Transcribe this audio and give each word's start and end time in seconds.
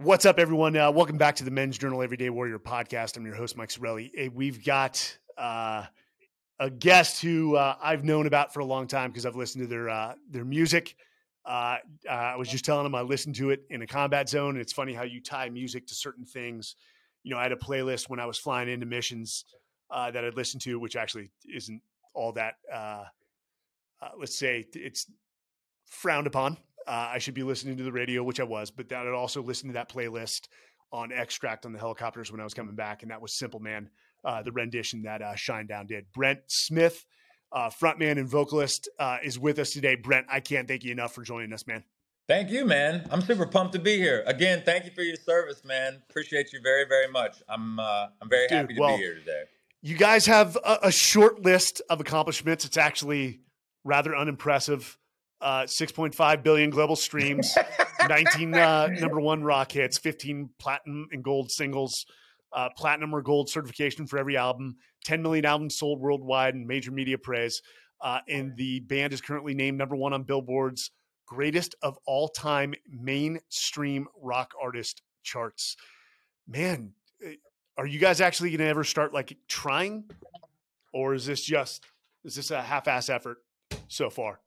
What's 0.00 0.26
up, 0.26 0.38
everyone? 0.38 0.76
Uh, 0.76 0.92
welcome 0.92 1.18
back 1.18 1.34
to 1.36 1.44
the 1.44 1.50
Men's 1.50 1.76
Journal 1.76 2.04
Everyday 2.04 2.30
Warrior 2.30 2.60
podcast. 2.60 3.16
I'm 3.16 3.26
your 3.26 3.34
host, 3.34 3.56
Mike 3.56 3.70
Sarraille. 3.70 4.12
Hey, 4.14 4.28
we've 4.28 4.64
got 4.64 5.18
uh, 5.36 5.86
a 6.60 6.70
guest 6.70 7.20
who 7.20 7.56
uh, 7.56 7.74
I've 7.82 8.04
known 8.04 8.28
about 8.28 8.54
for 8.54 8.60
a 8.60 8.64
long 8.64 8.86
time 8.86 9.10
because 9.10 9.26
I've 9.26 9.34
listened 9.34 9.64
to 9.64 9.68
their 9.68 9.88
uh, 9.88 10.14
their 10.30 10.44
music. 10.44 10.94
Uh, 11.44 11.78
uh, 12.08 12.12
I 12.12 12.36
was 12.36 12.48
just 12.48 12.64
telling 12.64 12.86
him 12.86 12.94
I 12.94 13.00
listened 13.00 13.34
to 13.36 13.50
it 13.50 13.64
in 13.70 13.82
a 13.82 13.88
combat 13.88 14.28
zone. 14.28 14.50
And 14.50 14.60
it's 14.60 14.72
funny 14.72 14.92
how 14.92 15.02
you 15.02 15.20
tie 15.20 15.48
music 15.48 15.88
to 15.88 15.96
certain 15.96 16.24
things. 16.24 16.76
You 17.24 17.34
know, 17.34 17.40
I 17.40 17.42
had 17.42 17.50
a 17.50 17.56
playlist 17.56 18.08
when 18.08 18.20
I 18.20 18.26
was 18.26 18.38
flying 18.38 18.68
into 18.68 18.86
missions 18.86 19.46
that 19.90 20.16
I'd 20.16 20.36
listen 20.36 20.60
to, 20.60 20.78
which 20.78 20.94
actually 20.94 21.28
isn't 21.52 21.82
all 22.14 22.30
that. 22.34 22.54
let's 24.16 24.38
say 24.38 24.64
it's 24.74 25.10
frowned 25.86 26.28
upon 26.28 26.56
uh, 26.88 27.10
I 27.12 27.18
should 27.18 27.34
be 27.34 27.42
listening 27.42 27.76
to 27.76 27.82
the 27.82 27.92
radio, 27.92 28.22
which 28.22 28.40
I 28.40 28.44
was, 28.44 28.70
but 28.70 28.88
that 28.88 29.06
I'd 29.06 29.12
also 29.12 29.42
listen 29.42 29.68
to 29.68 29.74
that 29.74 29.90
playlist 29.90 30.48
on 30.90 31.12
Extract 31.12 31.66
on 31.66 31.72
the 31.72 31.78
helicopters 31.78 32.32
when 32.32 32.40
I 32.40 32.44
was 32.44 32.54
coming 32.54 32.74
back, 32.74 33.02
and 33.02 33.10
that 33.10 33.20
was 33.20 33.38
Simple 33.38 33.60
Man, 33.60 33.90
uh, 34.24 34.42
the 34.42 34.52
rendition 34.52 35.02
that 35.02 35.20
uh, 35.20 35.34
Shinedown 35.34 35.86
did. 35.86 36.06
Brent 36.14 36.40
Smith, 36.46 37.04
uh, 37.52 37.68
frontman 37.68 38.12
and 38.12 38.26
vocalist, 38.26 38.88
uh, 38.98 39.18
is 39.22 39.38
with 39.38 39.58
us 39.58 39.70
today. 39.70 39.96
Brent, 39.96 40.26
I 40.30 40.40
can't 40.40 40.66
thank 40.66 40.82
you 40.82 40.90
enough 40.90 41.14
for 41.14 41.22
joining 41.22 41.52
us, 41.52 41.66
man. 41.66 41.84
Thank 42.26 42.50
you, 42.50 42.64
man. 42.64 43.06
I'm 43.10 43.22
super 43.22 43.46
pumped 43.46 43.74
to 43.74 43.78
be 43.78 43.96
here. 43.96 44.22
Again, 44.26 44.62
thank 44.64 44.84
you 44.84 44.90
for 44.90 45.02
your 45.02 45.16
service, 45.16 45.64
man. 45.64 46.02
Appreciate 46.08 46.52
you 46.52 46.60
very, 46.62 46.84
very 46.86 47.08
much. 47.08 47.36
I'm 47.48 47.78
uh, 47.78 48.08
I'm 48.20 48.30
very 48.30 48.48
Dude, 48.48 48.56
happy 48.56 48.74
to 48.74 48.80
well, 48.80 48.96
be 48.96 49.02
here 49.02 49.14
today. 49.14 49.42
You 49.82 49.96
guys 49.96 50.26
have 50.26 50.56
a, 50.56 50.78
a 50.84 50.92
short 50.92 51.42
list 51.42 51.82
of 51.88 52.00
accomplishments. 52.00 52.64
It's 52.64 52.76
actually 52.76 53.40
rather 53.84 54.16
unimpressive 54.16 54.98
uh, 55.40 55.62
6.5 55.62 56.42
billion 56.42 56.70
global 56.70 56.96
streams, 56.96 57.56
19 58.08 58.54
uh, 58.54 58.88
number 58.98 59.20
one 59.20 59.42
rock 59.42 59.72
hits, 59.72 59.98
15 59.98 60.50
platinum 60.58 61.08
and 61.12 61.22
gold 61.22 61.50
singles, 61.50 62.06
uh, 62.52 62.68
platinum 62.76 63.14
or 63.14 63.22
gold 63.22 63.48
certification 63.48 64.06
for 64.06 64.18
every 64.18 64.36
album, 64.36 64.76
10 65.04 65.22
million 65.22 65.44
albums 65.44 65.76
sold 65.76 66.00
worldwide, 66.00 66.54
and 66.54 66.66
major 66.66 66.90
media 66.90 67.18
praise. 67.18 67.62
Uh, 68.00 68.20
and 68.28 68.56
the 68.56 68.80
band 68.80 69.12
is 69.12 69.20
currently 69.20 69.54
named 69.54 69.76
number 69.76 69.96
one 69.96 70.12
on 70.12 70.22
Billboard's 70.22 70.90
greatest 71.26 71.74
of 71.82 71.98
all 72.06 72.28
time 72.28 72.74
mainstream 72.88 74.08
rock 74.20 74.52
artist 74.60 75.02
charts. 75.22 75.76
Man, 76.46 76.92
eh, 77.24 77.34
are 77.76 77.86
you 77.86 77.98
guys 77.98 78.20
actually 78.20 78.50
going 78.50 78.60
to 78.60 78.66
ever 78.66 78.84
start 78.84 79.12
like 79.12 79.36
trying, 79.46 80.04
or 80.92 81.14
is 81.14 81.26
this 81.26 81.42
just 81.42 81.84
is 82.24 82.34
this 82.34 82.50
a 82.50 82.62
half-ass 82.62 83.08
effort 83.08 83.38
so 83.88 84.10
far? 84.10 84.40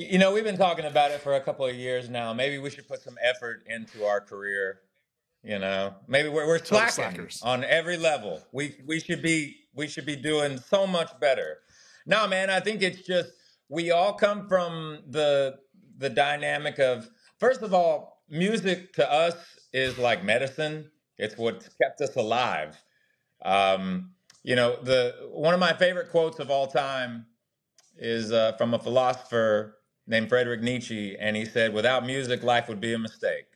You 0.00 0.16
know, 0.16 0.32
we've 0.32 0.44
been 0.44 0.56
talking 0.56 0.86
about 0.86 1.10
it 1.10 1.20
for 1.20 1.34
a 1.34 1.40
couple 1.42 1.66
of 1.66 1.74
years 1.76 2.08
now. 2.08 2.32
Maybe 2.32 2.56
we 2.56 2.70
should 2.70 2.88
put 2.88 3.02
some 3.02 3.18
effort 3.22 3.64
into 3.66 4.06
our 4.06 4.18
career. 4.18 4.80
You 5.42 5.58
know, 5.58 5.94
maybe 6.08 6.30
we're, 6.30 6.46
we're 6.46 6.64
slacking 6.64 7.28
on 7.42 7.64
every 7.64 7.98
level. 7.98 8.40
We 8.50 8.76
we 8.86 8.98
should 8.98 9.20
be 9.20 9.56
we 9.74 9.88
should 9.88 10.06
be 10.06 10.16
doing 10.16 10.56
so 10.56 10.86
much 10.86 11.10
better. 11.20 11.58
No, 12.06 12.26
man, 12.26 12.48
I 12.48 12.60
think 12.60 12.80
it's 12.80 13.02
just 13.02 13.28
we 13.68 13.90
all 13.90 14.14
come 14.14 14.48
from 14.48 15.00
the 15.06 15.58
the 15.98 16.08
dynamic 16.08 16.78
of 16.78 17.06
first 17.38 17.60
of 17.60 17.74
all, 17.74 18.22
music 18.30 18.94
to 18.94 19.12
us 19.12 19.36
is 19.74 19.98
like 19.98 20.24
medicine. 20.24 20.90
It's 21.18 21.36
what 21.36 21.68
kept 21.82 22.00
us 22.00 22.16
alive. 22.16 22.82
Um, 23.44 24.12
you 24.44 24.56
know, 24.56 24.82
the 24.82 25.28
one 25.30 25.52
of 25.52 25.60
my 25.60 25.74
favorite 25.74 26.10
quotes 26.10 26.38
of 26.38 26.50
all 26.50 26.68
time 26.68 27.26
is 27.98 28.32
uh, 28.32 28.52
from 28.56 28.72
a 28.72 28.78
philosopher 28.78 29.76
named 30.10 30.28
Frederick 30.28 30.60
Nietzsche, 30.60 31.16
and 31.18 31.36
he 31.36 31.46
said, 31.46 31.72
"Without 31.72 32.04
music, 32.04 32.42
life 32.42 32.68
would 32.68 32.80
be 32.80 32.92
a 32.92 32.98
mistake." 32.98 33.46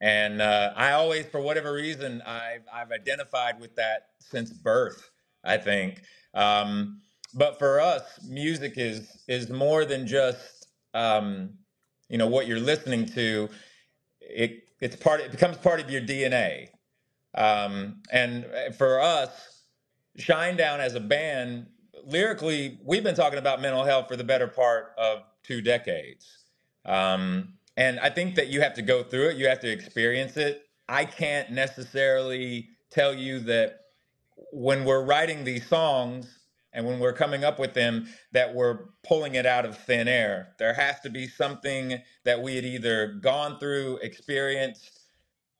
And 0.00 0.42
uh, 0.42 0.72
I 0.76 0.92
always, 0.92 1.26
for 1.26 1.40
whatever 1.40 1.72
reason, 1.72 2.22
I've, 2.26 2.62
I've 2.72 2.92
identified 2.92 3.58
with 3.58 3.74
that 3.76 4.08
since 4.20 4.52
birth. 4.52 5.10
I 5.42 5.56
think, 5.56 6.02
um, 6.34 7.00
but 7.34 7.58
for 7.58 7.80
us, 7.80 8.02
music 8.28 8.74
is 8.76 9.24
is 9.28 9.48
more 9.48 9.84
than 9.84 10.06
just 10.06 10.68
um, 10.92 11.50
you 12.08 12.18
know 12.18 12.26
what 12.26 12.46
you're 12.46 12.60
listening 12.60 13.06
to. 13.06 13.48
It 14.20 14.68
it's 14.80 14.96
part. 14.96 15.20
It 15.20 15.30
becomes 15.30 15.56
part 15.56 15.80
of 15.80 15.90
your 15.90 16.02
DNA. 16.02 16.68
Um, 17.34 18.02
and 18.10 18.46
for 18.76 19.00
us, 19.00 19.30
Shinedown 20.18 20.78
as 20.78 20.94
a 20.94 21.00
band, 21.00 21.66
lyrically, 22.04 22.78
we've 22.84 23.04
been 23.04 23.14
talking 23.14 23.38
about 23.38 23.60
mental 23.60 23.84
health 23.84 24.08
for 24.08 24.16
the 24.16 24.24
better 24.24 24.48
part 24.48 24.92
of 24.98 25.22
two 25.46 25.60
decades. 25.60 26.26
Um, 26.84 27.54
and 27.76 28.00
I 28.00 28.10
think 28.10 28.36
that 28.36 28.48
you 28.48 28.60
have 28.60 28.74
to 28.74 28.82
go 28.82 29.02
through 29.02 29.30
it, 29.30 29.36
you 29.36 29.48
have 29.48 29.60
to 29.60 29.70
experience 29.70 30.36
it. 30.36 30.62
I 30.88 31.04
can't 31.04 31.50
necessarily 31.50 32.68
tell 32.90 33.12
you 33.12 33.40
that 33.40 33.80
when 34.52 34.84
we're 34.84 35.04
writing 35.04 35.44
these 35.44 35.66
songs 35.66 36.38
and 36.72 36.86
when 36.86 36.98
we're 36.98 37.12
coming 37.12 37.44
up 37.44 37.58
with 37.58 37.74
them, 37.74 38.06
that 38.32 38.54
we're 38.54 38.90
pulling 39.02 39.34
it 39.34 39.46
out 39.46 39.64
of 39.64 39.76
thin 39.78 40.08
air. 40.08 40.54
There 40.58 40.74
has 40.74 41.00
to 41.00 41.10
be 41.10 41.26
something 41.26 42.00
that 42.24 42.40
we 42.40 42.56
had 42.56 42.64
either 42.64 43.14
gone 43.14 43.58
through, 43.58 43.98
experienced, 44.02 45.00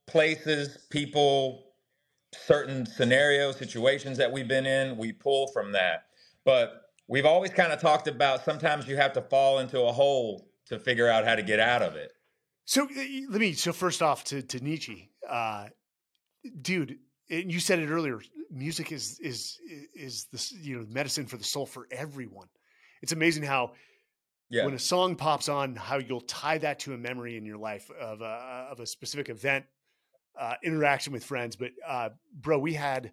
places, 0.06 0.86
people, 0.90 1.72
certain 2.34 2.86
scenarios, 2.86 3.56
situations 3.56 4.18
that 4.18 4.30
we've 4.30 4.48
been 4.48 4.66
in. 4.66 4.96
We 4.96 5.12
pull 5.12 5.48
from 5.48 5.72
that. 5.72 6.04
But 6.44 6.85
we've 7.08 7.26
always 7.26 7.50
kind 7.50 7.72
of 7.72 7.80
talked 7.80 8.08
about 8.08 8.44
sometimes 8.44 8.86
you 8.86 8.96
have 8.96 9.12
to 9.14 9.22
fall 9.22 9.58
into 9.58 9.80
a 9.82 9.92
hole 9.92 10.48
to 10.66 10.78
figure 10.78 11.08
out 11.08 11.24
how 11.24 11.34
to 11.34 11.42
get 11.42 11.60
out 11.60 11.82
of 11.82 11.96
it. 11.96 12.12
So 12.64 12.88
let 13.28 13.40
me. 13.40 13.52
So 13.52 13.72
first 13.72 14.02
off, 14.02 14.24
to 14.24 14.42
to 14.42 14.60
Nietzsche, 14.60 15.10
uh, 15.28 15.66
dude, 16.60 16.98
and 17.30 17.50
you 17.52 17.60
said 17.60 17.78
it 17.78 17.88
earlier. 17.88 18.20
Music 18.50 18.92
is 18.92 19.20
is 19.20 19.58
is 19.94 20.26
the 20.32 20.52
you 20.60 20.78
know 20.78 20.86
medicine 20.88 21.26
for 21.26 21.36
the 21.36 21.44
soul 21.44 21.66
for 21.66 21.86
everyone. 21.90 22.48
It's 23.02 23.12
amazing 23.12 23.44
how 23.44 23.72
yeah. 24.48 24.64
when 24.64 24.74
a 24.74 24.78
song 24.78 25.14
pops 25.14 25.48
on, 25.48 25.76
how 25.76 25.98
you'll 25.98 26.22
tie 26.22 26.58
that 26.58 26.80
to 26.80 26.94
a 26.94 26.98
memory 26.98 27.36
in 27.36 27.44
your 27.44 27.58
life 27.58 27.88
of 28.00 28.20
a 28.20 28.68
of 28.70 28.80
a 28.80 28.86
specific 28.86 29.28
event, 29.28 29.64
uh, 30.38 30.54
interaction 30.64 31.12
with 31.12 31.24
friends. 31.24 31.54
But 31.54 31.70
uh, 31.86 32.10
bro, 32.34 32.58
we 32.58 32.74
had 32.74 33.12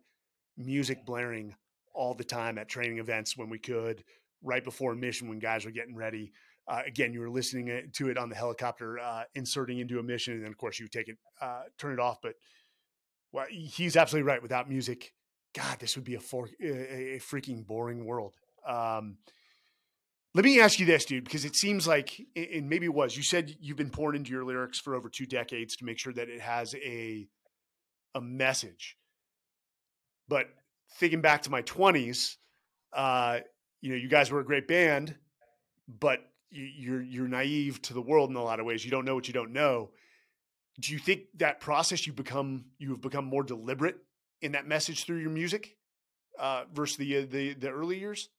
music 0.57 1.05
blaring 1.05 1.55
all 1.93 2.13
the 2.13 2.23
time 2.23 2.57
at 2.57 2.67
training 2.67 2.99
events 2.99 3.37
when 3.37 3.49
we 3.49 3.59
could, 3.59 4.03
right 4.41 4.63
before 4.63 4.93
a 4.93 4.95
mission 4.95 5.29
when 5.29 5.39
guys 5.39 5.65
were 5.65 5.71
getting 5.71 5.95
ready. 5.95 6.31
Uh, 6.67 6.81
again, 6.85 7.13
you 7.13 7.19
were 7.19 7.29
listening 7.29 7.91
to 7.93 8.09
it 8.09 8.17
on 8.17 8.29
the 8.29 8.35
helicopter, 8.35 8.99
uh, 8.99 9.23
inserting 9.35 9.79
into 9.79 9.99
a 9.99 10.03
mission, 10.03 10.33
and 10.33 10.43
then 10.43 10.51
of 10.51 10.57
course 10.57 10.79
you 10.79 10.87
take 10.87 11.09
it, 11.09 11.17
uh, 11.41 11.63
turn 11.77 11.93
it 11.93 11.99
off. 11.99 12.19
But 12.21 12.35
well, 13.31 13.45
he's 13.49 13.97
absolutely 13.97 14.27
right. 14.27 14.41
Without 14.41 14.69
music, 14.69 15.13
God, 15.53 15.79
this 15.79 15.95
would 15.95 16.05
be 16.05 16.15
a, 16.15 16.19
for, 16.19 16.49
a, 16.61 17.15
a 17.15 17.19
freaking 17.19 17.65
boring 17.65 18.05
world. 18.05 18.35
Um, 18.65 19.17
let 20.35 20.45
me 20.45 20.59
ask 20.59 20.79
you 20.79 20.85
this, 20.85 21.05
dude, 21.05 21.25
because 21.25 21.45
it 21.45 21.55
seems 21.55 21.87
like, 21.87 22.19
and 22.35 22.67
maybe 22.67 22.85
it 22.85 22.93
was. 22.93 23.15
You 23.15 23.23
said 23.23 23.55
you've 23.59 23.77
been 23.77 23.91
pouring 23.91 24.17
into 24.17 24.31
your 24.31 24.45
lyrics 24.45 24.79
for 24.79 24.95
over 24.95 25.09
two 25.09 25.25
decades 25.25 25.75
to 25.75 25.85
make 25.85 25.99
sure 25.99 26.13
that 26.13 26.29
it 26.29 26.41
has 26.41 26.73
a 26.75 27.27
a 28.15 28.21
message. 28.21 28.97
But 30.27 30.47
thinking 30.95 31.21
back 31.21 31.43
to 31.43 31.49
my 31.49 31.61
20s, 31.63 32.37
uh, 32.93 33.39
you 33.81 33.89
know, 33.89 33.95
you 33.95 34.07
guys 34.07 34.31
were 34.31 34.39
a 34.39 34.45
great 34.45 34.67
band, 34.67 35.15
but 35.87 36.19
you're 36.49 37.01
you're 37.01 37.27
naive 37.27 37.81
to 37.81 37.93
the 37.93 38.01
world 38.01 38.29
in 38.29 38.35
a 38.35 38.43
lot 38.43 38.59
of 38.59 38.65
ways. 38.65 38.85
You 38.85 38.91
don't 38.91 39.05
know 39.05 39.15
what 39.15 39.27
you 39.27 39.33
don't 39.33 39.51
know. 39.51 39.89
Do 40.79 40.93
you 40.93 40.99
think 40.99 41.21
that 41.37 41.59
process 41.59 42.05
you 42.07 42.13
become 42.13 42.65
you 42.77 42.91
have 42.91 43.01
become 43.01 43.25
more 43.25 43.43
deliberate 43.43 43.97
in 44.41 44.53
that 44.53 44.67
message 44.67 45.05
through 45.05 45.17
your 45.17 45.29
music 45.31 45.77
uh, 46.39 46.65
versus 46.71 46.97
the 46.97 47.17
uh, 47.17 47.25
the 47.29 47.53
the 47.53 47.69
early 47.69 47.99
years? 47.99 48.29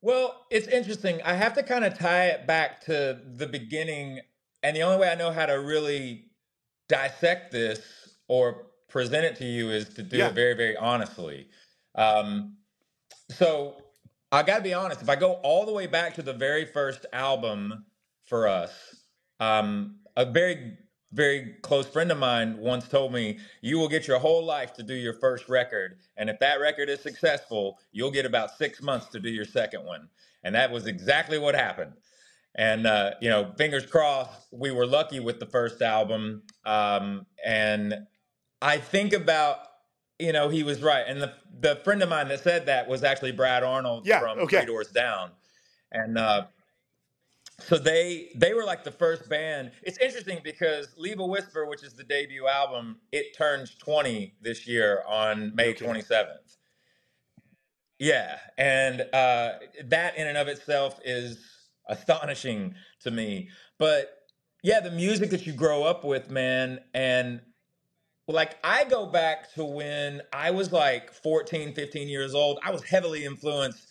Well, 0.00 0.46
it's 0.50 0.66
interesting. 0.66 1.20
I 1.22 1.34
have 1.34 1.54
to 1.54 1.62
kind 1.62 1.84
of 1.84 1.96
tie 1.96 2.26
it 2.26 2.46
back 2.46 2.80
to 2.86 3.20
the 3.36 3.46
beginning, 3.46 4.20
and 4.62 4.76
the 4.76 4.82
only 4.82 4.98
way 4.98 5.10
I 5.10 5.14
know 5.14 5.30
how 5.30 5.46
to 5.46 5.54
really 5.54 6.26
dissect 6.88 7.52
this 7.52 7.80
or 8.28 8.66
present 8.92 9.24
it 9.24 9.36
to 9.36 9.44
you 9.44 9.70
is 9.70 9.88
to 9.88 10.02
do 10.02 10.18
yeah. 10.18 10.28
it 10.28 10.34
very, 10.34 10.54
very 10.54 10.76
honestly. 10.76 11.48
Um, 11.94 12.56
so 13.30 13.76
I 14.30 14.42
got 14.42 14.58
to 14.58 14.62
be 14.62 14.74
honest. 14.74 15.00
If 15.00 15.08
I 15.08 15.16
go 15.16 15.32
all 15.42 15.64
the 15.64 15.72
way 15.72 15.86
back 15.86 16.14
to 16.16 16.22
the 16.22 16.34
very 16.34 16.66
first 16.66 17.06
album 17.12 17.86
for 18.26 18.46
us, 18.46 18.72
um, 19.40 19.96
a 20.16 20.26
very, 20.26 20.76
very 21.12 21.56
close 21.62 21.86
friend 21.86 22.12
of 22.12 22.18
mine 22.18 22.58
once 22.58 22.86
told 22.86 23.14
me, 23.14 23.38
"You 23.62 23.78
will 23.78 23.88
get 23.88 24.06
your 24.06 24.18
whole 24.18 24.44
life 24.44 24.74
to 24.74 24.82
do 24.82 24.94
your 24.94 25.14
first 25.14 25.48
record, 25.48 25.98
and 26.18 26.28
if 26.28 26.38
that 26.40 26.60
record 26.60 26.90
is 26.90 27.00
successful, 27.00 27.78
you'll 27.92 28.10
get 28.10 28.26
about 28.26 28.56
six 28.56 28.82
months 28.82 29.06
to 29.08 29.20
do 29.20 29.30
your 29.30 29.46
second 29.46 29.84
one." 29.84 30.08
And 30.44 30.54
that 30.54 30.70
was 30.70 30.86
exactly 30.86 31.38
what 31.38 31.54
happened. 31.54 31.94
And 32.54 32.86
uh, 32.86 33.12
you 33.22 33.30
know, 33.30 33.52
fingers 33.56 33.86
crossed, 33.86 34.48
we 34.52 34.70
were 34.70 34.86
lucky 34.86 35.20
with 35.20 35.40
the 35.40 35.46
first 35.46 35.80
album, 35.80 36.42
um, 36.66 37.24
and 37.44 38.06
I 38.62 38.78
think 38.78 39.12
about 39.12 39.58
you 40.18 40.32
know 40.32 40.48
he 40.48 40.62
was 40.62 40.82
right, 40.82 41.04
and 41.06 41.20
the 41.20 41.34
the 41.60 41.76
friend 41.84 42.02
of 42.02 42.08
mine 42.08 42.28
that 42.28 42.40
said 42.40 42.66
that 42.66 42.88
was 42.88 43.02
actually 43.02 43.32
Brad 43.32 43.62
Arnold 43.64 44.06
yeah, 44.06 44.20
from 44.20 44.38
okay. 44.38 44.58
Three 44.58 44.66
Doors 44.66 44.88
Down, 44.88 45.32
and 45.90 46.16
uh, 46.16 46.44
so 47.58 47.76
they 47.76 48.30
they 48.36 48.54
were 48.54 48.64
like 48.64 48.84
the 48.84 48.92
first 48.92 49.28
band. 49.28 49.72
It's 49.82 49.98
interesting 49.98 50.38
because 50.44 50.88
Leave 50.96 51.18
a 51.18 51.26
Whisper, 51.26 51.66
which 51.66 51.82
is 51.82 51.92
the 51.92 52.04
debut 52.04 52.46
album, 52.46 52.98
it 53.10 53.36
turns 53.36 53.74
20 53.76 54.34
this 54.40 54.66
year 54.66 55.02
on 55.08 55.54
May 55.54 55.70
okay. 55.70 55.84
27th. 55.84 56.56
Yeah, 57.98 58.38
and 58.58 59.02
uh, 59.12 59.52
that 59.84 60.16
in 60.16 60.26
and 60.26 60.38
of 60.38 60.48
itself 60.48 61.00
is 61.04 61.38
astonishing 61.88 62.74
to 63.02 63.10
me. 63.10 63.50
But 63.78 64.12
yeah, 64.62 64.80
the 64.80 64.90
music 64.90 65.30
that 65.30 65.46
you 65.46 65.52
grow 65.52 65.82
up 65.82 66.04
with, 66.04 66.30
man, 66.30 66.80
and 66.94 67.40
like 68.32 68.56
I 68.64 68.84
go 68.84 69.06
back 69.06 69.52
to 69.54 69.64
when 69.64 70.22
I 70.32 70.50
was 70.50 70.72
like 70.72 71.12
14, 71.12 71.74
15 71.74 72.08
years 72.08 72.34
old. 72.34 72.58
I 72.64 72.70
was 72.70 72.82
heavily 72.82 73.24
influenced 73.24 73.86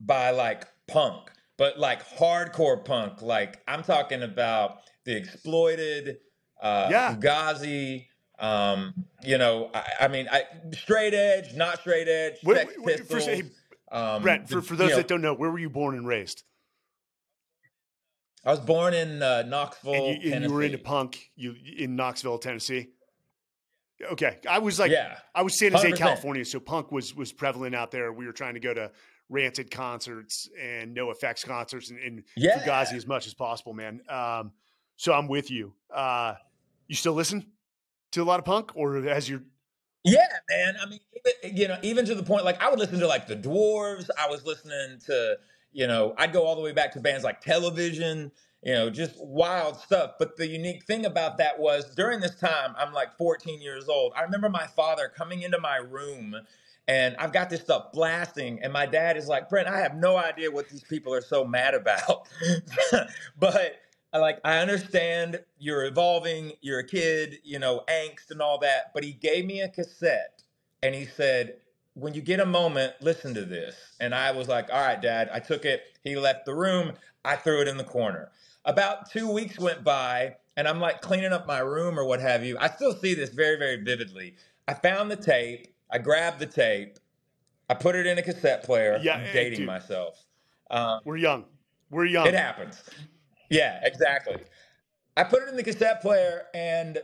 by 0.00 0.30
like 0.30 0.66
punk 0.86 1.30
but 1.56 1.78
like 1.78 2.06
hardcore 2.06 2.84
punk. 2.84 3.22
Like 3.22 3.62
I'm 3.66 3.82
talking 3.82 4.22
about 4.22 4.78
the 5.04 5.16
exploited, 5.16 6.18
uh, 6.60 6.88
yeah. 6.90 7.14
Fugazi. 7.14 8.06
Um, 8.38 8.92
you 9.22 9.38
know, 9.38 9.70
I, 9.72 9.84
I, 10.00 10.08
mean, 10.08 10.28
I, 10.30 10.42
straight 10.72 11.14
edge, 11.14 11.54
not 11.54 11.80
straight 11.80 12.06
edge. 12.06 12.34
Wait, 12.44 12.68
wait, 12.76 13.06
for, 13.06 13.18
hey, 13.18 13.44
um, 13.90 14.20
Brent, 14.20 14.46
for, 14.46 14.60
for 14.60 14.76
those 14.76 14.90
know, 14.90 14.96
that 14.96 15.08
don't 15.08 15.22
know, 15.22 15.32
where 15.32 15.50
were 15.50 15.58
you 15.58 15.70
born 15.70 15.94
and 15.94 16.06
raised? 16.06 16.42
I 18.44 18.50
was 18.50 18.60
born 18.60 18.92
in 18.92 19.22
uh, 19.22 19.42
Knoxville, 19.42 19.94
and 19.94 20.22
you, 20.22 20.32
and 20.34 20.44
you, 20.44 20.52
were 20.52 20.62
into 20.62 20.76
punk. 20.78 21.30
You 21.34 21.56
in 21.78 21.96
Knoxville, 21.96 22.38
Tennessee. 22.38 22.90
Okay, 24.12 24.38
I 24.48 24.58
was 24.58 24.78
like, 24.78 24.90
yeah, 24.90 25.18
I 25.34 25.42
was 25.42 25.58
San 25.58 25.72
Jose, 25.72 25.90
100%. 25.90 25.96
California, 25.96 26.44
so 26.44 26.60
punk 26.60 26.92
was 26.92 27.14
was 27.14 27.32
prevalent 27.32 27.74
out 27.74 27.90
there. 27.90 28.12
We 28.12 28.26
were 28.26 28.32
trying 28.32 28.54
to 28.54 28.60
go 28.60 28.74
to 28.74 28.90
Rancid 29.28 29.70
concerts 29.70 30.48
and 30.60 30.96
NOFX 30.96 31.46
concerts 31.46 31.90
and, 31.90 31.98
and 32.00 32.22
yeah. 32.36 32.62
Fugazi 32.62 32.94
as 32.94 33.06
much 33.06 33.26
as 33.26 33.34
possible, 33.34 33.72
man. 33.72 34.02
Um, 34.08 34.52
so 34.96 35.12
I'm 35.12 35.28
with 35.28 35.50
you. 35.50 35.72
Uh, 35.92 36.34
you 36.88 36.94
still 36.94 37.14
listen 37.14 37.46
to 38.12 38.22
a 38.22 38.24
lot 38.24 38.38
of 38.38 38.44
punk, 38.44 38.72
or 38.74 39.00
has 39.02 39.28
your 39.28 39.42
yeah, 40.04 40.18
man. 40.50 40.76
I 40.80 40.86
mean, 40.86 41.00
even, 41.42 41.56
you 41.56 41.68
know, 41.68 41.78
even 41.82 42.04
to 42.04 42.14
the 42.14 42.22
point 42.22 42.44
like 42.44 42.62
I 42.62 42.68
would 42.68 42.78
listen 42.78 43.00
to 43.00 43.06
like 43.06 43.26
the 43.26 43.36
Dwarves. 43.36 44.08
I 44.18 44.28
was 44.28 44.44
listening 44.44 45.00
to 45.06 45.36
you 45.72 45.86
know, 45.86 46.14
I'd 46.16 46.32
go 46.32 46.46
all 46.46 46.56
the 46.56 46.62
way 46.62 46.72
back 46.72 46.92
to 46.92 47.00
bands 47.00 47.22
like 47.22 47.40
Television. 47.42 48.32
You 48.62 48.74
know, 48.74 48.90
just 48.90 49.14
wild 49.18 49.78
stuff. 49.78 50.12
But 50.18 50.36
the 50.36 50.46
unique 50.48 50.84
thing 50.84 51.06
about 51.06 51.38
that 51.38 51.58
was 51.58 51.94
during 51.94 52.20
this 52.20 52.36
time, 52.36 52.74
I'm 52.78 52.92
like 52.92 53.16
14 53.18 53.60
years 53.62 53.88
old. 53.88 54.12
I 54.16 54.22
remember 54.22 54.48
my 54.48 54.66
father 54.66 55.12
coming 55.16 55.42
into 55.42 55.60
my 55.60 55.76
room 55.76 56.36
and 56.88 57.16
I've 57.18 57.32
got 57.32 57.50
this 57.50 57.60
stuff 57.62 57.92
blasting, 57.92 58.60
and 58.62 58.72
my 58.72 58.86
dad 58.86 59.16
is 59.16 59.28
like, 59.28 59.48
Brent, 59.48 59.68
I 59.68 59.80
have 59.80 59.96
no 59.96 60.16
idea 60.16 60.50
what 60.50 60.68
these 60.68 60.84
people 60.84 61.12
are 61.14 61.20
so 61.22 61.44
mad 61.44 61.74
about. 61.74 62.28
but 63.38 63.76
uh, 64.12 64.20
like 64.20 64.38
I 64.44 64.58
understand 64.58 65.40
you're 65.58 65.84
evolving, 65.84 66.52
you're 66.60 66.80
a 66.80 66.86
kid, 66.86 67.38
you 67.44 67.58
know, 67.58 67.82
angst 67.88 68.30
and 68.30 68.40
all 68.40 68.58
that. 68.60 68.92
But 68.94 69.04
he 69.04 69.12
gave 69.12 69.46
me 69.46 69.60
a 69.62 69.68
cassette 69.68 70.42
and 70.82 70.94
he 70.94 71.06
said, 71.06 71.56
When 71.94 72.14
you 72.14 72.22
get 72.22 72.40
a 72.40 72.46
moment, 72.46 72.94
listen 73.00 73.34
to 73.34 73.44
this. 73.44 73.76
And 74.00 74.14
I 74.14 74.32
was 74.32 74.48
like, 74.48 74.68
All 74.72 74.80
right, 74.80 75.00
Dad. 75.00 75.30
I 75.32 75.40
took 75.40 75.64
it. 75.64 75.82
He 76.04 76.16
left 76.16 76.46
the 76.46 76.54
room. 76.54 76.92
I 77.24 77.36
threw 77.36 77.62
it 77.62 77.68
in 77.68 77.76
the 77.78 77.84
corner. 77.84 78.30
About 78.66 79.10
two 79.10 79.30
weeks 79.30 79.58
went 79.58 79.82
by, 79.82 80.36
and 80.56 80.68
I'm 80.68 80.80
like 80.80 81.00
cleaning 81.00 81.32
up 81.32 81.46
my 81.46 81.60
room 81.60 81.98
or 81.98 82.04
what 82.04 82.20
have 82.20 82.44
you. 82.44 82.58
I 82.60 82.68
still 82.68 82.92
see 82.92 83.14
this 83.14 83.30
very, 83.30 83.56
very 83.56 83.82
vividly. 83.82 84.34
I 84.68 84.74
found 84.74 85.10
the 85.10 85.16
tape 85.16 85.68
I 85.90 85.98
grabbed 85.98 86.38
the 86.38 86.46
tape. 86.46 86.98
I 87.68 87.74
put 87.74 87.94
it 87.96 88.06
in 88.06 88.18
a 88.18 88.22
cassette 88.22 88.64
player. 88.64 88.98
Yeah, 89.02 89.16
I'm 89.16 89.32
dating 89.32 89.60
dude, 89.60 89.66
myself. 89.66 90.24
Um, 90.70 91.00
we're 91.04 91.16
young. 91.16 91.44
We're 91.90 92.04
young. 92.04 92.26
It 92.26 92.34
happens. 92.34 92.82
Yeah, 93.50 93.80
exactly. 93.82 94.38
I 95.16 95.24
put 95.24 95.42
it 95.42 95.48
in 95.48 95.56
the 95.56 95.62
cassette 95.62 96.02
player, 96.02 96.42
and 96.54 96.98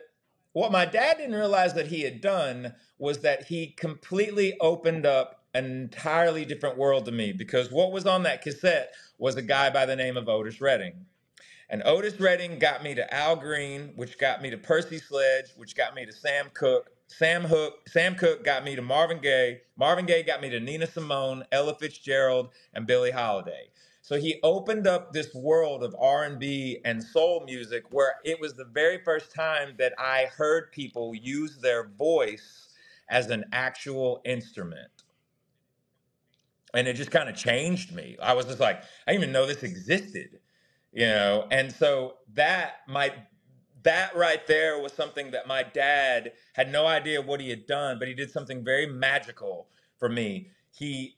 what 0.53 0.73
my 0.73 0.85
dad 0.85 1.19
didn't 1.19 1.35
realize 1.35 1.75
that 1.75 1.87
he 1.87 2.03
had 2.03 2.20
done 2.20 2.75
was 2.99 3.20
that 3.20 3.44
he 3.44 3.69
completely 3.69 4.58
opened 4.61 5.06
up 5.06 5.44
an 5.55 5.65
entirely 5.65 6.44
different 6.44 6.79
world 6.79 7.05
to 7.05 7.12
me 7.12 7.32
because 7.32 7.70
what 7.70 7.93
was 7.93 8.06
on 8.06 8.23
that 8.25 8.43
cassette 8.43 8.93
was 9.19 9.37
a 9.37 9.43
guy 9.43 9.70
by 9.70 9.87
the 9.87 9.97
name 9.97 10.17
of 10.17 10.29
Otis 10.29 10.61
Redding. 10.61 11.06
And 11.73 11.83
Otis 11.87 12.21
Redding 12.21 12.59
got 12.59 12.83
me 12.83 12.95
to 12.95 13.15
Al 13.15 13.35
Green, 13.35 13.95
which 13.97 14.19
got 14.19 14.43
me 14.43 14.51
to 14.51 14.59
Percy 14.59 14.99
Sledge, 14.99 15.47
which 15.57 15.75
got 15.75 15.95
me 15.95 16.05
to 16.05 16.13
Sam 16.13 16.51
Cooke, 16.53 16.91
Sam 17.07 17.45
Hook, 17.45 17.89
Sam 17.89 18.15
Cooke 18.15 18.45
got 18.45 18.63
me 18.63 18.77
to 18.77 18.83
Marvin 18.83 19.21
Gaye. 19.23 19.63
Marvin 19.77 20.05
Gaye 20.05 20.23
got 20.23 20.43
me 20.43 20.51
to 20.51 20.61
Nina 20.61 20.87
Simone, 20.87 21.45
Ella 21.51 21.75
Fitzgerald, 21.75 22.51
and 22.75 22.87
Billie 22.87 23.11
Holiday. 23.11 23.71
So 24.03 24.19
he 24.19 24.39
opened 24.43 24.87
up 24.87 25.15
this 25.15 25.33
world 25.35 25.83
of 25.83 25.97
R&B 25.99 26.81
and 26.85 27.03
soul 27.03 27.43
music 27.47 27.85
where 27.91 28.17
it 28.23 28.39
was 28.39 28.53
the 28.53 28.67
very 28.67 28.99
first 29.03 29.35
time 29.35 29.75
that 29.79 29.95
I 29.99 30.27
heard 30.37 30.73
people 30.73 31.15
use 31.15 31.57
their 31.57 31.89
voice 31.89 32.69
as 33.09 33.31
an 33.31 33.45
actual 33.53 34.21
instrument. 34.27 34.91
And 36.75 36.87
it 36.87 36.97
just 36.97 37.11
kind 37.11 37.31
of 37.31 37.35
changed 37.37 37.95
me. 37.95 38.19
I 38.23 38.35
was 38.35 38.45
just 38.45 38.61
like, 38.61 38.83
I 39.07 39.13
didn't 39.13 39.23
even 39.23 39.33
know 39.33 39.47
this 39.47 39.63
existed, 39.63 40.39
you 40.93 41.06
know? 41.06 41.47
And 41.50 41.73
so 41.73 42.15
that 42.35 42.77
my 42.89 43.12
that 43.83 44.15
right 44.15 44.47
there 44.47 44.81
was 44.81 44.93
something 44.93 45.33
that 45.33 45.47
my 45.47 45.62
dad 45.62 46.33
had 46.55 46.71
no 46.71 46.87
idea 46.87 47.21
what 47.21 47.41
he 47.41 47.50
had 47.50 47.67
done, 47.67 47.99
but 47.99 48.09
he 48.09 48.15
did 48.15 48.31
something 48.31 48.65
very 48.65 48.87
magical 48.87 49.69
for 49.99 50.09
me. 50.09 50.49
He 50.73 51.17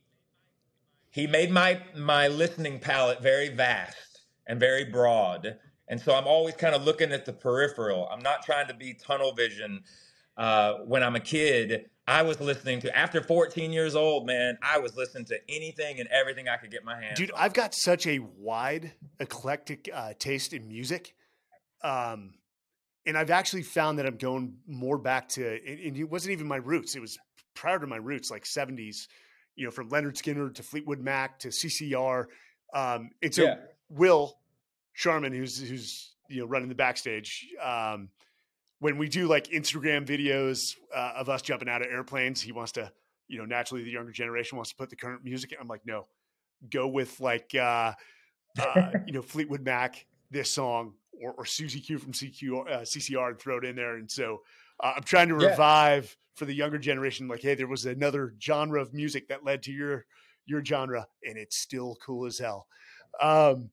he 1.10 1.26
made 1.26 1.50
my 1.50 1.80
my 1.96 2.28
listening 2.28 2.78
palette 2.80 3.22
very 3.22 3.48
vast 3.48 4.22
and 4.46 4.58
very 4.58 4.84
broad. 4.84 5.58
And 5.88 6.00
so 6.00 6.14
I'm 6.14 6.26
always 6.26 6.54
kind 6.54 6.74
of 6.74 6.82
looking 6.84 7.12
at 7.12 7.26
the 7.26 7.32
peripheral. 7.32 8.08
I'm 8.10 8.22
not 8.22 8.42
trying 8.42 8.68
to 8.68 8.74
be 8.74 8.94
tunnel 8.94 9.32
vision. 9.32 9.82
Uh, 10.36 10.78
when 10.86 11.02
I'm 11.02 11.14
a 11.14 11.20
kid, 11.20 11.88
I 12.06 12.22
was 12.22 12.40
listening 12.40 12.80
to 12.80 12.96
after 12.96 13.22
14 13.22 13.72
years 13.72 13.94
old, 13.94 14.26
man. 14.26 14.58
I 14.62 14.78
was 14.78 14.96
listening 14.96 15.24
to 15.26 15.38
anything 15.48 16.00
and 16.00 16.08
everything 16.10 16.48
I 16.48 16.56
could 16.56 16.70
get 16.70 16.84
my 16.84 17.00
hands. 17.00 17.18
Dude, 17.18 17.30
on. 17.30 17.38
I've 17.40 17.54
got 17.54 17.74
such 17.74 18.06
a 18.06 18.18
wide, 18.18 18.92
eclectic 19.20 19.88
uh, 19.92 20.12
taste 20.18 20.52
in 20.52 20.68
music. 20.68 21.14
Um, 21.82 22.34
and 23.06 23.16
I've 23.16 23.30
actually 23.30 23.62
found 23.62 23.98
that 23.98 24.06
I'm 24.06 24.16
going 24.16 24.56
more 24.66 24.98
back 24.98 25.28
to, 25.30 25.46
and 25.46 25.96
it 25.96 26.04
wasn't 26.04 26.32
even 26.32 26.46
my 26.46 26.56
roots. 26.56 26.94
It 26.94 27.00
was 27.00 27.18
prior 27.54 27.78
to 27.78 27.86
my 27.86 27.96
roots, 27.96 28.30
like 28.30 28.44
70s, 28.44 29.06
you 29.56 29.64
know, 29.64 29.70
from 29.70 29.88
Lynyrd 29.90 30.14
Skynyrd 30.14 30.56
to 30.56 30.62
Fleetwood 30.62 31.00
Mac 31.00 31.38
to 31.40 31.48
CCR. 31.48 32.26
Um, 32.74 33.10
and 33.22 33.34
so 33.34 33.44
yeah. 33.44 33.56
Will 33.88 34.38
Sharman, 34.92 35.32
who's, 35.32 35.58
who's, 35.58 36.14
you 36.28 36.40
know, 36.40 36.46
running 36.46 36.68
the 36.68 36.74
backstage, 36.74 37.46
um, 37.62 38.08
when 38.80 38.98
we 38.98 39.08
do 39.08 39.26
like 39.26 39.48
Instagram 39.48 40.06
videos 40.06 40.76
uh, 40.94 41.12
of 41.16 41.28
us 41.28 41.42
jumping 41.42 41.68
out 41.68 41.82
of 41.82 41.88
airplanes, 41.88 42.40
he 42.40 42.52
wants 42.52 42.72
to, 42.72 42.90
you 43.28 43.38
know, 43.38 43.44
naturally 43.44 43.84
the 43.84 43.90
younger 43.90 44.12
generation 44.12 44.56
wants 44.56 44.70
to 44.70 44.76
put 44.76 44.90
the 44.90 44.96
current 44.96 45.24
music. 45.24 45.52
In. 45.52 45.58
I'm 45.60 45.68
like, 45.68 45.86
no, 45.86 46.06
go 46.70 46.88
with 46.88 47.20
like, 47.20 47.54
uh, 47.54 47.92
uh, 48.60 48.90
you 49.06 49.12
know, 49.12 49.22
Fleetwood 49.22 49.62
Mac, 49.62 50.06
this 50.30 50.50
song, 50.50 50.94
or, 51.22 51.32
or 51.32 51.44
Susie 51.44 51.80
Q 51.80 51.98
from 51.98 52.12
CQ, 52.12 52.70
uh, 52.70 52.80
CCR 52.80 53.30
and 53.30 53.38
throw 53.38 53.58
it 53.58 53.64
in 53.64 53.76
there. 53.76 53.96
And 53.96 54.10
so 54.10 54.42
uh, 54.80 54.92
I'm 54.96 55.02
trying 55.02 55.28
to 55.28 55.34
revive 55.34 56.04
yeah. 56.04 56.38
for 56.38 56.44
the 56.44 56.54
younger 56.54 56.78
generation. 56.78 57.28
Like, 57.28 57.42
hey, 57.42 57.54
there 57.54 57.68
was 57.68 57.86
another 57.86 58.34
genre 58.40 58.80
of 58.80 58.92
music 58.92 59.28
that 59.28 59.44
led 59.44 59.62
to 59.64 59.72
your 59.72 60.04
your 60.46 60.62
genre, 60.62 61.06
and 61.22 61.38
it's 61.38 61.56
still 61.56 61.96
cool 62.04 62.26
as 62.26 62.38
hell. 62.38 62.66
Um, 63.20 63.70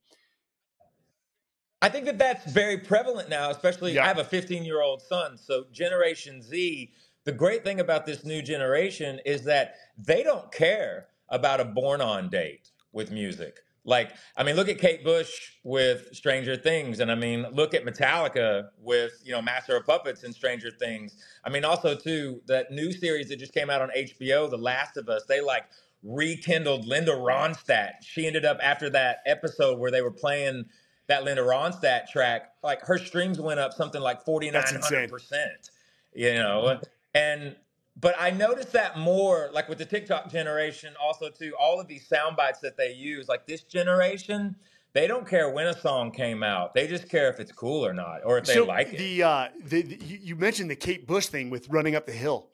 I 1.81 1.89
think 1.89 2.05
that 2.05 2.19
that's 2.19 2.49
very 2.51 2.77
prevalent 2.77 3.29
now, 3.29 3.49
especially 3.49 3.93
yeah. 3.93 4.03
I 4.03 4.07
have 4.07 4.19
a 4.19 4.23
15 4.23 4.63
year 4.63 4.81
old 4.81 5.01
son. 5.01 5.37
So, 5.37 5.65
Generation 5.71 6.41
Z, 6.41 6.91
the 7.23 7.31
great 7.31 7.63
thing 7.63 7.79
about 7.79 8.05
this 8.05 8.23
new 8.23 8.41
generation 8.41 9.19
is 9.25 9.43
that 9.43 9.75
they 9.97 10.23
don't 10.23 10.51
care 10.51 11.07
about 11.29 11.59
a 11.59 11.65
born 11.65 12.01
on 12.01 12.29
date 12.29 12.69
with 12.91 13.11
music. 13.11 13.59
Like, 13.83 14.11
I 14.37 14.43
mean, 14.43 14.55
look 14.55 14.69
at 14.69 14.77
Kate 14.77 15.03
Bush 15.03 15.53
with 15.63 16.09
Stranger 16.13 16.55
Things, 16.55 16.99
and 16.99 17.11
I 17.11 17.15
mean, 17.15 17.47
look 17.51 17.73
at 17.73 17.83
Metallica 17.83 18.69
with 18.79 19.19
you 19.23 19.31
know 19.31 19.41
Master 19.41 19.75
of 19.75 19.87
Puppets 19.87 20.23
and 20.23 20.35
Stranger 20.35 20.69
Things. 20.69 21.15
I 21.43 21.49
mean, 21.49 21.65
also 21.65 21.95
too 21.95 22.41
that 22.45 22.69
new 22.69 22.91
series 22.91 23.29
that 23.29 23.39
just 23.39 23.53
came 23.53 23.71
out 23.71 23.81
on 23.81 23.89
HBO, 23.97 24.47
The 24.49 24.57
Last 24.57 24.97
of 24.97 25.09
Us. 25.09 25.23
They 25.27 25.41
like 25.41 25.65
rekindled 26.03 26.85
Linda 26.85 27.13
Ronstadt. 27.13 28.03
She 28.03 28.27
ended 28.27 28.45
up 28.45 28.59
after 28.61 28.89
that 28.91 29.17
episode 29.25 29.79
where 29.79 29.91
they 29.91 30.01
were 30.01 30.11
playing 30.11 30.65
that 31.07 31.23
Linda 31.23 31.41
Ronstadt 31.41 32.07
track, 32.07 32.51
like 32.63 32.81
her 32.81 32.97
streams 32.97 33.39
went 33.39 33.59
up 33.59 33.73
something 33.73 34.01
like 34.01 34.23
forty 34.23 34.49
nine 34.51 34.63
hundred 34.63 35.09
percent. 35.09 35.71
You 36.13 36.33
know, 36.33 36.79
and 37.13 37.55
but 37.99 38.15
I 38.19 38.31
noticed 38.31 38.73
that 38.73 38.97
more 38.97 39.49
like 39.53 39.69
with 39.69 39.77
the 39.77 39.85
TikTok 39.85 40.31
generation, 40.31 40.93
also 41.01 41.29
too, 41.29 41.53
all 41.59 41.79
of 41.79 41.87
these 41.87 42.07
sound 42.07 42.35
bites 42.35 42.59
that 42.59 42.77
they 42.77 42.93
use, 42.93 43.27
like 43.27 43.45
this 43.45 43.63
generation, 43.63 44.55
they 44.93 45.07
don't 45.07 45.27
care 45.27 45.49
when 45.49 45.67
a 45.67 45.77
song 45.77 46.11
came 46.11 46.43
out. 46.43 46.73
They 46.73 46.87
just 46.87 47.09
care 47.09 47.29
if 47.29 47.39
it's 47.39 47.51
cool 47.51 47.85
or 47.85 47.93
not, 47.93 48.21
or 48.25 48.37
if 48.37 48.45
they 48.45 48.59
like 48.59 48.93
it. 48.93 48.97
The, 48.97 49.23
uh, 49.23 49.47
the, 49.63 49.81
the, 49.83 49.97
you 50.05 50.35
mentioned 50.35 50.69
the 50.69 50.75
Kate 50.75 51.07
Bush 51.07 51.27
thing 51.27 51.49
with 51.49 51.69
running 51.69 51.95
up 51.95 52.05
the 52.05 52.11
hill. 52.11 52.49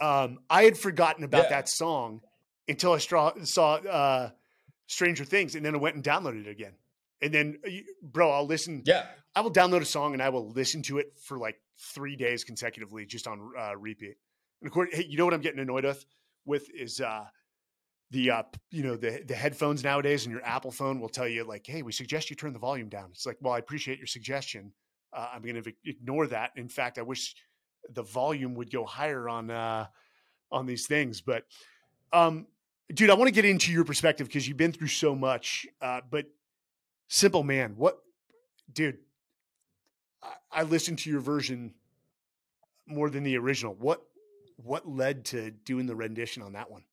Um, 0.00 0.38
I 0.48 0.64
had 0.64 0.78
forgotten 0.78 1.24
about 1.24 1.44
yeah. 1.44 1.50
that 1.50 1.68
song 1.68 2.22
until 2.68 2.92
I 2.94 2.98
saw, 2.98 3.32
saw 3.44 3.74
uh, 3.74 4.30
Stranger 4.86 5.24
Things, 5.24 5.54
and 5.54 5.64
then 5.64 5.74
I 5.74 5.78
went 5.78 5.94
and 5.94 6.04
downloaded 6.04 6.46
it 6.46 6.50
again. 6.50 6.72
And 7.22 7.32
then 7.32 7.58
uh, 7.66 7.70
bro, 8.02 8.30
I'll 8.30 8.46
listen. 8.46 8.82
Yeah, 8.84 9.06
I 9.34 9.40
will 9.40 9.52
download 9.52 9.80
a 9.80 9.86
song 9.86 10.12
and 10.12 10.22
I 10.22 10.28
will 10.30 10.50
listen 10.50 10.82
to 10.84 10.98
it 10.98 11.12
for 11.22 11.38
like 11.38 11.56
three 11.78 12.16
days 12.16 12.44
consecutively, 12.44 13.06
just 13.06 13.26
on 13.26 13.52
uh, 13.58 13.76
repeat. 13.76 14.16
And 14.60 14.68
of 14.68 14.72
course, 14.72 14.90
hey, 14.92 15.06
you 15.08 15.16
know 15.16 15.24
what 15.24 15.34
I'm 15.34 15.40
getting 15.40 15.60
annoyed 15.60 15.84
with? 15.84 16.04
With 16.44 16.68
is 16.74 17.00
uh, 17.00 17.24
the 18.10 18.30
uh, 18.30 18.42
you 18.70 18.82
know 18.82 18.96
the 18.96 19.22
the 19.26 19.34
headphones 19.34 19.84
nowadays, 19.84 20.24
and 20.24 20.32
your 20.32 20.44
Apple 20.44 20.70
phone 20.70 21.00
will 21.00 21.08
tell 21.08 21.28
you 21.28 21.44
like, 21.44 21.66
"Hey, 21.66 21.82
we 21.82 21.92
suggest 21.92 22.30
you 22.30 22.36
turn 22.36 22.52
the 22.52 22.58
volume 22.58 22.88
down." 22.88 23.10
It's 23.12 23.26
like, 23.26 23.38
well, 23.40 23.54
I 23.54 23.58
appreciate 23.58 23.98
your 23.98 24.06
suggestion. 24.06 24.72
Uh, 25.12 25.28
I'm 25.34 25.42
going 25.42 25.62
to 25.62 25.72
ignore 25.84 26.26
that. 26.28 26.52
In 26.56 26.68
fact, 26.68 26.98
I 26.98 27.02
wish 27.02 27.34
the 27.88 28.02
volume 28.02 28.54
would 28.54 28.70
go 28.70 28.84
higher 28.84 29.28
on 29.28 29.50
uh, 29.50 29.86
on 30.50 30.66
these 30.66 30.86
things. 30.86 31.20
But, 31.20 31.44
um, 32.12 32.46
dude, 32.92 33.10
I 33.10 33.14
want 33.14 33.28
to 33.28 33.32
get 33.32 33.44
into 33.44 33.72
your 33.72 33.84
perspective 33.84 34.26
because 34.26 34.46
you've 34.46 34.56
been 34.56 34.72
through 34.72 34.88
so 34.88 35.14
much. 35.14 35.66
Uh, 35.80 36.00
but 36.08 36.26
Simple 37.10 37.42
Man, 37.42 37.74
what, 37.76 37.98
dude? 38.72 38.98
I, 40.22 40.32
I 40.52 40.62
listened 40.62 41.00
to 41.00 41.10
your 41.10 41.20
version 41.20 41.74
more 42.86 43.10
than 43.10 43.24
the 43.24 43.36
original. 43.36 43.74
What 43.74 44.00
what 44.56 44.88
led 44.88 45.24
to 45.26 45.50
doing 45.50 45.86
the 45.86 45.94
rendition 45.94 46.42
on 46.42 46.52
that 46.52 46.70
one? 46.70 46.84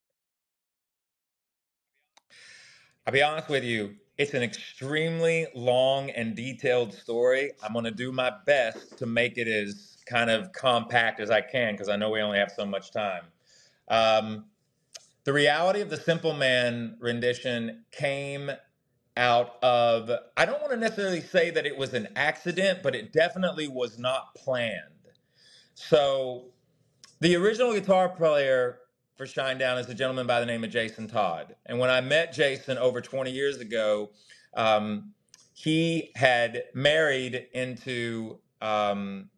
I'll 3.05 3.13
be 3.13 3.21
honest 3.21 3.47
with 3.47 3.63
you. 3.63 3.95
It's 4.17 4.33
an 4.33 4.41
extremely 4.41 5.45
long 5.53 6.09
and 6.09 6.36
detailed 6.36 6.93
story. 6.93 7.51
I'm 7.62 7.74
going 7.74 7.86
to 7.86 7.91
do 7.91 8.12
my 8.12 8.31
best 8.47 8.97
to 8.97 9.05
make 9.05 9.38
it 9.38 9.47
as 9.47 9.97
kind 10.07 10.31
of 10.31 10.51
compact 10.51 11.19
as 11.19 11.29
I 11.29 11.41
can 11.41 11.75
because 11.75 11.89
I 11.89 11.95
know 11.95 12.09
we 12.09 12.21
only 12.21 12.39
have 12.39 12.51
so 12.55 12.65
much 12.65 12.91
time. 12.91 13.24
Um, 13.88 14.45
the 15.25 15.33
reality 15.33 15.81
of 15.81 15.91
the 15.91 15.97
Simple 15.97 16.33
Man 16.33 16.97
rendition 17.00 17.83
came 17.91 18.50
out 19.17 19.62
of, 19.63 20.09
I 20.38 20.45
don't 20.45 20.62
want 20.62 20.71
to 20.71 20.77
necessarily 20.77 21.21
say 21.21 21.50
that 21.50 21.65
it 21.65 21.77
was 21.77 21.93
an 21.93 22.07
accident, 22.15 22.79
but 22.83 22.95
it 22.95 23.12
definitely 23.12 23.67
was 23.67 24.00
not 24.00 24.33
planned. 24.36 24.81
So 25.74 26.45
the 27.19 27.36
original 27.36 27.74
guitar 27.74 28.09
player 28.09 28.79
for 29.15 29.25
Shinedown 29.25 29.79
is 29.79 29.89
a 29.89 29.93
gentleman 29.93 30.27
by 30.27 30.39
the 30.39 30.45
name 30.45 30.63
of 30.63 30.69
Jason 30.69 31.07
Todd. 31.07 31.55
And 31.65 31.79
when 31.79 31.89
I 31.89 32.00
met 32.00 32.31
Jason 32.31 32.77
over 32.77 33.01
20 33.01 33.31
years 33.31 33.57
ago, 33.57 34.12
um, 34.55 35.13
he 35.53 36.12
had 36.15 36.63
married 36.75 37.47
into 37.53 38.38
um, 38.62 39.29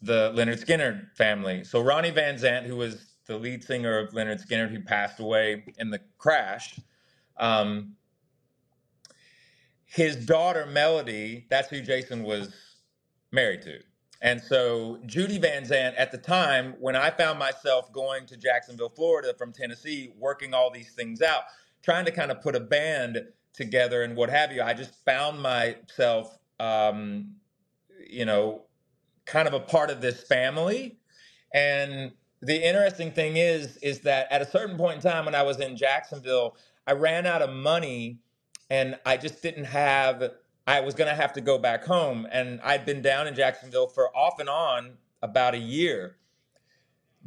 the 0.00 0.32
Lynyrd 0.36 0.64
Skynyrd 0.64 1.12
family. 1.16 1.64
So 1.64 1.80
Ronnie 1.80 2.10
Van 2.10 2.36
Zant, 2.36 2.64
who 2.64 2.76
was 2.76 3.14
the 3.26 3.36
lead 3.36 3.64
singer 3.64 3.98
of 3.98 4.10
Lynyrd 4.12 4.46
Skynyrd, 4.46 4.70
who 4.70 4.80
passed 4.80 5.18
away 5.18 5.64
in 5.78 5.90
the 5.90 6.00
crash, 6.18 6.78
um, 7.38 7.96
his 9.94 10.16
daughter 10.16 10.66
Melody, 10.66 11.46
that's 11.50 11.68
who 11.68 11.80
Jason 11.80 12.24
was 12.24 12.52
married 13.30 13.62
to. 13.62 13.78
And 14.20 14.40
so 14.40 14.98
Judy 15.06 15.38
Van 15.38 15.62
Zant, 15.62 15.94
at 15.96 16.10
the 16.10 16.18
time 16.18 16.74
when 16.80 16.96
I 16.96 17.10
found 17.10 17.38
myself 17.38 17.92
going 17.92 18.26
to 18.26 18.36
Jacksonville, 18.36 18.88
Florida 18.88 19.34
from 19.38 19.52
Tennessee, 19.52 20.12
working 20.18 20.52
all 20.52 20.68
these 20.72 20.92
things 20.94 21.22
out, 21.22 21.42
trying 21.82 22.06
to 22.06 22.10
kind 22.10 22.32
of 22.32 22.42
put 22.42 22.56
a 22.56 22.60
band 22.60 23.20
together 23.52 24.02
and 24.02 24.16
what 24.16 24.30
have 24.30 24.50
you, 24.50 24.62
I 24.62 24.74
just 24.74 24.94
found 25.04 25.40
myself, 25.40 26.38
um, 26.58 27.36
you 28.04 28.24
know, 28.24 28.62
kind 29.26 29.46
of 29.46 29.54
a 29.54 29.60
part 29.60 29.90
of 29.90 30.00
this 30.00 30.24
family. 30.24 30.98
And 31.52 32.10
the 32.42 32.66
interesting 32.66 33.12
thing 33.12 33.36
is, 33.36 33.76
is 33.76 34.00
that 34.00 34.26
at 34.32 34.42
a 34.42 34.50
certain 34.50 34.76
point 34.76 34.96
in 34.96 35.02
time 35.02 35.26
when 35.26 35.36
I 35.36 35.42
was 35.42 35.60
in 35.60 35.76
Jacksonville, 35.76 36.56
I 36.84 36.94
ran 36.94 37.26
out 37.26 37.42
of 37.42 37.50
money 37.50 38.18
and 38.74 38.98
I 39.06 39.16
just 39.16 39.40
didn't 39.40 39.66
have 39.66 40.32
I 40.66 40.80
was 40.80 40.94
going 40.94 41.08
to 41.08 41.14
have 41.14 41.32
to 41.34 41.40
go 41.40 41.58
back 41.58 41.84
home. 41.84 42.26
And 42.32 42.60
I'd 42.62 42.86
been 42.86 43.02
down 43.02 43.26
in 43.26 43.34
Jacksonville 43.34 43.86
for 43.86 44.08
off 44.16 44.40
and 44.40 44.48
on 44.48 44.94
about 45.22 45.54
a 45.54 45.58
year. 45.58 46.16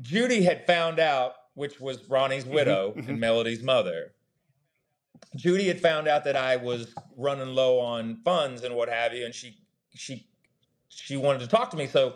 Judy 0.01 0.41
had 0.43 0.65
found 0.65 0.99
out, 0.99 1.33
which 1.53 1.79
was 1.79 2.03
Ronnie's 2.09 2.43
mm-hmm, 2.43 2.53
widow 2.53 2.93
mm-hmm. 2.97 3.09
and 3.09 3.19
Melody's 3.19 3.63
mother. 3.63 4.13
Judy 5.35 5.67
had 5.67 5.79
found 5.79 6.07
out 6.07 6.23
that 6.25 6.35
I 6.35 6.55
was 6.55 6.93
running 7.15 7.53
low 7.55 7.79
on 7.79 8.17
funds 8.25 8.63
and 8.63 8.75
what 8.75 8.89
have 8.89 9.13
you, 9.13 9.25
and 9.25 9.33
she 9.33 9.57
she 9.93 10.27
she 10.89 11.15
wanted 11.15 11.39
to 11.39 11.47
talk 11.47 11.69
to 11.71 11.77
me. 11.77 11.87
So 11.87 12.15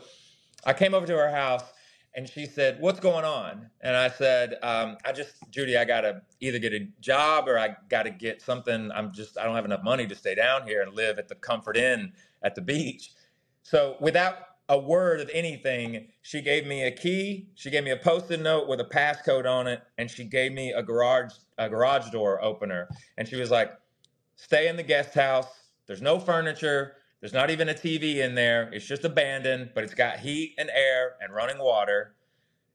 I 0.65 0.73
came 0.73 0.93
over 0.93 1.05
to 1.05 1.17
her 1.17 1.31
house 1.31 1.63
and 2.13 2.27
she 2.29 2.45
said, 2.45 2.79
"What's 2.79 2.99
going 2.99 3.25
on?" 3.25 3.69
And 3.81 3.95
I 3.95 4.09
said, 4.09 4.57
um, 4.61 4.97
"I 5.05 5.11
just, 5.11 5.35
Judy, 5.49 5.77
I 5.77 5.85
gotta 5.85 6.21
either 6.39 6.59
get 6.59 6.73
a 6.73 6.87
job 6.99 7.47
or 7.47 7.57
I 7.57 7.75
gotta 7.89 8.09
get 8.09 8.41
something. 8.41 8.91
I'm 8.91 9.13
just, 9.13 9.37
I 9.37 9.43
don't 9.43 9.55
have 9.55 9.65
enough 9.65 9.83
money 9.83 10.07
to 10.07 10.15
stay 10.15 10.35
down 10.35 10.67
here 10.67 10.81
and 10.81 10.93
live 10.93 11.19
at 11.19 11.27
the 11.27 11.35
Comfort 11.35 11.77
Inn 11.77 12.13
at 12.43 12.55
the 12.55 12.61
beach." 12.61 13.11
So 13.63 13.95
without 13.99 14.35
a 14.69 14.77
word 14.77 15.19
of 15.19 15.29
anything, 15.33 16.07
she 16.21 16.41
gave 16.41 16.65
me 16.65 16.83
a 16.83 16.91
key. 16.91 17.49
She 17.55 17.69
gave 17.69 17.83
me 17.83 17.91
a 17.91 17.97
post-it 17.97 18.39
note 18.39 18.67
with 18.67 18.79
a 18.79 18.85
passcode 18.85 19.45
on 19.45 19.67
it, 19.67 19.81
and 19.97 20.09
she 20.09 20.23
gave 20.23 20.53
me 20.53 20.71
a 20.71 20.81
garage 20.81 21.33
a 21.57 21.69
garage 21.69 22.09
door 22.09 22.43
opener. 22.43 22.89
And 23.17 23.27
she 23.27 23.35
was 23.35 23.51
like, 23.51 23.71
"Stay 24.35 24.67
in 24.67 24.75
the 24.75 24.83
guest 24.83 25.13
house. 25.13 25.69
There's 25.87 26.01
no 26.01 26.19
furniture." 26.19 26.97
There's 27.21 27.33
not 27.33 27.51
even 27.51 27.69
a 27.69 27.73
TV 27.73 28.17
in 28.17 28.33
there. 28.33 28.69
It's 28.73 28.85
just 28.85 29.05
abandoned, 29.05 29.71
but 29.75 29.83
it's 29.83 29.93
got 29.93 30.19
heat 30.19 30.55
and 30.57 30.69
air 30.71 31.13
and 31.21 31.33
running 31.33 31.59
water, 31.59 32.15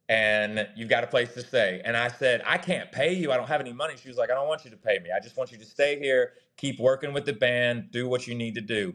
and 0.09 0.69
you've 0.77 0.89
got 0.89 1.03
a 1.03 1.09
place 1.09 1.35
to 1.35 1.43
stay. 1.43 1.83
And 1.85 1.97
I 1.97 2.07
said, 2.07 2.43
I 2.47 2.57
can't 2.57 2.91
pay 2.93 3.13
you. 3.13 3.33
I 3.33 3.37
don't 3.37 3.49
have 3.49 3.61
any 3.61 3.73
money. 3.73 3.95
She 4.01 4.09
was 4.09 4.17
like, 4.17 4.31
I 4.31 4.35
don't 4.35 4.47
want 4.47 4.65
you 4.65 4.71
to 4.71 4.77
pay 4.77 5.01
me. 5.01 5.11
I 5.15 5.19
just 5.19 5.37
want 5.37 5.51
you 5.51 5.59
to 5.59 5.65
stay 5.65 5.99
here, 5.99 6.35
keep 6.57 6.79
working 6.79 7.13
with 7.13 7.25
the 7.25 7.33
band, 7.33 7.91
do 7.91 8.09
what 8.09 8.29
you 8.29 8.37
need 8.37 8.55
to 8.55 8.61
do. 8.61 8.95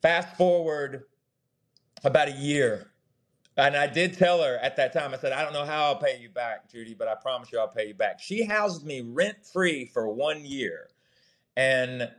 Fast 0.00 0.34
forward 0.38 1.04
about 2.02 2.28
a 2.28 2.32
year. 2.32 2.86
And 3.58 3.76
I 3.76 3.86
did 3.86 4.14
tell 4.14 4.42
her 4.42 4.56
at 4.62 4.76
that 4.76 4.94
time, 4.94 5.12
I 5.12 5.18
said, 5.18 5.32
I 5.32 5.42
don't 5.42 5.52
know 5.52 5.66
how 5.66 5.84
I'll 5.84 5.96
pay 5.96 6.18
you 6.18 6.30
back, 6.30 6.70
Judy, 6.70 6.94
but 6.94 7.06
I 7.06 7.16
promise 7.16 7.52
you 7.52 7.58
I'll 7.58 7.68
pay 7.68 7.88
you 7.88 7.94
back. 7.94 8.18
She 8.18 8.44
housed 8.44 8.86
me 8.86 9.02
rent 9.02 9.44
free 9.44 9.84
for 9.84 10.08
one 10.08 10.46
year. 10.46 10.88
And 11.56 12.10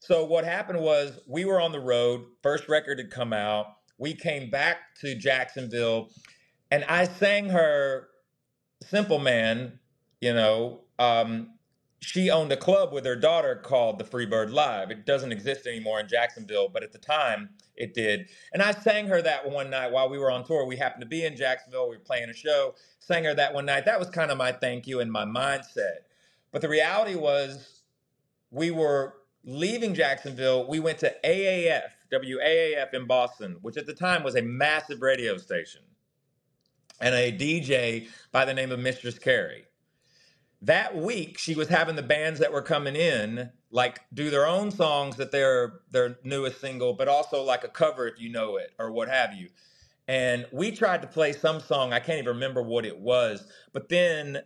so 0.00 0.24
what 0.24 0.44
happened 0.44 0.80
was 0.80 1.18
we 1.26 1.44
were 1.44 1.60
on 1.60 1.72
the 1.72 1.80
road. 1.80 2.24
First 2.42 2.68
record 2.68 2.98
had 2.98 3.10
come 3.10 3.32
out. 3.32 3.66
We 3.98 4.14
came 4.14 4.50
back 4.50 4.78
to 5.00 5.14
Jacksonville, 5.14 6.10
and 6.70 6.84
I 6.84 7.04
sang 7.04 7.48
her 7.50 8.08
"Simple 8.82 9.18
Man." 9.18 9.78
You 10.20 10.34
know, 10.34 10.80
um, 10.98 11.50
she 12.00 12.30
owned 12.30 12.52
a 12.52 12.56
club 12.56 12.92
with 12.92 13.04
her 13.04 13.16
daughter 13.16 13.56
called 13.56 13.98
the 13.98 14.04
Freebird 14.04 14.52
Live. 14.52 14.90
It 14.90 15.04
doesn't 15.04 15.32
exist 15.32 15.66
anymore 15.66 16.00
in 16.00 16.08
Jacksonville, 16.08 16.68
but 16.68 16.82
at 16.82 16.92
the 16.92 16.98
time 16.98 17.50
it 17.76 17.94
did. 17.94 18.28
And 18.52 18.62
I 18.62 18.72
sang 18.72 19.08
her 19.08 19.20
that 19.22 19.50
one 19.50 19.70
night 19.70 19.92
while 19.92 20.08
we 20.08 20.18
were 20.18 20.30
on 20.30 20.44
tour. 20.44 20.64
We 20.64 20.76
happened 20.76 21.02
to 21.02 21.08
be 21.08 21.24
in 21.24 21.36
Jacksonville. 21.36 21.88
We 21.88 21.96
were 21.96 22.02
playing 22.02 22.30
a 22.30 22.34
show. 22.34 22.74
Sang 23.00 23.24
her 23.24 23.34
that 23.34 23.52
one 23.54 23.66
night. 23.66 23.84
That 23.84 23.98
was 23.98 24.10
kind 24.10 24.30
of 24.30 24.38
my 24.38 24.52
thank 24.52 24.86
you 24.86 25.00
and 25.00 25.10
my 25.10 25.24
mindset. 25.24 26.04
But 26.52 26.62
the 26.62 26.68
reality 26.68 27.14
was, 27.14 27.82
we 28.50 28.70
were 28.70 29.14
leaving 29.44 29.94
Jacksonville, 29.94 30.68
we 30.68 30.80
went 30.80 30.98
to 30.98 31.14
AAF, 31.24 31.90
WAAF 32.12 32.94
in 32.94 33.06
Boston, 33.06 33.56
which 33.62 33.76
at 33.76 33.86
the 33.86 33.94
time 33.94 34.22
was 34.22 34.36
a 34.36 34.42
massive 34.42 35.02
radio 35.02 35.36
station, 35.36 35.82
and 37.00 37.14
a 37.14 37.32
DJ 37.32 38.08
by 38.32 38.44
the 38.44 38.54
name 38.54 38.72
of 38.72 38.80
Mistress 38.80 39.18
Carrie. 39.18 39.64
That 40.62 40.96
week, 40.96 41.38
she 41.38 41.54
was 41.54 41.68
having 41.68 41.96
the 41.96 42.02
bands 42.02 42.40
that 42.40 42.52
were 42.52 42.62
coming 42.62 42.96
in 42.96 43.50
like 43.70 44.00
do 44.14 44.30
their 44.30 44.46
own 44.46 44.70
songs 44.70 45.16
that 45.16 45.30
they're 45.30 45.80
their 45.90 46.18
newest 46.24 46.60
single, 46.60 46.94
but 46.94 47.08
also 47.08 47.42
like 47.42 47.64
a 47.64 47.68
cover 47.68 48.08
if 48.08 48.20
you 48.20 48.30
know 48.30 48.56
it 48.56 48.72
or 48.78 48.90
what 48.90 49.08
have 49.08 49.34
you. 49.34 49.48
And 50.06 50.46
we 50.52 50.70
tried 50.70 51.02
to 51.02 51.08
play 51.08 51.32
some 51.32 51.60
song, 51.60 51.92
I 51.92 52.00
can't 52.00 52.18
even 52.18 52.34
remember 52.34 52.62
what 52.62 52.86
it 52.86 52.98
was, 52.98 53.46
but 53.72 53.90
then 53.90 54.40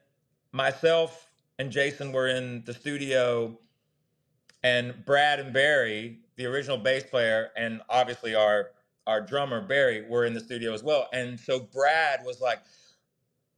myself 0.50 1.30
and 1.58 1.70
Jason 1.70 2.10
were 2.10 2.28
in 2.28 2.64
the 2.64 2.74
studio 2.74 3.58
and 4.62 5.04
Brad 5.04 5.40
and 5.40 5.52
Barry, 5.52 6.18
the 6.36 6.46
original 6.46 6.78
bass 6.78 7.04
player, 7.04 7.50
and 7.56 7.80
obviously 7.88 8.34
our 8.34 8.70
our 9.06 9.20
drummer 9.20 9.60
Barry 9.60 10.06
were 10.08 10.24
in 10.24 10.32
the 10.32 10.40
studio 10.40 10.72
as 10.72 10.82
well. 10.82 11.08
And 11.12 11.38
so 11.38 11.60
Brad 11.60 12.20
was 12.24 12.40
like, 12.40 12.60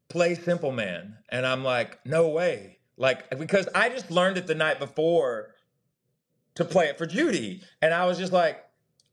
"Play 0.09 0.35
Simple 0.35 0.73
Man," 0.73 1.17
and 1.29 1.47
I'm 1.47 1.65
like, 1.65 2.05
"No 2.07 2.29
way!" 2.29 2.79
Like 2.97 3.39
because 3.39 3.69
I 3.75 3.89
just 3.89 4.11
learned 4.11 4.39
it 4.39 4.47
the 4.47 4.55
night 4.55 4.79
before 4.79 5.55
to 6.55 6.65
play 6.65 6.87
it 6.87 6.99
for 6.99 7.07
Judy, 7.07 7.63
and 7.83 7.93
I 7.93 8.07
was 8.07 8.17
just 8.17 8.33
like, 8.33 8.65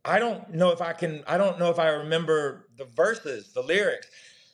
I 0.05 0.19
don't 0.19 0.53
know 0.53 0.71
if 0.71 0.81
I 0.81 0.93
can. 0.93 1.23
I 1.27 1.37
don't 1.37 1.59
know 1.59 1.69
if 1.69 1.79
I 1.79 1.89
remember 1.89 2.67
the 2.77 2.85
verses, 2.85 3.51
the 3.53 3.61
lyrics. 3.61 4.07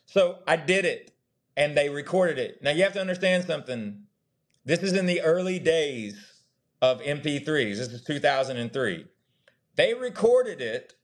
So 0.06 0.39
I 0.48 0.56
did 0.56 0.86
it, 0.86 1.12
and 1.56 1.75
they 1.77 1.89
recorded 1.89 2.38
it. 2.38 2.62
Now 2.63 2.72
you 2.72 2.84
have 2.84 2.94
to 2.94 3.01
understand 3.01 3.46
something. 3.46 4.03
This 4.65 4.79
is 4.84 4.94
in 4.94 5.06
the 5.06 5.22
early 5.22 5.60
days 5.60 6.37
of 6.81 7.01
MP3s. 7.01 7.77
This 7.77 7.89
is 7.89 8.03
2003. 8.03 9.05
They 9.75 9.93
recorded 9.93 10.62
it 10.62 10.96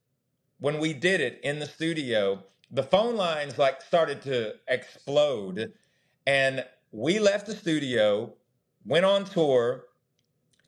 when 0.60 0.80
we 0.80 0.94
did 0.94 1.22
it 1.22 1.40
in 1.44 1.60
the 1.60 1.66
studio. 1.66 2.44
The 2.72 2.84
phone 2.84 3.16
lines 3.16 3.58
like 3.58 3.82
started 3.82 4.22
to 4.24 4.54
explode 4.68 5.74
and 6.26 6.66
we 6.92 7.20
left 7.20 7.48
the 7.48 7.56
studio, 7.56 8.34
went 8.86 9.06
on 9.06 9.26
tour, 9.26 9.86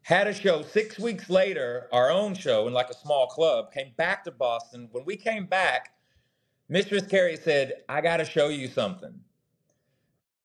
had 0.02 0.28
a 0.28 0.34
show 0.34 0.62
six 0.62 1.00
weeks 1.00 1.30
later, 1.30 1.88
our 1.92 2.12
own 2.12 2.36
show 2.36 2.68
in 2.68 2.74
like 2.74 2.90
a 2.90 2.96
small 2.96 3.28
club, 3.28 3.72
came 3.72 3.94
back 3.98 4.24
to 4.26 4.32
Boston. 4.32 4.90
When 4.92 5.06
we 5.06 5.16
came 5.16 5.46
back, 5.46 5.94
Mistress 6.68 7.06
Carrie 7.08 7.38
said, 7.38 7.74
I 7.88 8.02
got 8.02 8.18
to 8.18 8.26
show 8.26 8.50
you 8.50 8.68
something. 8.68 9.14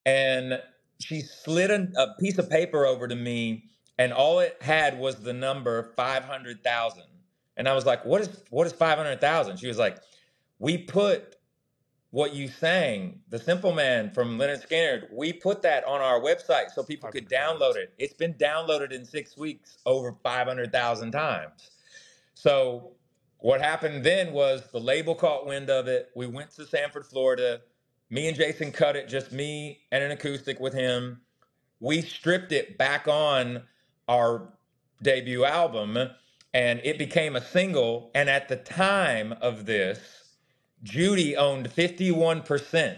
And 0.05 0.59
she 0.99 1.21
slid 1.21 1.71
a, 1.71 1.87
a, 1.97 2.15
piece 2.19 2.37
of 2.37 2.49
paper 2.49 2.85
over 2.85 3.07
to 3.07 3.15
me, 3.15 3.65
and 4.01 4.11
all 4.11 4.39
it 4.39 4.57
had 4.61 4.97
was 4.97 5.17
the 5.17 5.31
number 5.31 5.93
500,000. 5.95 7.03
And 7.57 7.69
I 7.69 7.73
was 7.73 7.85
like, 7.85 8.03
what 8.03 8.21
is, 8.21 8.43
what 8.49 8.65
is 8.65 8.73
500,000? 8.73 9.57
She 9.57 9.67
was 9.67 9.77
like, 9.77 9.99
we 10.57 10.79
put 10.79 11.35
what 12.09 12.33
you 12.33 12.47
sang, 12.47 13.19
The 13.29 13.37
Simple 13.37 13.73
Man 13.73 14.09
from 14.09 14.39
Lynyrd 14.39 14.67
Skynyrd, 14.67 15.13
we 15.13 15.31
put 15.31 15.61
that 15.61 15.85
on 15.85 16.01
our 16.01 16.19
website 16.19 16.71
so 16.73 16.81
people 16.83 17.11
could 17.11 17.29
download 17.29 17.75
it. 17.75 17.93
It's 17.99 18.15
been 18.15 18.33
downloaded 18.33 18.91
in 18.91 19.05
six 19.05 19.37
weeks 19.37 19.77
over 19.85 20.17
500,000 20.23 21.11
times. 21.11 21.69
So 22.33 22.93
what 23.37 23.61
happened 23.61 24.03
then 24.03 24.33
was 24.33 24.63
the 24.71 24.79
label 24.79 25.13
caught 25.13 25.45
wind 25.45 25.69
of 25.69 25.87
it. 25.87 26.09
We 26.15 26.25
went 26.25 26.49
to 26.55 26.65
Sanford, 26.65 27.05
Florida. 27.05 27.61
Me 28.09 28.27
and 28.27 28.35
Jason 28.35 28.71
cut 28.71 28.95
it, 28.95 29.07
just 29.07 29.31
me 29.31 29.81
and 29.91 30.03
an 30.03 30.09
acoustic 30.09 30.59
with 30.59 30.73
him. 30.73 31.21
We 31.79 32.01
stripped 32.01 32.51
it 32.51 32.79
back 32.79 33.07
on 33.07 33.61
our 34.11 34.49
debut 35.01 35.45
album 35.45 35.97
and 36.53 36.81
it 36.83 36.97
became 36.97 37.35
a 37.37 37.41
single. 37.41 38.11
And 38.13 38.29
at 38.29 38.49
the 38.49 38.57
time 38.57 39.33
of 39.41 39.65
this, 39.65 39.99
Judy 40.83 41.37
owned 41.37 41.69
51% 41.69 42.97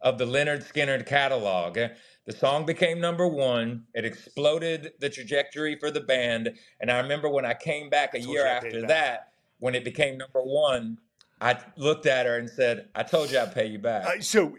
of 0.00 0.18
the 0.18 0.24
Lynyrd 0.24 0.64
Skynyrd 0.64 1.04
catalog. 1.04 1.78
The 2.26 2.32
song 2.32 2.64
became 2.64 3.00
number 3.00 3.26
one. 3.26 3.84
It 3.92 4.04
exploded 4.04 4.92
the 5.00 5.10
trajectory 5.10 5.76
for 5.76 5.90
the 5.90 6.00
band. 6.00 6.56
And 6.80 6.90
I 6.90 7.00
remember 7.00 7.28
when 7.28 7.44
I 7.44 7.54
came 7.54 7.90
back 7.90 8.14
a 8.14 8.20
year 8.20 8.46
after 8.46 8.86
that, 8.86 9.32
when 9.58 9.74
it 9.74 9.84
became 9.84 10.16
number 10.16 10.42
one, 10.42 10.98
I 11.40 11.58
looked 11.76 12.06
at 12.06 12.26
her 12.26 12.38
and 12.38 12.48
said, 12.48 12.88
"I 12.94 13.02
told 13.02 13.32
you 13.32 13.40
I'd 13.40 13.52
pay 13.52 13.66
you 13.66 13.80
back." 13.80 14.06
Uh, 14.06 14.20
so 14.20 14.56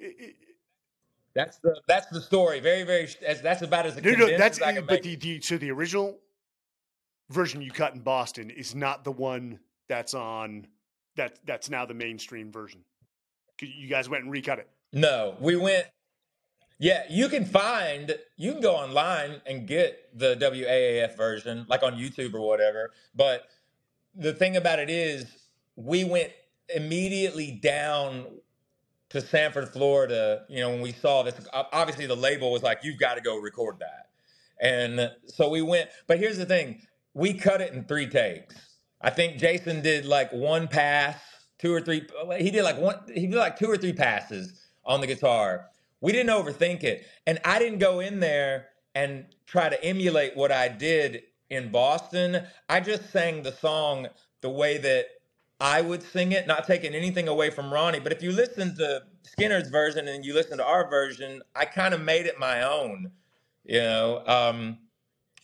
that's 1.35 1.57
the 1.57 1.79
that's 1.87 2.07
the 2.07 2.21
story. 2.21 2.59
Very 2.59 2.83
very. 2.83 3.07
That's 3.41 3.61
about 3.61 3.85
as 3.85 4.01
no, 4.01 4.11
no, 4.11 4.37
that's 4.37 4.61
as 4.61 4.81
but 4.87 5.03
the, 5.03 5.15
the 5.15 5.41
so 5.41 5.57
the 5.57 5.71
original 5.71 6.19
version 7.29 7.61
you 7.61 7.71
cut 7.71 7.93
in 7.93 8.01
Boston 8.01 8.49
is 8.49 8.75
not 8.75 9.03
the 9.03 9.11
one 9.11 9.59
that's 9.89 10.13
on 10.13 10.67
that 11.15 11.39
that's 11.45 11.69
now 11.69 11.85
the 11.85 11.93
mainstream 11.93 12.51
version. 12.51 12.81
You 13.61 13.87
guys 13.87 14.09
went 14.09 14.23
and 14.23 14.31
recut 14.31 14.59
it. 14.59 14.67
No, 14.91 15.35
we 15.39 15.55
went. 15.55 15.87
Yeah, 16.79 17.03
you 17.09 17.29
can 17.29 17.45
find 17.45 18.15
you 18.37 18.51
can 18.53 18.61
go 18.61 18.75
online 18.75 19.41
and 19.45 19.67
get 19.67 20.17
the 20.17 20.35
WAAF 20.35 21.15
version, 21.15 21.65
like 21.67 21.81
on 21.81 21.93
YouTube 21.93 22.33
or 22.33 22.47
whatever. 22.47 22.91
But 23.15 23.47
the 24.15 24.33
thing 24.33 24.57
about 24.57 24.79
it 24.79 24.89
is, 24.89 25.25
we 25.75 26.03
went 26.03 26.31
immediately 26.73 27.51
down 27.51 28.25
to 29.13 29.21
Sanford, 29.21 29.69
Florida. 29.69 30.43
You 30.49 30.59
know, 30.59 30.69
when 30.69 30.81
we 30.81 30.91
saw 30.91 31.23
this, 31.23 31.35
obviously 31.53 32.05
the 32.05 32.15
label 32.15 32.51
was 32.51 32.61
like, 32.61 32.79
"You've 32.83 32.99
got 32.99 33.15
to 33.15 33.21
go 33.21 33.37
record 33.37 33.77
that," 33.79 34.09
and 34.59 35.11
so 35.25 35.49
we 35.49 35.61
went. 35.61 35.89
But 36.05 36.19
here's 36.19 36.37
the 36.37 36.45
thing: 36.45 36.81
we 37.13 37.33
cut 37.33 37.61
it 37.61 37.73
in 37.73 37.85
three 37.85 38.07
takes 38.07 38.73
I 39.03 39.09
think 39.09 39.37
Jason 39.37 39.81
did 39.81 40.05
like 40.05 40.31
one 40.31 40.67
pass, 40.67 41.17
two 41.59 41.73
or 41.73 41.81
three. 41.81 42.07
He 42.37 42.49
did 42.49 42.63
like 42.63 42.77
one. 42.77 42.99
He 43.13 43.27
did 43.27 43.35
like 43.35 43.59
two 43.59 43.67
or 43.67 43.77
three 43.77 43.93
passes 43.93 44.61
on 44.85 45.01
the 45.01 45.07
guitar. 45.07 45.69
We 45.99 46.13
didn't 46.13 46.31
overthink 46.31 46.83
it, 46.83 47.05
and 47.27 47.39
I 47.43 47.59
didn't 47.59 47.79
go 47.79 47.99
in 47.99 48.21
there 48.21 48.67
and 48.95 49.25
try 49.45 49.67
to 49.67 49.83
emulate 49.83 50.37
what 50.37 50.51
I 50.51 50.69
did 50.69 51.23
in 51.49 51.69
Boston. 51.69 52.43
I 52.69 52.79
just 52.79 53.11
sang 53.11 53.43
the 53.43 53.51
song 53.51 54.07
the 54.41 54.49
way 54.49 54.77
that 54.77 55.05
I 55.63 55.79
would 55.79 56.03
sing 56.03 56.33
it, 56.33 56.45
not 56.45 56.67
taking 56.67 56.93
anything 56.93 57.29
away 57.29 57.49
from 57.49 57.73
Ronnie. 57.73 58.01
But 58.01 58.11
if 58.11 58.21
you 58.21 58.33
listen 58.33 58.75
to 58.75 59.03
Skynyrd's 59.25 59.69
version 59.69 60.09
and 60.09 60.25
you 60.25 60.33
listen 60.33 60.57
to 60.57 60.65
our 60.65 60.89
version, 60.89 61.41
I 61.55 61.63
kind 61.63 61.93
of 61.93 62.01
made 62.01 62.25
it 62.25 62.37
my 62.37 62.63
own, 62.63 63.11
you 63.63 63.79
know. 63.79 64.23
Um, 64.27 64.79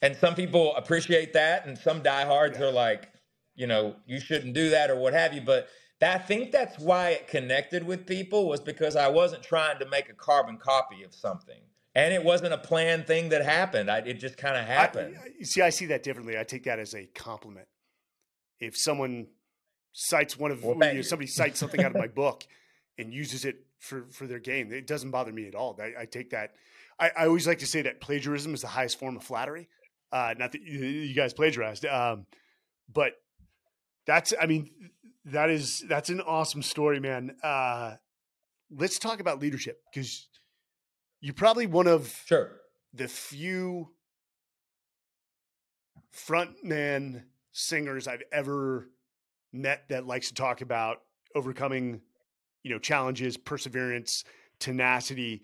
and 0.01 0.17
some 0.17 0.36
people 0.36 0.75
appreciate 0.75 1.32
that, 1.34 1.65
and 1.65 1.77
some 1.77 2.03
diehards 2.03 2.60
yeah. 2.60 2.65
are 2.65 2.71
like, 2.71 3.08
you 3.55 3.65
know, 3.65 3.95
you 4.05 4.19
shouldn't 4.19 4.53
do 4.53 4.69
that 4.71 4.89
or 4.89 4.97
what 4.97 5.13
have 5.13 5.34
you. 5.34 5.39
But 5.39 5.69
that, 6.01 6.19
I 6.19 6.21
think 6.21 6.51
that's 6.51 6.77
why 6.77 7.12
it 7.12 7.29
connected 7.29 7.86
with 7.86 8.05
people 8.05 8.49
was 8.49 8.60
because 8.60 8.97
I 8.97 9.08
wasn't 9.08 9.41
trying 9.41 9.79
to 9.79 9.86
make 9.86 10.10
a 10.10 10.13
carbon 10.13 10.58
copy 10.58 11.03
of 11.03 11.13
something. 11.13 11.62
And 11.95 12.13
it 12.13 12.25
wasn't 12.25 12.51
a 12.51 12.58
planned 12.58 13.08
thing 13.08 13.29
that 13.29 13.45
happened. 13.45 13.89
I, 13.89 13.99
it 13.99 14.15
just 14.15 14.36
kind 14.36 14.58
of 14.58 14.65
happened. 14.65 15.15
I, 15.17 15.43
see, 15.43 15.62
I 15.62 15.69
see 15.69 15.86
that 15.86 16.03
differently. 16.03 16.38
I 16.38 16.43
take 16.43 16.65
that 16.65 16.77
as 16.77 16.93
a 16.93 17.05
compliment. 17.05 17.67
If 18.60 18.75
someone 18.75 19.27
cites 19.91 20.38
one 20.38 20.52
of 20.52 20.63
well, 20.63 20.75
you 20.75 20.95
know, 20.95 21.02
somebody 21.02 21.28
cites 21.28 21.60
something 21.60 21.84
out 21.84 21.91
of 21.91 21.97
my 21.97 22.08
book 22.23 22.45
and 22.97 23.13
uses 23.13 23.45
it 23.45 23.65
for 23.80 24.06
for 24.12 24.28
their 24.28 24.39
game, 24.39 24.71
it 24.71 24.88
doesn't 24.88 25.12
bother 25.12 25.32
me 25.32 25.47
at 25.47 25.56
all. 25.56 25.78
I, 25.82 26.02
I 26.02 26.06
take 26.06 26.32
that. 26.32 26.54
I, 26.99 27.12
I, 27.17 27.25
always 27.28 27.47
like 27.47 27.60
to 27.60 27.65
say 27.65 27.82
that 27.84 28.02
plagiarism 28.02 28.54
is 28.54 28.62
the 28.62 28.67
highest 28.67 28.99
form 28.99 29.15
of 29.15 29.23
flattery. 29.23 29.69
Uh, 30.12 30.34
not 30.38 30.52
that 30.52 30.62
you, 30.62 30.80
you 30.80 31.15
guys 31.15 31.34
plagiarized, 31.34 31.86
um, 31.86 32.25
but 32.91 33.13
that's 34.06 34.34
I 34.39 34.45
mean 34.45 34.69
that 35.25 35.49
is 35.49 35.84
that's 35.88 36.10
an 36.10 36.21
awesome 36.21 36.62
story, 36.62 36.99
man. 36.99 37.36
Uh, 37.41 37.95
let's 38.69 38.99
talk 38.99 39.19
about 39.19 39.39
leadership 39.39 39.82
because 39.91 40.28
you're 41.21 41.34
probably 41.34 41.67
one 41.67 41.88
of 41.88 42.13
sure 42.25 42.52
the 42.93 43.08
few 43.08 43.89
frontman 46.13 47.23
singers 47.52 48.08
I've 48.08 48.23
ever 48.32 48.89
met 49.51 49.88
that 49.89 50.05
likes 50.05 50.29
to 50.29 50.33
talk 50.33 50.62
about 50.62 51.01
overcoming, 51.35 52.01
you 52.63 52.71
know, 52.71 52.79
challenges, 52.79 53.38
perseverance, 53.38 54.23
tenacity. 54.59 55.41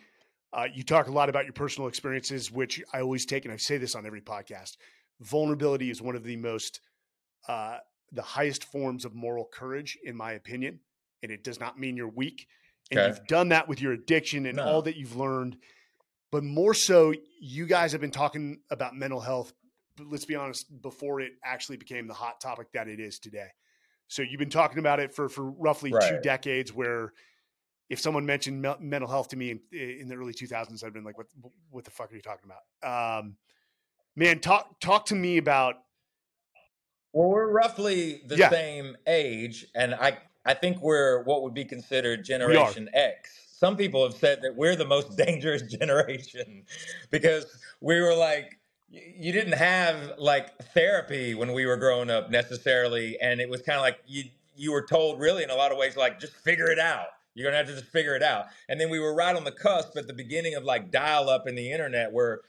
Uh, 0.54 0.68
you 0.74 0.84
talk 0.84 1.08
a 1.08 1.12
lot 1.12 1.30
about 1.30 1.46
your 1.46 1.54
personal 1.54 1.88
experiences, 1.88 2.52
which 2.52 2.82
I 2.94 3.02
always 3.02 3.26
take, 3.26 3.46
and 3.46 3.54
I 3.54 3.58
say 3.58 3.78
this 3.78 3.96
on 3.96 4.06
every 4.06 4.22
podcast. 4.22 4.78
Vulnerability 5.22 5.90
is 5.90 6.02
one 6.02 6.16
of 6.16 6.24
the 6.24 6.36
most 6.36 6.80
uh, 7.48 7.78
the 8.12 8.22
highest 8.22 8.64
forms 8.66 9.06
of 9.06 9.14
moral 9.14 9.46
courage, 9.52 9.98
in 10.04 10.16
my 10.16 10.34
opinion. 10.34 10.80
And 11.24 11.32
it 11.32 11.44
does 11.44 11.60
not 11.60 11.80
mean 11.80 11.98
you're 11.98 12.08
weak. 12.08 12.48
And 12.92 13.00
okay. 13.00 13.08
you've 13.08 13.28
done 13.28 13.50
that 13.50 13.68
with 13.68 13.82
your 13.82 13.94
addiction 13.94 14.46
and 14.46 14.58
no. 14.58 14.64
all 14.64 14.82
that 14.84 14.96
you've 14.96 15.16
learned. 15.16 15.58
But 16.32 16.44
more 16.44 16.74
so, 16.74 17.14
you 17.40 17.66
guys 17.66 17.92
have 17.94 18.02
been 18.02 18.12
talking 18.12 18.60
about 18.70 18.96
mental 18.96 19.20
health, 19.20 19.54
let's 20.00 20.26
be 20.26 20.36
honest, 20.36 20.82
before 20.82 21.22
it 21.22 21.34
actually 21.44 21.78
became 21.78 22.08
the 22.08 22.14
hot 22.14 22.42
topic 22.42 22.72
that 22.74 22.88
it 22.88 23.00
is 23.00 23.20
today. 23.20 23.48
So 24.08 24.22
you've 24.22 24.40
been 24.40 24.50
talking 24.50 24.80
about 24.80 25.00
it 25.00 25.14
for, 25.14 25.30
for 25.30 25.50
roughly 25.52 25.92
right. 25.92 26.10
two 26.10 26.20
decades 26.22 26.74
where 26.74 27.14
if 27.90 28.00
someone 28.00 28.26
mentioned 28.26 28.62
me- 28.62 28.76
mental 28.80 29.10
health 29.10 29.30
to 29.30 29.36
me 29.36 29.52
in, 29.52 29.60
in, 29.72 30.08
the 30.08 30.16
early 30.16 30.34
2000s, 30.34 30.84
I'd 30.84 30.94
been 30.94 31.04
like, 31.04 31.18
what, 31.18 31.28
what 31.70 31.86
the 31.86 31.92
fuck 31.92 32.12
are 32.12 32.16
you 32.16 32.22
talking 32.22 32.50
about? 32.50 33.20
Um, 33.20 33.36
man, 34.16 34.40
talk, 34.40 34.80
talk 34.80 35.06
to 35.08 35.16
me 35.16 35.38
about 35.38 35.76
well, 37.16 37.30
we're 37.30 37.50
roughly 37.50 38.24
the 38.28 38.36
yeah. 38.36 38.50
same 38.50 38.98
age, 39.08 39.66
and 39.74 39.96
I 39.96 40.18
I 40.46 40.54
think 40.54 40.82
we're 40.82 41.24
what 41.24 41.44
would 41.44 41.54
be 41.54 41.64
considered 41.64 42.26
Generation 42.26 42.90
X. 42.94 43.40
Some 43.48 43.78
people 43.78 44.04
have 44.04 44.16
said 44.16 44.42
that 44.42 44.54
we're 44.54 44.76
the 44.76 44.86
most 44.86 45.18
dangerous 45.26 45.62
generation 45.62 46.66
because 47.12 47.46
we 47.80 48.02
were 48.02 48.14
like 48.14 48.60
you 49.18 49.32
didn't 49.32 49.54
have 49.54 50.14
like 50.18 50.58
therapy 50.74 51.36
when 51.36 51.54
we 51.54 51.66
were 51.66 51.78
growing 51.78 52.10
up 52.10 52.30
necessarily, 52.30 53.18
and 53.20 53.40
it 53.40 53.50
was 53.50 53.62
kind 53.62 53.78
of 53.78 53.82
like 53.82 54.00
you 54.08 54.24
you 54.56 54.72
were 54.72 54.86
told 54.86 55.20
really 55.20 55.44
in 55.44 55.50
a 55.50 55.56
lot 55.56 55.72
of 55.72 55.78
ways 55.78 55.98
like 55.98 56.20
just 56.20 56.34
figure 56.34 56.70
it 56.70 56.80
out. 56.80 57.08
You're 57.34 57.48
gonna 57.48 57.58
have 57.58 57.68
to 57.68 57.74
just 57.74 57.86
figure 57.86 58.16
it 58.16 58.24
out. 58.24 58.46
And 58.70 58.80
then 58.80 58.90
we 58.90 59.00
were 59.00 59.14
right 59.14 59.36
on 59.36 59.44
the 59.44 59.52
cusp 59.52 59.98
at 59.98 60.08
the 60.08 60.14
beginning 60.14 60.56
of 60.56 60.64
like 60.64 60.92
dial 60.92 61.30
up 61.30 61.48
in 61.48 61.56
the 61.56 61.72
internet 61.72 62.12
where 62.12 62.42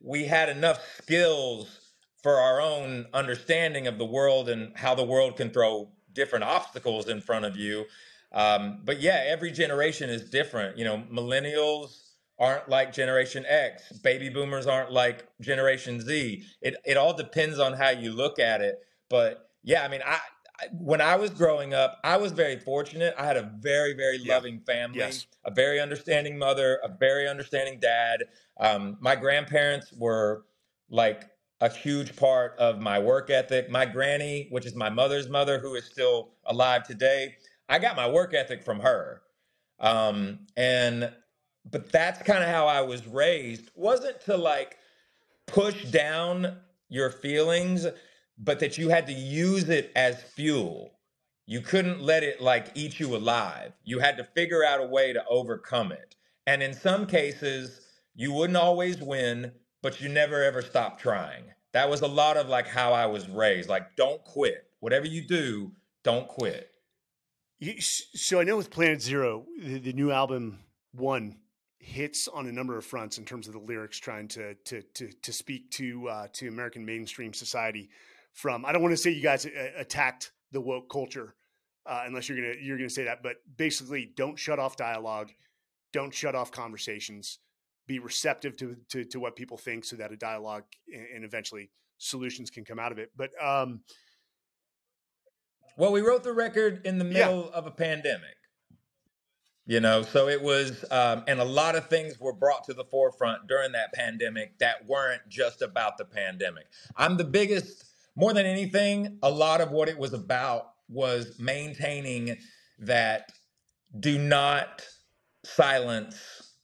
we 0.00 0.24
had 0.24 0.48
enough 0.48 0.84
skills 1.00 1.78
for 2.22 2.36
our 2.36 2.60
own 2.60 3.06
understanding 3.14 3.86
of 3.86 3.98
the 3.98 4.04
world 4.04 4.48
and 4.48 4.76
how 4.76 4.94
the 4.94 5.04
world 5.04 5.36
can 5.36 5.50
throw 5.50 5.88
different 6.12 6.44
obstacles 6.44 7.08
in 7.08 7.20
front 7.20 7.44
of 7.44 7.56
you. 7.56 7.84
Um, 8.32 8.80
but 8.84 9.00
yeah, 9.00 9.24
every 9.26 9.50
generation 9.50 10.10
is 10.10 10.28
different. 10.30 10.78
You 10.78 10.84
know, 10.84 11.02
millennials 11.12 12.01
aren't 12.42 12.68
like 12.68 12.92
Generation 12.92 13.44
X, 13.48 13.92
baby 13.98 14.28
boomers 14.28 14.66
aren't 14.66 14.90
like 14.90 15.28
Generation 15.40 16.00
Z. 16.00 16.42
It 16.60 16.74
it 16.84 16.96
all 16.96 17.14
depends 17.14 17.60
on 17.60 17.72
how 17.72 17.90
you 17.90 18.12
look 18.12 18.40
at 18.40 18.60
it. 18.60 18.80
But 19.08 19.48
yeah, 19.62 19.84
I 19.84 19.88
mean, 19.88 20.00
I, 20.04 20.18
I 20.60 20.66
when 20.72 21.00
I 21.00 21.14
was 21.14 21.30
growing 21.30 21.72
up, 21.72 22.00
I 22.02 22.16
was 22.16 22.32
very 22.32 22.58
fortunate. 22.58 23.14
I 23.16 23.24
had 23.24 23.36
a 23.36 23.48
very 23.60 23.94
very 23.94 24.18
yeah. 24.18 24.34
loving 24.34 24.58
family, 24.66 24.98
yes. 24.98 25.26
a 25.44 25.52
very 25.52 25.80
understanding 25.80 26.36
mother, 26.36 26.80
a 26.82 26.88
very 26.88 27.28
understanding 27.28 27.78
dad. 27.80 28.24
Um, 28.58 28.96
my 29.00 29.14
grandparents 29.14 29.92
were 29.96 30.44
like 30.90 31.30
a 31.60 31.68
huge 31.68 32.16
part 32.16 32.58
of 32.58 32.80
my 32.80 32.98
work 32.98 33.30
ethic. 33.30 33.70
My 33.70 33.86
granny, 33.86 34.48
which 34.50 34.66
is 34.66 34.74
my 34.74 34.90
mother's 34.90 35.28
mother, 35.28 35.60
who 35.60 35.76
is 35.76 35.84
still 35.84 36.30
alive 36.44 36.82
today, 36.82 37.36
I 37.68 37.78
got 37.78 37.94
my 37.94 38.10
work 38.10 38.34
ethic 38.34 38.64
from 38.64 38.80
her. 38.80 39.22
Um, 39.78 40.40
and 40.56 41.12
but 41.70 41.90
that's 41.92 42.22
kind 42.22 42.42
of 42.42 42.48
how 42.48 42.66
I 42.66 42.80
was 42.82 43.06
raised. 43.06 43.70
Wasn't 43.74 44.20
to 44.22 44.36
like 44.36 44.76
push 45.46 45.84
down 45.86 46.56
your 46.88 47.10
feelings, 47.10 47.86
but 48.38 48.60
that 48.60 48.78
you 48.78 48.88
had 48.88 49.06
to 49.06 49.12
use 49.12 49.68
it 49.68 49.92
as 49.94 50.22
fuel. 50.22 50.92
You 51.46 51.60
couldn't 51.60 52.00
let 52.00 52.22
it 52.22 52.40
like 52.40 52.68
eat 52.74 53.00
you 53.00 53.14
alive. 53.16 53.72
You 53.84 53.98
had 53.98 54.16
to 54.16 54.24
figure 54.24 54.64
out 54.64 54.80
a 54.82 54.86
way 54.86 55.12
to 55.12 55.24
overcome 55.28 55.92
it. 55.92 56.16
And 56.46 56.62
in 56.62 56.74
some 56.74 57.06
cases, 57.06 57.80
you 58.14 58.32
wouldn't 58.32 58.56
always 58.56 59.00
win, 59.00 59.52
but 59.82 60.00
you 60.00 60.08
never 60.08 60.42
ever 60.42 60.62
stop 60.62 60.98
trying. 60.98 61.44
That 61.72 61.88
was 61.88 62.02
a 62.02 62.06
lot 62.06 62.36
of 62.36 62.48
like 62.48 62.66
how 62.66 62.92
I 62.92 63.06
was 63.06 63.28
raised. 63.28 63.68
Like, 63.68 63.96
don't 63.96 64.22
quit. 64.24 64.66
Whatever 64.80 65.06
you 65.06 65.26
do, 65.26 65.72
don't 66.02 66.28
quit. 66.28 66.68
So 67.80 68.40
I 68.40 68.44
know 68.44 68.56
with 68.56 68.70
Planet 68.70 69.00
Zero, 69.00 69.46
the, 69.58 69.78
the 69.78 69.92
new 69.92 70.10
album 70.10 70.58
one 70.92 71.36
hits 71.82 72.28
on 72.28 72.46
a 72.46 72.52
number 72.52 72.78
of 72.78 72.84
fronts 72.84 73.18
in 73.18 73.24
terms 73.24 73.48
of 73.48 73.54
the 73.54 73.58
lyrics, 73.58 73.98
trying 73.98 74.28
to 74.28 74.54
to 74.54 74.82
to, 74.94 75.10
to 75.22 75.32
speak 75.32 75.70
to 75.72 76.08
uh, 76.08 76.28
to 76.32 76.48
American 76.48 76.84
mainstream 76.84 77.34
society. 77.34 77.90
From 78.32 78.64
I 78.64 78.72
don't 78.72 78.82
want 78.82 78.92
to 78.92 78.96
say 78.96 79.10
you 79.10 79.22
guys 79.22 79.46
attacked 79.76 80.32
the 80.52 80.60
woke 80.60 80.88
culture, 80.88 81.34
uh, 81.84 82.04
unless 82.06 82.28
you're 82.28 82.38
gonna 82.38 82.54
you're 82.60 82.78
gonna 82.78 82.88
say 82.88 83.04
that, 83.04 83.22
but 83.22 83.36
basically, 83.56 84.12
don't 84.16 84.38
shut 84.38 84.58
off 84.58 84.76
dialogue, 84.76 85.30
don't 85.92 86.14
shut 86.14 86.34
off 86.34 86.52
conversations, 86.52 87.40
be 87.86 87.98
receptive 87.98 88.56
to 88.58 88.76
to, 88.90 89.04
to 89.04 89.20
what 89.20 89.36
people 89.36 89.58
think, 89.58 89.84
so 89.84 89.96
that 89.96 90.12
a 90.12 90.16
dialogue 90.16 90.64
and, 90.92 91.06
and 91.16 91.24
eventually 91.24 91.70
solutions 91.98 92.48
can 92.48 92.64
come 92.64 92.78
out 92.78 92.92
of 92.92 92.98
it. 92.98 93.10
But 93.16 93.30
um, 93.42 93.80
well, 95.76 95.92
we 95.92 96.00
wrote 96.00 96.22
the 96.22 96.32
record 96.32 96.86
in 96.86 96.98
the 96.98 97.04
middle 97.04 97.50
yeah. 97.50 97.58
of 97.58 97.66
a 97.66 97.70
pandemic. 97.70 98.36
You 99.64 99.78
know, 99.78 100.02
so 100.02 100.28
it 100.28 100.42
was, 100.42 100.84
um, 100.90 101.22
and 101.28 101.38
a 101.38 101.44
lot 101.44 101.76
of 101.76 101.88
things 101.88 102.18
were 102.18 102.32
brought 102.32 102.64
to 102.64 102.74
the 102.74 102.84
forefront 102.84 103.46
during 103.46 103.72
that 103.72 103.92
pandemic 103.92 104.58
that 104.58 104.86
weren't 104.86 105.22
just 105.28 105.62
about 105.62 105.98
the 105.98 106.04
pandemic. 106.04 106.66
I'm 106.96 107.16
the 107.16 107.24
biggest, 107.24 107.84
more 108.16 108.32
than 108.32 108.44
anything, 108.44 109.18
a 109.22 109.30
lot 109.30 109.60
of 109.60 109.70
what 109.70 109.88
it 109.88 109.96
was 109.96 110.14
about 110.14 110.72
was 110.88 111.38
maintaining 111.38 112.36
that 112.80 113.30
do 114.00 114.18
not 114.18 114.84
silence 115.44 116.54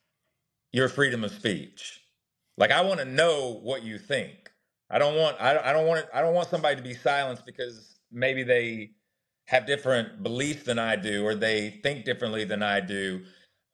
your 0.73 0.89
freedom 0.89 1.23
of 1.23 1.31
speech. 1.31 2.01
Like 2.57 2.73
I 2.73 2.81
want 2.81 2.99
to 2.99 3.07
know 3.07 3.61
what 3.63 3.83
you 3.85 3.99
think. 3.99 4.51
I 4.91 4.99
don't 4.99 5.17
want 5.17 5.37
I, 5.41 5.59
I 5.59 5.73
don't 5.73 5.87
want 5.87 6.07
I 6.13 6.21
don't 6.21 6.35
want 6.35 6.49
somebody 6.49 6.77
to 6.77 6.83
be 6.83 6.95
silenced 6.95 7.47
because 7.47 7.99
maybe 8.11 8.43
they 8.43 8.91
have 9.49 9.67
different 9.67 10.23
beliefs 10.23 10.65
than 10.65 10.79
I 10.79 10.95
do 10.95 11.25
or 11.25 11.35
they 11.35 11.71
think 11.83 12.05
differently 12.05 12.45
than 12.45 12.63
I 12.63 12.81
do. 12.81 13.23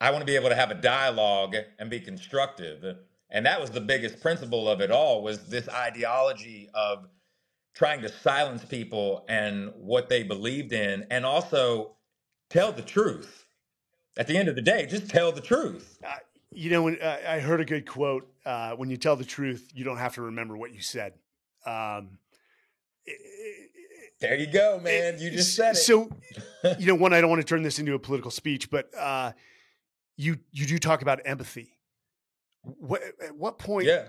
I 0.01 0.13
want 0.13 0.23
to 0.23 0.27
be 0.27 0.37
able 0.37 0.49
to 0.49 0.55
have 0.55 0.71
a 0.71 0.75
dialogue 0.75 1.57
and 1.81 1.91
be 1.91 1.99
constructive. 1.99 2.97
And 3.29 3.45
that 3.45 3.61
was 3.61 3.71
the 3.71 3.81
biggest 3.81 4.21
principle 4.21 4.69
of 4.69 4.81
it 4.81 4.93
all 4.93 5.23
was 5.23 5.49
this 5.49 5.69
ideology 5.69 6.69
of 6.75 7.09
trying 7.75 8.03
to 8.03 8.09
silence 8.09 8.65
people 8.65 9.25
and 9.29 9.73
what 9.75 10.09
they 10.09 10.23
believed 10.23 10.73
in 10.73 11.07
and 11.11 11.27
also 11.27 11.97
tell 12.51 12.71
the 12.71 12.83
truth. 12.83 13.45
At 14.17 14.29
the 14.29 14.37
end 14.37 14.49
of 14.49 14.55
the 14.55 14.63
day, 14.63 14.87
just 14.87 15.11
tell 15.11 15.33
the 15.33 15.41
truth. 15.41 15.99
Uh, 16.07 16.15
you 16.53 16.71
know, 16.71 16.85
when 16.85 17.03
uh, 17.03 17.19
I 17.27 17.41
heard 17.41 17.61
a 17.61 17.65
good 17.65 17.85
quote, 17.85 18.29
uh, 18.47 18.77
when 18.77 18.91
you 18.91 18.97
tell 18.97 19.17
the 19.17 19.25
truth, 19.25 19.73
you 19.75 19.83
don't 19.83 19.97
have 19.97 20.15
to 20.15 20.23
remember 20.23 20.57
what 20.57 20.73
you 20.73 20.81
said. 20.81 21.15
Um, 21.67 22.19
there 24.29 24.39
you 24.39 24.47
go, 24.47 24.81
man. 24.83 25.19
You 25.19 25.31
just 25.31 25.55
said 25.55 25.73
it. 25.73 25.79
So, 25.79 26.11
you 26.79 26.87
know, 26.87 26.95
one, 26.95 27.13
I 27.13 27.21
don't 27.21 27.31
want 27.31 27.43
to 27.43 27.47
turn 27.47 27.63
this 27.63 27.79
into 27.79 27.95
a 27.95 27.99
political 27.99 28.31
speech, 28.31 28.71
but 28.71 28.89
uh, 28.99 29.33
you 30.17 30.39
you 30.53 30.67
do 30.67 30.79
talk 30.79 31.03
about 31.03 31.21
empathy. 31.25 31.77
What 32.63 33.03
at 33.23 33.37
what 33.37 33.59
point? 33.59 33.87
Yeah. 33.87 34.05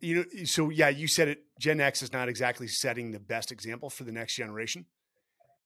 You 0.00 0.16
know, 0.16 0.44
so 0.44 0.70
yeah, 0.70 0.88
you 0.88 1.06
said 1.06 1.28
it. 1.28 1.42
Gen 1.58 1.80
X 1.80 2.02
is 2.02 2.12
not 2.12 2.28
exactly 2.28 2.66
setting 2.66 3.10
the 3.10 3.20
best 3.20 3.52
example 3.52 3.90
for 3.90 4.04
the 4.04 4.12
next 4.12 4.34
generation, 4.34 4.86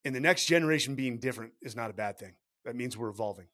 and 0.04 0.14
the 0.14 0.20
next 0.20 0.46
generation 0.46 0.96
being 0.96 1.18
different 1.18 1.52
is 1.62 1.76
not 1.76 1.90
a 1.90 1.92
bad 1.92 2.18
thing. 2.18 2.34
That 2.64 2.74
means 2.74 2.96
we're 2.96 3.10
evolving. 3.10 3.46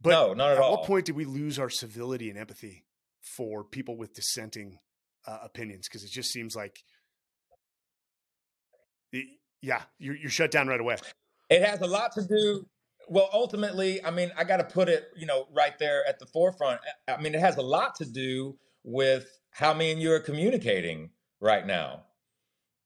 But 0.00 0.10
no, 0.10 0.34
not 0.34 0.50
at, 0.52 0.56
at 0.56 0.62
all. 0.62 0.76
what 0.76 0.84
point 0.84 1.04
did 1.06 1.16
we 1.16 1.24
lose 1.24 1.58
our 1.58 1.70
civility 1.70 2.30
and 2.30 2.38
empathy 2.38 2.84
for 3.20 3.64
people 3.64 3.96
with 3.96 4.14
dissenting 4.14 4.78
uh, 5.26 5.38
opinions? 5.42 5.88
Because 5.88 6.04
it 6.04 6.10
just 6.10 6.30
seems 6.30 6.54
like 6.54 6.82
yeah, 9.62 9.82
you're, 9.98 10.16
you're 10.16 10.30
shut 10.30 10.50
down 10.50 10.68
right 10.68 10.80
away. 10.80 10.96
It 11.50 11.62
has 11.62 11.80
a 11.80 11.86
lot 11.86 12.12
to 12.12 12.22
do. 12.22 12.66
Well, 13.08 13.28
ultimately, 13.32 14.04
I 14.04 14.10
mean, 14.10 14.32
I 14.36 14.44
got 14.44 14.56
to 14.56 14.64
put 14.64 14.88
it, 14.88 15.08
you 15.16 15.26
know, 15.26 15.46
right 15.54 15.78
there 15.78 16.06
at 16.08 16.18
the 16.18 16.26
forefront. 16.26 16.80
I 17.08 17.20
mean, 17.20 17.34
it 17.34 17.40
has 17.40 17.56
a 17.56 17.62
lot 17.62 17.94
to 17.96 18.04
do 18.04 18.56
with 18.82 19.26
how 19.50 19.72
me 19.74 19.92
and 19.92 20.00
you 20.00 20.12
are 20.12 20.20
communicating 20.20 21.10
right 21.40 21.66
now. 21.66 22.02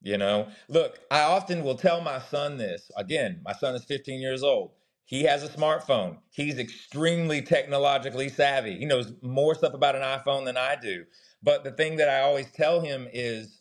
You 0.02 0.16
know, 0.16 0.48
look, 0.68 0.98
I 1.10 1.22
often 1.22 1.62
will 1.62 1.74
tell 1.74 2.00
my 2.00 2.20
son 2.20 2.56
this. 2.56 2.90
Again, 2.96 3.40
my 3.44 3.52
son 3.52 3.74
is 3.74 3.84
15 3.84 4.20
years 4.20 4.42
old. 4.42 4.72
He 5.04 5.24
has 5.24 5.42
a 5.42 5.48
smartphone. 5.48 6.18
He's 6.30 6.58
extremely 6.58 7.42
technologically 7.42 8.28
savvy. 8.28 8.78
He 8.78 8.86
knows 8.86 9.12
more 9.22 9.54
stuff 9.54 9.74
about 9.74 9.96
an 9.96 10.02
iPhone 10.02 10.44
than 10.44 10.56
I 10.56 10.76
do. 10.80 11.04
But 11.42 11.64
the 11.64 11.72
thing 11.72 11.96
that 11.96 12.08
I 12.08 12.20
always 12.20 12.50
tell 12.52 12.80
him 12.80 13.08
is 13.12 13.58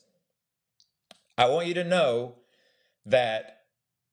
I 1.38 1.50
want 1.50 1.68
you 1.68 1.74
to 1.76 1.84
know 1.84 2.36
that 3.10 3.60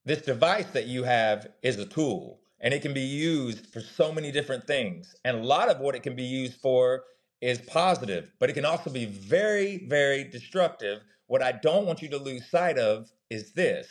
this 0.04 0.22
device 0.22 0.66
that 0.72 0.86
you 0.86 1.04
have 1.04 1.48
is 1.62 1.78
a 1.78 1.86
tool 1.86 2.40
and 2.60 2.72
it 2.72 2.82
can 2.82 2.94
be 2.94 3.00
used 3.00 3.66
for 3.66 3.80
so 3.80 4.12
many 4.12 4.32
different 4.32 4.66
things. 4.66 5.14
And 5.24 5.36
a 5.36 5.42
lot 5.42 5.68
of 5.68 5.80
what 5.80 5.94
it 5.94 6.02
can 6.02 6.16
be 6.16 6.22
used 6.22 6.54
for 6.60 7.04
is 7.40 7.58
positive, 7.60 8.32
but 8.38 8.48
it 8.48 8.54
can 8.54 8.64
also 8.64 8.90
be 8.90 9.04
very, 9.04 9.86
very 9.88 10.24
destructive. 10.24 11.00
What 11.26 11.42
I 11.42 11.52
don't 11.52 11.86
want 11.86 12.02
you 12.02 12.08
to 12.10 12.18
lose 12.18 12.48
sight 12.48 12.78
of 12.78 13.10
is 13.30 13.52
this. 13.52 13.88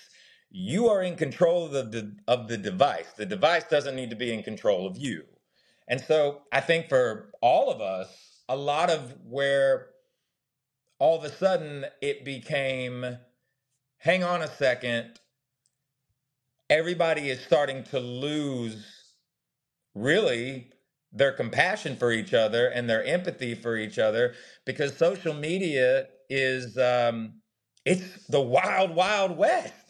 You 0.50 0.88
are 0.88 1.04
in 1.04 1.16
control 1.16 1.76
of 1.76 1.92
the, 1.92 2.16
of 2.28 2.48
the 2.48 2.58
device. 2.58 3.08
The 3.16 3.26
device 3.26 3.66
doesn't 3.66 3.96
need 3.96 4.10
to 4.10 4.16
be 4.16 4.34
in 4.34 4.42
control 4.42 4.88
of 4.88 4.98
you. 4.98 5.24
And 5.88 6.02
so 6.02 6.42
I 6.52 6.62
think 6.62 6.90
for 6.90 7.32
all 7.42 7.70
of 7.70 7.82
us, 7.82 8.42
a 8.50 8.56
lot 8.56 8.90
of 8.90 9.16
where 9.28 9.88
all 10.98 11.18
of 11.18 11.24
a 11.24 11.32
sudden 11.32 11.86
it 12.02 12.24
became 12.24 13.18
hang 14.06 14.24
on 14.24 14.44
a 14.44 14.48
second, 14.48 15.20
everybody 16.70 17.32
is 17.32 17.42
starting 17.42 17.84
to 17.84 18.00
lose 18.00 18.86
really 19.96 20.70
their 21.12 21.32
compassion 21.32 21.96
for 21.96 22.12
each 22.12 22.32
other 22.32 22.68
and 22.68 22.88
their 22.88 23.04
empathy 23.04 23.56
for 23.56 23.76
each 23.76 23.98
other 23.98 24.36
because 24.64 24.96
social 24.96 25.34
media 25.34 26.06
is 26.30 26.78
um, 26.78 27.34
it's 27.84 28.28
the 28.28 28.40
wild 28.40 28.96
wild 28.96 29.36
west. 29.38 29.74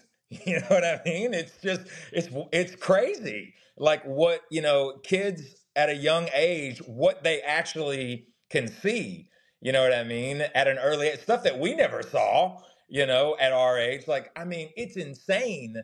You 0.46 0.60
know 0.60 0.66
what 0.70 0.84
i 0.84 1.00
mean? 1.06 1.36
It's 1.36 1.62
just 1.62 1.84
it's 2.12 2.30
it's 2.52 2.76
crazy. 2.76 3.54
Like 3.78 4.04
what 4.06 4.42
you 4.50 4.62
know 4.62 4.98
kids 5.04 5.44
at 5.76 5.88
a 5.88 5.96
young 5.96 6.28
age 6.34 6.80
what 6.88 7.24
they 7.24 7.42
actually 7.42 8.30
can 8.50 8.68
see. 8.68 9.30
You 9.62 9.72
know 9.72 9.84
what 9.84 9.94
i 9.94 10.04
mean? 10.04 10.42
At 10.56 10.68
an 10.68 10.80
early 10.80 11.16
stuff 11.18 11.44
that 11.44 11.60
we 11.60 11.76
never 11.76 12.02
saw 12.02 12.60
you 12.88 13.06
know, 13.06 13.36
at 13.40 13.54
our 13.54 13.78
age. 13.78 14.08
Like, 14.08 14.32
I 14.36 14.46
mean, 14.46 14.70
it's 14.76 14.98
insane. 14.98 15.82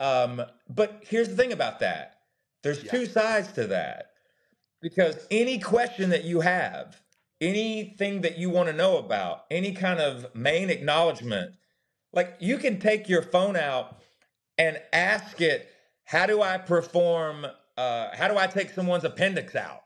Um, 0.00 0.42
but 0.68 1.02
here's 1.02 1.28
the 1.28 1.36
thing 1.36 1.52
about 1.52 1.80
that 1.80 2.18
there's 2.62 2.82
yeah. 2.82 2.90
two 2.90 3.06
sides 3.06 3.52
to 3.52 3.66
that. 3.68 4.10
Because 4.82 5.26
any 5.30 5.58
question 5.58 6.10
that 6.10 6.24
you 6.24 6.40
have, 6.40 7.00
anything 7.40 8.20
that 8.20 8.38
you 8.38 8.50
want 8.50 8.68
to 8.68 8.74
know 8.74 8.98
about, 8.98 9.44
any 9.50 9.72
kind 9.72 10.00
of 10.00 10.34
main 10.34 10.70
acknowledgement, 10.70 11.54
like 12.12 12.36
you 12.40 12.58
can 12.58 12.78
take 12.78 13.08
your 13.08 13.22
phone 13.22 13.56
out 13.56 13.96
and 14.58 14.80
ask 14.92 15.40
it, 15.40 15.68
how 16.04 16.26
do 16.26 16.42
I 16.42 16.58
perform? 16.58 17.46
Uh, 17.76 18.08
how 18.14 18.28
do 18.28 18.38
I 18.38 18.46
take 18.46 18.70
someone's 18.70 19.04
appendix 19.04 19.54
out? 19.54 19.82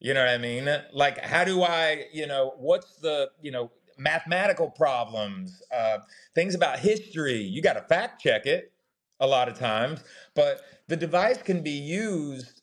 You 0.00 0.14
know 0.14 0.20
what 0.20 0.30
I 0.30 0.38
mean? 0.38 0.68
Like, 0.92 1.18
how 1.18 1.44
do 1.44 1.62
I, 1.62 2.06
you 2.12 2.26
know, 2.26 2.54
what's 2.58 2.96
the, 2.96 3.30
you 3.40 3.52
know, 3.52 3.70
mathematical 4.02 4.70
problems, 4.70 5.62
uh, 5.74 5.98
things 6.34 6.54
about 6.54 6.78
history. 6.78 7.40
You 7.40 7.62
got 7.62 7.74
to 7.74 7.82
fact 7.82 8.22
check 8.22 8.46
it 8.46 8.72
a 9.20 9.26
lot 9.26 9.48
of 9.48 9.58
times, 9.58 10.02
but 10.34 10.60
the 10.88 10.96
device 10.96 11.42
can 11.42 11.62
be 11.62 11.70
used 11.70 12.62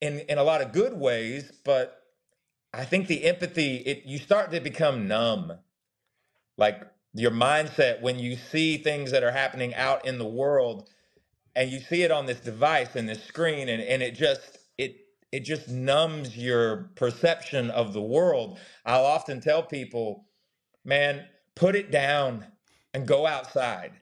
in 0.00 0.20
in 0.20 0.38
a 0.38 0.44
lot 0.44 0.62
of 0.62 0.72
good 0.72 0.98
ways. 0.98 1.52
But 1.64 2.02
I 2.72 2.84
think 2.84 3.06
the 3.06 3.24
empathy, 3.24 3.76
it 3.76 4.04
you 4.04 4.18
start 4.18 4.50
to 4.52 4.60
become 4.60 5.08
numb, 5.08 5.52
like 6.56 6.82
your 7.14 7.30
mindset 7.30 8.00
when 8.00 8.18
you 8.18 8.36
see 8.36 8.78
things 8.78 9.10
that 9.10 9.22
are 9.22 9.32
happening 9.32 9.74
out 9.74 10.06
in 10.06 10.18
the 10.18 10.26
world 10.26 10.88
and 11.54 11.70
you 11.70 11.78
see 11.80 12.02
it 12.02 12.10
on 12.10 12.26
this 12.26 12.40
device 12.40 12.96
and 12.96 13.08
this 13.08 13.22
screen 13.24 13.68
and, 13.68 13.82
and 13.82 14.02
it 14.02 14.14
just 14.14 14.58
it 14.78 14.96
it 15.32 15.40
just 15.40 15.68
numbs 15.68 16.36
your 16.36 16.90
perception 16.94 17.70
of 17.70 17.94
the 17.94 18.02
world. 18.02 18.58
I'll 18.84 19.06
often 19.06 19.40
tell 19.40 19.62
people, 19.62 20.26
man, 20.84 21.24
put 21.56 21.74
it 21.74 21.90
down 21.90 22.46
and 22.94 23.06
go 23.06 23.26
outside. 23.26 23.92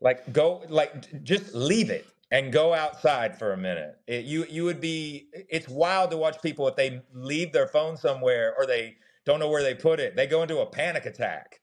Like 0.00 0.30
go 0.32 0.62
like 0.68 1.24
just 1.24 1.54
leave 1.54 1.88
it 1.88 2.06
and 2.30 2.52
go 2.52 2.74
outside 2.74 3.38
for 3.38 3.54
a 3.54 3.56
minute. 3.56 3.96
It, 4.06 4.26
you 4.26 4.44
you 4.50 4.64
would 4.64 4.80
be 4.80 5.28
it's 5.32 5.68
wild 5.68 6.10
to 6.10 6.18
watch 6.18 6.42
people 6.42 6.68
if 6.68 6.76
they 6.76 7.00
leave 7.14 7.52
their 7.52 7.66
phone 7.66 7.96
somewhere 7.96 8.54
or 8.58 8.66
they 8.66 8.96
don't 9.24 9.40
know 9.40 9.48
where 9.48 9.62
they 9.62 9.74
put 9.74 9.98
it. 9.98 10.14
They 10.14 10.26
go 10.26 10.42
into 10.42 10.58
a 10.58 10.66
panic 10.66 11.06
attack. 11.06 11.60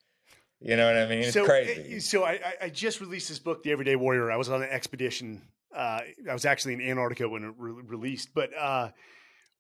You 0.60 0.78
know 0.78 0.88
what 0.88 0.96
I 0.96 1.08
mean? 1.08 1.20
It's 1.20 1.34
so, 1.34 1.44
eh, 1.44 1.46
crazy. 1.46 2.00
So 2.00 2.24
I, 2.24 2.40
I 2.62 2.70
just 2.70 3.02
released 3.02 3.28
this 3.28 3.38
book, 3.38 3.64
The 3.64 3.72
Everyday 3.72 3.98
Warrior. 3.98 4.32
I 4.32 4.38
was 4.38 4.50
on 4.50 4.64
an 4.64 4.70
expedition. 4.70 5.42
Uh, 5.76 6.02
I 6.30 6.34
was 6.34 6.46
actually 6.46 6.74
in 6.76 6.82
Antarctica 6.82 7.28
when 7.28 7.44
it 7.44 7.54
re- 7.58 7.82
released, 7.86 8.30
but 8.34 8.52
uh, 8.58 8.90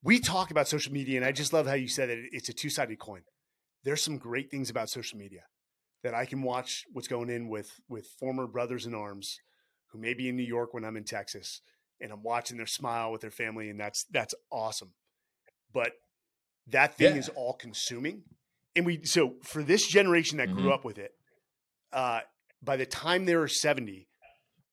we 0.03 0.19
talk 0.19 0.51
about 0.51 0.67
social 0.67 0.93
media, 0.93 1.17
and 1.17 1.25
I 1.25 1.31
just 1.31 1.53
love 1.53 1.65
how 1.65 1.73
you 1.73 1.87
said 1.87 2.09
that 2.09 2.17
it's 2.31 2.49
a 2.49 2.53
two 2.53 2.69
sided 2.69 2.99
coin. 2.99 3.21
There's 3.83 4.03
some 4.03 4.17
great 4.17 4.51
things 4.51 4.69
about 4.69 4.89
social 4.89 5.17
media 5.17 5.41
that 6.03 6.13
I 6.13 6.25
can 6.25 6.43
watch 6.43 6.83
what's 6.91 7.07
going 7.07 7.29
in 7.29 7.49
with 7.49 7.71
with 7.89 8.07
former 8.19 8.47
brothers 8.47 8.85
in 8.85 8.93
arms 8.93 9.39
who 9.87 9.99
may 9.99 10.13
be 10.13 10.29
in 10.29 10.35
New 10.35 10.43
York 10.43 10.73
when 10.73 10.83
I'm 10.83 10.97
in 10.97 11.03
Texas, 11.03 11.61
and 12.01 12.11
I'm 12.11 12.23
watching 12.23 12.57
their 12.57 12.67
smile 12.67 13.11
with 13.11 13.21
their 13.21 13.31
family, 13.31 13.69
and 13.69 13.79
that's 13.79 14.05
that's 14.11 14.35
awesome. 14.51 14.93
But 15.73 15.93
that 16.67 16.97
thing 16.97 17.13
yeah. 17.13 17.19
is 17.19 17.29
all 17.29 17.53
consuming, 17.53 18.23
and 18.75 18.85
we 18.85 19.03
so 19.03 19.35
for 19.43 19.63
this 19.63 19.87
generation 19.87 20.37
that 20.37 20.49
mm-hmm. 20.49 20.61
grew 20.61 20.73
up 20.73 20.85
with 20.85 20.97
it, 20.97 21.11
uh, 21.91 22.21
by 22.61 22.77
the 22.77 22.85
time 22.85 23.25
they're 23.25 23.47
70, 23.47 24.07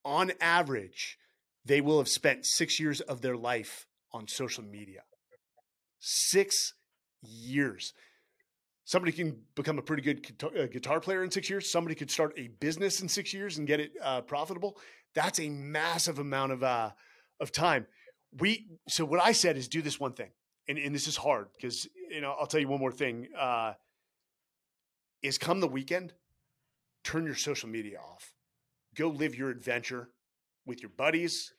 on 0.05 0.33
average, 0.41 1.19
they 1.65 1.81
will 1.81 1.99
have 1.99 2.09
spent 2.09 2.47
six 2.47 2.81
years 2.81 3.01
of 3.01 3.21
their 3.21 3.37
life 3.37 3.87
on 4.13 4.27
social 4.29 4.65
media. 4.65 5.03
Six 5.99 6.75
years. 7.23 7.93
Somebody 8.85 9.13
can 9.13 9.37
become 9.55 9.79
a 9.79 9.83
pretty 9.83 10.03
good 10.03 10.43
uh, 10.43 10.67
guitar 10.67 11.01
player 11.01 11.23
in 11.23 11.31
six 11.31 11.49
years. 11.49 11.71
Somebody 11.71 11.95
could 11.95 12.11
start 12.11 12.33
a 12.37 12.49
business 12.49 13.01
in 13.01 13.09
six 13.09 13.33
years 13.33 13.59
and 13.59 13.67
get 13.67 13.79
it 13.79 13.93
uh, 14.03 14.23
profitable. 14.23 14.79
That's 15.15 15.39
a 15.39 15.49
massive 15.49 16.19
amount 16.19 16.53
of 16.53 16.63
uh, 16.63 16.91
of 17.39 17.53
time. 17.53 17.87
We 18.39 18.67
so 18.89 19.05
what 19.05 19.21
I 19.21 19.33
said 19.33 19.57
is 19.57 19.69
do 19.69 19.83
this 19.83 20.01
one 20.01 20.13
thing, 20.13 20.31
and, 20.69 20.79
and 20.79 20.95
this 20.95 21.07
is 21.07 21.17
hard 21.17 21.49
because 21.57 21.87
you 22.11 22.21
know 22.21 22.35
I'll 22.39 22.47
tell 22.47 22.61
you 22.61 22.69
one 22.69 22.81
more 22.81 22.93
thing. 22.93 23.29
Uh, 23.39 23.75
is 25.23 25.37
come 25.37 25.61
the 25.61 25.69
weekend, 25.69 26.15
turn 27.05 27.27
your 27.27 27.35
social 27.35 27.69
media 27.69 27.99
off. 27.99 28.33
Go 28.97 29.09
live 29.09 29.37
your 29.37 29.51
adventure 29.51 30.09
with 30.67 30.83
your 30.83 30.91
buddies, 30.97 31.53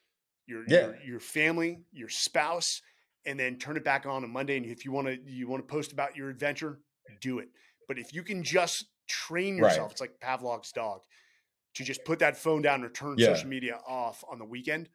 your 0.46 0.64
yeah. 0.68 0.86
your, 0.86 0.96
your 1.04 1.20
family, 1.20 1.80
your 1.92 2.08
spouse, 2.08 2.82
and 3.26 3.38
then 3.38 3.56
turn 3.56 3.76
it 3.76 3.84
back 3.84 4.06
on 4.06 4.24
on 4.24 4.30
Monday. 4.30 4.56
And 4.56 4.66
if 4.66 4.84
you 4.84 4.92
want 4.92 5.08
to 5.08 5.18
you 5.24 5.48
want 5.48 5.66
to 5.66 5.72
post 5.72 5.92
about 5.92 6.16
your 6.16 6.30
adventure, 6.30 6.80
do 7.20 7.38
it. 7.38 7.48
But 7.88 7.98
if 7.98 8.14
you 8.14 8.22
can 8.22 8.42
just 8.42 8.86
train 9.08 9.56
yourself, 9.56 9.78
right. 9.78 9.90
it's 9.92 10.00
like 10.00 10.20
Pavlov's 10.20 10.72
dog, 10.72 11.00
to 11.74 11.84
just 11.84 12.04
put 12.04 12.18
that 12.20 12.36
phone 12.36 12.62
down 12.62 12.82
or 12.84 12.88
turn 12.88 13.16
yeah. 13.18 13.26
social 13.26 13.48
media 13.48 13.78
off 13.86 14.24
on 14.30 14.38
the 14.38 14.44
weekend, 14.44 14.88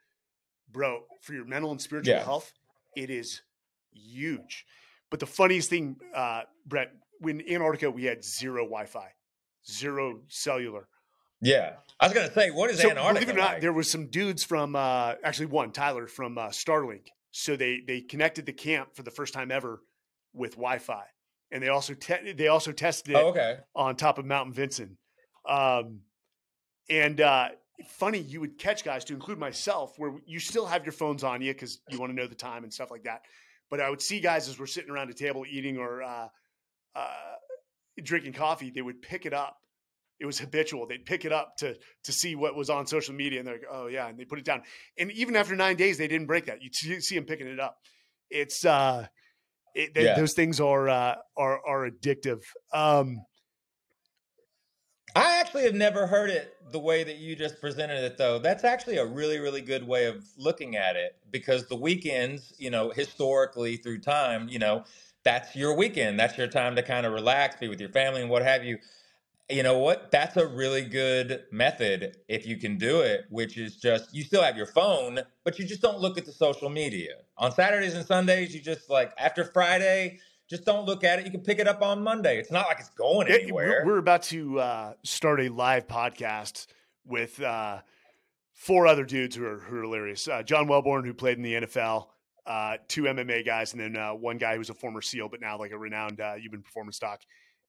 bro, 0.71 1.03
for 1.21 1.33
your 1.33 1.45
mental 1.45 1.71
and 1.71 1.81
spiritual 1.81 2.15
yeah. 2.15 2.23
health, 2.23 2.53
it 2.95 3.09
is 3.09 3.41
huge. 3.91 4.65
But 5.09 5.19
the 5.19 5.25
funniest 5.25 5.69
thing, 5.69 5.97
uh, 6.13 6.41
Brett, 6.65 6.91
when 7.19 7.41
Antarctica 7.49 7.89
we 7.89 8.03
had 8.03 8.23
zero 8.23 8.63
Wi-Fi, 8.63 9.09
zero 9.69 10.21
cellular. 10.27 10.87
Yeah, 11.41 11.73
I 12.00 12.08
was 12.08 12.13
gonna 12.13 12.32
say, 12.32 12.52
what 12.52 12.69
is 12.69 12.80
so, 12.80 12.89
Antarctica? 12.89 13.26
Believe 13.26 13.30
it 13.30 13.39
or 13.39 13.43
not, 13.43 13.54
like? 13.54 13.62
there 13.62 13.73
was 13.73 13.89
some 13.89 14.08
dudes 14.08 14.43
from 14.43 14.76
uh, 14.76 15.13
actually 15.23 15.47
one 15.47 15.71
Tyler 15.71 16.08
from 16.08 16.38
uh, 16.38 16.47
Starlink. 16.50 17.08
So 17.32 17.56
they 17.56 17.82
they 17.86 18.02
connected 18.02 18.45
the 18.45 18.54
camp 18.54 18.95
for 18.95 19.04
the 19.04 19.12
first 19.12 19.34
time 19.34 19.52
ever 19.52 19.82
with 20.34 20.52
Wi-Fi, 20.52 21.04
and 21.52 21.62
they 21.62 21.69
also 21.69 21.93
te- 21.93 22.34
they 22.34 22.47
also 22.47 22.71
tested 22.71 23.15
it 23.15 23.17
oh, 23.17 23.30
okay. 23.30 23.58
on 23.76 23.95
top 23.95 24.17
of 24.17 24.26
Mount 24.26 24.54
Vinson. 24.54 24.97
Um, 25.47 26.02
and 26.89 27.21
uh, 27.21 27.50
funny, 27.86 28.19
you 28.19 28.39
would 28.39 28.58
catch 28.58 28.84
guys, 28.84 29.04
to 29.06 29.13
include 29.13 29.38
myself, 29.38 29.93
where 29.97 30.15
you 30.26 30.39
still 30.39 30.65
have 30.65 30.86
your 30.86 30.93
phones 30.93 31.23
on 31.23 31.41
you 31.41 31.54
because 31.54 31.80
you 31.89 32.00
want 32.00 32.12
to 32.12 32.15
know 32.15 32.28
the 32.28 32.36
time 32.36 32.63
and 32.63 32.73
stuff 32.73 32.91
like 32.91 33.04
that. 33.04 33.21
But 33.69 33.82
I 33.82 33.89
would 33.89 34.02
see 34.02 34.19
guys 34.19 34.47
as 34.47 34.60
we're 34.60 34.65
sitting 34.65 34.89
around 34.89 35.10
a 35.10 35.13
table 35.13 35.45
eating 35.50 35.78
or 35.78 36.02
uh, 36.02 36.28
uh, 36.95 37.36
drinking 38.02 38.34
coffee, 38.34 38.71
they 38.71 38.82
would 38.82 39.02
pick 39.02 39.26
it 39.26 39.34
up. 39.34 39.58
It 40.19 40.25
was 40.25 40.39
habitual. 40.39 40.88
They'd 40.88 41.06
pick 41.06 41.25
it 41.25 41.32
up 41.32 41.58
to 41.58 41.75
to 42.03 42.12
see 42.12 42.36
what 42.36 42.56
was 42.56 42.69
on 42.69 42.88
social 42.88 43.13
media, 43.13 43.39
and 43.39 43.47
they're 43.47 43.56
like, 43.56 43.67
"Oh 43.69 43.88
yeah," 43.88 44.08
and 44.08 44.17
they 44.17 44.25
put 44.25 44.39
it 44.39 44.45
down. 44.45 44.63
And 44.97 45.12
even 45.12 45.36
after 45.36 45.56
nine 45.56 45.75
days, 45.75 45.97
they 45.97 46.08
didn't 46.08 46.27
break 46.27 46.45
that. 46.45 46.60
You 46.62 46.69
see, 46.71 47.15
them 47.15 47.25
picking 47.25 47.47
it 47.47 47.60
up. 47.60 47.77
It's 48.30 48.65
uh, 48.65 49.08
it, 49.75 49.93
they, 49.93 50.06
yeah. 50.06 50.15
those 50.15 50.34
things 50.34 50.60
are 50.60 50.89
uh, 50.89 51.15
are 51.38 51.62
are 51.65 51.89
addictive. 51.89 52.41
Um, 52.73 53.19
I 55.15 55.39
actually 55.39 55.63
have 55.63 55.73
never 55.73 56.06
heard 56.06 56.30
it 56.30 56.56
the 56.71 56.80
way 56.80 57.03
that 57.03 57.17
you 57.17 57.36
just 57.36 57.60
presented 57.62 58.03
it, 58.03 58.17
though. 58.17 58.39
That's 58.39 58.63
actually 58.63 58.97
a 58.97 59.06
really, 59.06 59.39
really 59.39 59.62
good 59.62 59.88
way 59.88 60.06
of 60.06 60.23
looking 60.38 60.75
at 60.75 60.95
it 60.95 61.15
because 61.32 61.65
the 61.67 61.75
weekends, 61.75 62.53
you 62.58 62.69
know, 62.69 62.91
historically 62.91 63.77
through 63.77 63.99
time, 64.01 64.47
you 64.49 64.60
know, 64.60 64.84
that's 65.23 65.56
your 65.56 65.75
weekend. 65.75 66.19
That's 66.19 66.38
your 66.38 66.47
time 66.47 66.75
to 66.75 66.84
kind 66.84 67.06
of 67.06 67.13
relax, 67.13 67.56
be 67.56 67.67
with 67.67 67.80
your 67.80 67.89
family 67.89 68.21
and 68.21 68.30
what 68.30 68.43
have 68.43 68.63
you. 68.63 68.77
You 69.49 69.63
know 69.63 69.77
what? 69.77 70.12
That's 70.12 70.36
a 70.36 70.45
really 70.45 70.81
good 70.81 71.45
method 71.51 72.17
if 72.27 72.45
you 72.45 72.57
can 72.57 72.77
do 72.77 72.99
it, 72.99 73.25
which 73.29 73.57
is 73.57 73.77
just 73.77 74.13
you 74.13 74.23
still 74.23 74.43
have 74.43 74.57
your 74.57 74.65
phone, 74.65 75.21
but 75.45 75.57
you 75.57 75.65
just 75.65 75.81
don't 75.81 75.99
look 75.99 76.17
at 76.17 76.25
the 76.25 76.33
social 76.33 76.69
media. 76.69 77.13
On 77.38 77.51
Saturdays 77.51 77.93
and 77.93 78.05
Sundays, 78.05 78.53
you 78.53 78.60
just 78.60 78.89
like 78.89 79.13
after 79.17 79.45
Friday, 79.45 80.19
just 80.49 80.65
don't 80.65 80.86
look 80.86 81.05
at 81.05 81.19
it. 81.19 81.25
You 81.25 81.31
can 81.31 81.41
pick 81.41 81.60
it 81.60 81.67
up 81.67 81.81
on 81.81 82.03
Monday. 82.03 82.38
It's 82.38 82.51
not 82.51 82.67
like 82.67 82.79
it's 82.79 82.89
going 82.89 83.29
anywhere. 83.29 83.83
We're 83.86 83.99
about 83.99 84.23
to 84.23 84.60
uh, 84.60 84.93
start 85.03 85.39
a 85.39 85.47
live 85.47 85.88
podcast 85.88 86.67
with 87.05 87.41
uh, 87.41 87.79
four 88.53 88.86
other 88.86 89.05
dudes 89.05 89.36
who 89.36 89.45
are, 89.45 89.60
who 89.60 89.77
are 89.77 89.83
hilarious. 89.83 90.27
Uh, 90.27 90.43
John 90.43 90.67
Welbourn, 90.67 91.05
who 91.05 91.13
played 91.13 91.38
in 91.38 91.43
the 91.43 91.53
NFL, 91.53 92.07
uh, 92.45 92.77
two 92.89 93.03
MMA 93.03 93.45
guys, 93.45 93.71
and 93.73 93.81
then 93.81 93.95
uh, 93.95 94.13
one 94.13 94.38
guy 94.38 94.57
who's 94.57 94.69
a 94.69 94.73
former 94.73 95.01
SEAL, 95.01 95.29
but 95.29 95.39
now 95.39 95.57
like 95.57 95.71
a 95.71 95.77
renowned 95.77 96.19
uh, 96.19 96.36
human 96.36 96.62
performance 96.62 96.99
doc 96.99 97.21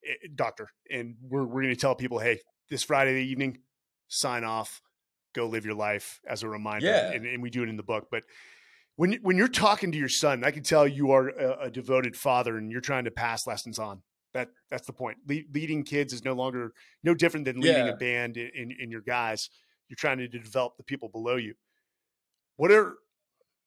Eh, 0.06 0.12
eh, 0.24 0.28
doctor. 0.34 0.70
And 0.90 1.16
we're 1.22 1.44
we're 1.44 1.62
going 1.62 1.74
to 1.74 1.80
tell 1.80 1.94
people, 1.94 2.18
hey, 2.18 2.40
this 2.70 2.82
Friday 2.82 3.24
evening, 3.24 3.58
sign 4.08 4.44
off, 4.44 4.80
go 5.34 5.46
live 5.46 5.64
your 5.64 5.74
life 5.74 6.20
as 6.28 6.42
a 6.42 6.48
reminder. 6.48 6.86
Yeah. 6.86 7.12
And, 7.12 7.26
and 7.26 7.42
we 7.42 7.50
do 7.50 7.62
it 7.62 7.68
in 7.68 7.76
the 7.76 7.82
book, 7.82 8.08
but 8.10 8.24
when 8.96 9.12
when 9.22 9.36
you're 9.36 9.46
talking 9.46 9.92
to 9.92 9.98
your 9.98 10.08
son, 10.08 10.42
I 10.42 10.50
can 10.50 10.64
tell 10.64 10.86
you 10.86 11.12
are 11.12 11.28
a, 11.28 11.66
a 11.66 11.70
devoted 11.70 12.16
father, 12.16 12.58
and 12.58 12.70
you're 12.70 12.80
trying 12.80 13.04
to 13.04 13.12
pass 13.12 13.46
lessons 13.46 13.78
on. 13.78 14.02
That 14.34 14.48
that's 14.70 14.86
the 14.88 14.92
point. 14.92 15.18
Le- 15.28 15.46
leading 15.54 15.84
kids 15.84 16.12
is 16.12 16.24
no 16.24 16.32
longer 16.32 16.72
no 17.04 17.14
different 17.14 17.46
than 17.46 17.60
leading 17.60 17.86
yeah. 17.86 17.92
a 17.92 17.96
band 17.96 18.36
in, 18.36 18.50
in, 18.54 18.76
in 18.80 18.90
your 18.90 19.00
guys. 19.00 19.50
You're 19.88 19.96
trying 19.96 20.18
to 20.18 20.26
develop 20.26 20.76
the 20.76 20.82
people 20.82 21.08
below 21.08 21.36
you. 21.36 21.54
What 22.56 22.72
are 22.72 22.96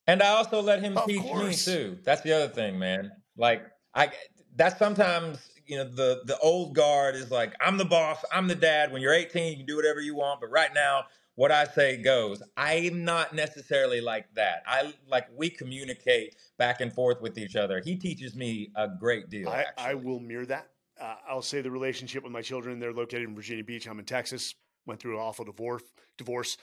and 0.05 0.21
I 0.21 0.29
also 0.29 0.61
let 0.61 0.81
him 0.81 0.97
teach 1.07 1.21
course. 1.21 1.65
me 1.65 1.73
too. 1.73 1.97
That's 2.03 2.21
the 2.21 2.33
other 2.33 2.49
thing, 2.49 2.77
man. 2.77 3.11
Like 3.37 3.63
I 3.95 4.11
that's 4.57 4.77
sometimes 4.77 5.39
you 5.65 5.77
know 5.77 5.83
the 5.83 6.21
the 6.25 6.37
old 6.39 6.75
guard 6.75 7.15
is 7.15 7.31
like 7.31 7.53
I'm 7.61 7.77
the 7.77 7.85
boss, 7.85 8.23
I'm 8.31 8.47
the 8.47 8.55
dad. 8.55 8.91
When 8.91 9.01
you're 9.01 9.13
18, 9.13 9.51
you 9.51 9.57
can 9.57 9.65
do 9.65 9.75
whatever 9.75 10.01
you 10.01 10.15
want, 10.15 10.41
but 10.41 10.49
right 10.51 10.73
now 10.73 11.05
what 11.35 11.51
I 11.51 11.65
say 11.65 11.97
goes. 11.97 12.43
I'm 12.57 13.03
not 13.03 13.33
necessarily 13.33 14.01
like 14.01 14.27
that. 14.35 14.63
I 14.67 14.93
like 15.09 15.27
we 15.35 15.49
communicate 15.49 16.35
back 16.57 16.81
and 16.81 16.93
forth 16.93 17.21
with 17.21 17.37
each 17.37 17.55
other. 17.55 17.81
He 17.83 17.95
teaches 17.95 18.35
me 18.35 18.71
a 18.75 18.87
great 18.87 19.29
deal. 19.29 19.49
I, 19.49 19.65
I 19.77 19.93
will 19.95 20.19
mirror 20.19 20.45
that. 20.47 20.67
Uh, 20.99 21.15
I'll 21.27 21.41
say 21.41 21.61
the 21.61 21.71
relationship 21.71 22.23
with 22.23 22.31
my 22.31 22.41
children. 22.41 22.79
They're 22.79 22.93
located 22.93 23.23
in 23.23 23.35
Virginia 23.35 23.63
Beach. 23.63 23.87
I'm 23.87 23.99
in 23.99 24.05
Texas. 24.05 24.53
Went 24.85 24.99
through 24.99 25.15
an 25.15 25.21
awful 25.21 25.45
divorce. 25.45 25.83
Divorce. 26.17 26.57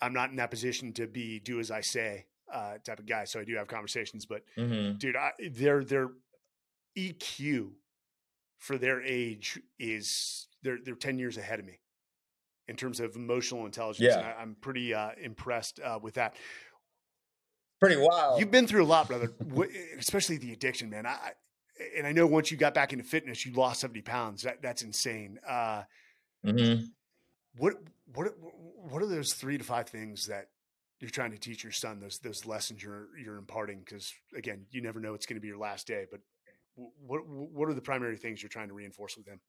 I'm 0.00 0.12
not 0.12 0.30
in 0.30 0.36
that 0.36 0.50
position 0.50 0.92
to 0.94 1.06
be 1.06 1.40
do 1.40 1.58
as 1.58 1.70
I 1.70 1.80
say 1.80 2.26
uh, 2.52 2.74
type 2.84 2.98
of 2.98 3.06
guy. 3.06 3.24
So 3.24 3.40
I 3.40 3.44
do 3.44 3.56
have 3.56 3.66
conversations, 3.66 4.26
but 4.26 4.42
mm-hmm. 4.56 4.98
dude, 4.98 5.16
I, 5.16 5.30
their 5.50 5.82
their 5.84 6.10
EQ 6.96 7.70
for 8.62 8.78
their 8.78 9.02
age 9.02 9.60
is 9.78 10.46
they're 10.62 10.78
they're 10.84 10.94
ten 10.94 11.18
years 11.18 11.36
ahead 11.36 11.58
of 11.58 11.66
me 11.66 11.80
in 12.68 12.76
terms 12.76 13.00
of 13.00 13.16
emotional 13.16 13.66
intelligence. 13.66 14.14
Yeah. 14.14 14.34
I, 14.38 14.42
am 14.42 14.56
pretty 14.60 14.94
uh, 14.94 15.10
impressed 15.20 15.80
uh, 15.80 15.98
with 16.00 16.14
that. 16.14 16.36
Pretty 17.80 17.96
wild. 17.96 18.38
You've 18.38 18.52
been 18.52 18.68
through 18.68 18.84
a 18.84 18.86
lot, 18.86 19.08
brother, 19.08 19.32
especially 19.98 20.36
the 20.36 20.52
addiction, 20.52 20.88
man. 20.88 21.04
I, 21.04 21.32
and 21.96 22.06
I 22.06 22.12
know 22.12 22.26
once 22.28 22.52
you 22.52 22.56
got 22.56 22.74
back 22.74 22.92
into 22.92 23.04
fitness, 23.04 23.44
you 23.44 23.52
lost 23.52 23.80
70 23.80 24.02
pounds. 24.02 24.42
That, 24.42 24.62
that's 24.62 24.82
insane. 24.82 25.40
Uh, 25.46 25.82
mm-hmm. 26.46 26.84
What, 27.56 27.74
what, 28.14 28.28
what 28.88 29.02
are 29.02 29.06
those 29.06 29.34
three 29.34 29.58
to 29.58 29.64
five 29.64 29.88
things 29.88 30.26
that 30.26 30.50
you're 31.00 31.10
trying 31.10 31.32
to 31.32 31.38
teach 31.38 31.64
your 31.64 31.72
son 31.72 31.98
those, 31.98 32.20
those 32.20 32.46
lessons 32.46 32.80
you're, 32.84 33.08
you're 33.20 33.36
imparting? 33.36 33.82
Cause 33.84 34.12
again, 34.36 34.66
you 34.70 34.80
never 34.80 35.00
know 35.00 35.14
it's 35.14 35.26
going 35.26 35.36
to 35.36 35.40
be 35.40 35.48
your 35.48 35.58
last 35.58 35.88
day, 35.88 36.06
but 36.08 36.20
what, 36.76 37.26
what 37.26 37.68
are 37.68 37.74
the 37.74 37.80
primary 37.80 38.16
things 38.16 38.42
you're 38.42 38.48
trying 38.48 38.68
to 38.68 38.74
reinforce 38.74 39.16
with 39.16 39.26
him? 39.26 39.40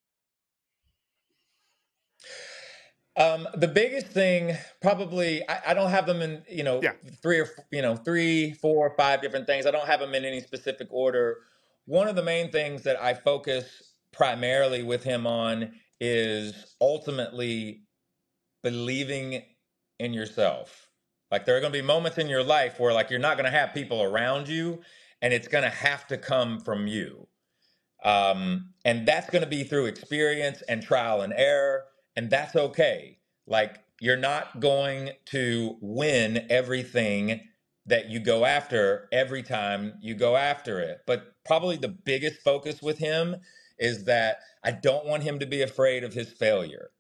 Um, 3.16 3.48
the 3.54 3.68
biggest 3.68 4.08
thing, 4.08 4.58
probably, 4.82 5.48
I, 5.48 5.60
I, 5.68 5.74
don't 5.76 5.92
have 5.92 6.08
them 6.08 6.24
in, 6.24 6.42
you 6.50 6.64
know, 6.64 6.80
yeah. 6.82 6.94
three 7.22 7.40
or 7.40 7.48
you 7.72 7.84
know, 7.84 7.96
three, 7.96 8.54
four, 8.54 8.92
five 8.98 9.22
different 9.22 9.46
things. 9.46 9.68
I 9.68 9.72
don't 9.72 9.86
have 9.86 10.00
them 10.00 10.16
in 10.16 10.26
any 10.26 10.40
specific 10.40 10.88
order. 10.90 11.38
One 11.86 12.08
of 12.08 12.16
the 12.16 12.24
main 12.24 12.52
things 12.52 12.82
that 12.84 13.00
I 13.00 13.14
focus 13.14 13.66
primarily 14.12 14.82
with 14.82 15.04
him 15.04 15.28
on 15.28 15.74
is 16.00 16.76
ultimately 16.82 17.84
believing 18.64 19.44
in 20.00 20.14
yourself. 20.14 20.90
Like 21.30 21.46
there 21.46 21.56
are 21.56 21.60
going 21.60 21.74
to 21.74 21.80
be 21.80 21.86
moments 21.86 22.18
in 22.18 22.28
your 22.28 22.44
life 22.44 22.80
where 22.80 22.94
like 22.94 23.12
you're 23.12 23.20
not 23.20 23.38
going 23.38 23.52
to 23.52 23.58
have 23.58 23.76
people 23.76 24.02
around 24.02 24.48
you, 24.48 24.82
and 25.24 25.34
it's 25.34 25.48
going 25.48 25.64
to 25.64 25.72
have 25.72 26.06
to 26.10 26.20
come 26.20 26.60
from 26.60 26.86
you. 26.86 27.28
Um, 28.04 28.72
and 28.86 29.08
that's 29.08 29.32
going 29.32 29.44
to 29.44 29.50
be 29.50 29.64
through 29.64 29.88
experience 29.88 30.62
and 30.68 30.84
trial 30.84 31.22
and 31.22 31.34
error. 31.36 31.86
And 32.18 32.30
that's 32.30 32.56
okay. 32.56 33.20
Like, 33.48 33.80
you're 34.02 34.18
not 34.18 34.60
going 34.60 35.12
to 35.28 35.78
win 35.82 36.46
everything 36.50 37.42
that 37.86 38.10
you 38.10 38.20
go 38.20 38.46
after 38.46 39.08
every 39.14 39.44
time 39.44 39.94
you 40.02 40.14
go 40.14 40.36
after 40.36 40.80
it. 40.82 41.00
But 41.08 41.36
probably 41.46 41.78
the 41.78 41.88
biggest 41.88 42.42
focus 42.42 42.82
with 42.82 42.98
him 42.98 43.38
is 43.80 44.06
that 44.06 44.40
I 44.64 44.72
don't 44.72 45.06
want 45.08 45.24
him 45.24 45.40
to 45.40 45.46
be 45.46 45.62
afraid 45.62 46.04
of 46.04 46.14
his 46.14 46.32
failure. 46.34 46.92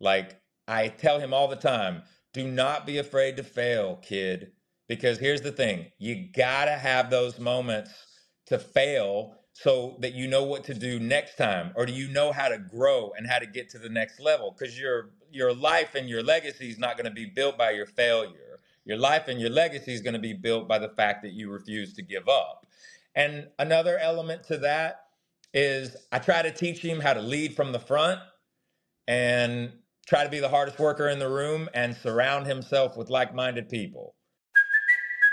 Like 0.00 0.40
I 0.68 0.88
tell 0.88 1.18
him 1.18 1.34
all 1.34 1.48
the 1.48 1.56
time, 1.56 2.02
do 2.34 2.46
not 2.46 2.86
be 2.86 2.98
afraid 2.98 3.38
to 3.38 3.42
fail, 3.42 3.96
kid. 3.96 4.52
Because 4.90 5.18
here's 5.18 5.40
the 5.40 5.52
thing 5.52 5.86
you 5.98 6.26
gotta 6.36 6.72
have 6.72 7.10
those 7.10 7.38
moments 7.38 7.92
to 8.46 8.58
fail 8.58 9.36
so 9.52 9.96
that 10.00 10.14
you 10.14 10.26
know 10.26 10.42
what 10.42 10.64
to 10.64 10.74
do 10.74 10.98
next 10.98 11.36
time 11.36 11.70
or 11.76 11.86
do 11.86 11.92
you 11.92 12.08
know 12.08 12.32
how 12.32 12.48
to 12.48 12.58
grow 12.58 13.12
and 13.16 13.24
how 13.24 13.38
to 13.38 13.46
get 13.46 13.70
to 13.70 13.78
the 13.78 13.88
next 13.88 14.18
level? 14.18 14.50
Because 14.50 14.76
your 14.76 15.10
your 15.30 15.54
life 15.54 15.94
and 15.94 16.08
your 16.08 16.24
legacy 16.24 16.68
is 16.70 16.78
not 16.80 16.96
going 16.96 17.04
to 17.04 17.12
be 17.12 17.24
built 17.24 17.56
by 17.56 17.70
your 17.70 17.86
failure. 17.86 18.58
Your 18.84 18.96
life 18.96 19.28
and 19.28 19.40
your 19.40 19.50
legacy 19.50 19.94
is 19.94 20.00
going 20.00 20.14
to 20.14 20.18
be 20.20 20.32
built 20.32 20.66
by 20.66 20.80
the 20.80 20.88
fact 20.88 21.22
that 21.22 21.34
you 21.34 21.52
refuse 21.52 21.94
to 21.94 22.02
give 22.02 22.28
up. 22.28 22.66
And 23.14 23.46
another 23.60 23.96
element 23.96 24.42
to 24.48 24.58
that 24.58 25.04
is 25.54 25.96
i 26.10 26.18
try 26.18 26.42
to 26.42 26.50
teach 26.50 26.80
him 26.80 26.98
how 26.98 27.12
to 27.12 27.22
lead 27.22 27.54
from 27.54 27.70
the 27.70 27.78
front 27.78 28.18
and 29.06 29.70
try 30.08 30.24
to 30.24 30.30
be 30.30 30.40
the 30.40 30.48
hardest 30.48 30.80
worker 30.80 31.08
in 31.08 31.20
the 31.20 31.28
room 31.28 31.68
and 31.74 31.96
surround 31.96 32.48
himself 32.48 32.96
with 32.96 33.08
like-minded 33.08 33.68
people 33.68 34.16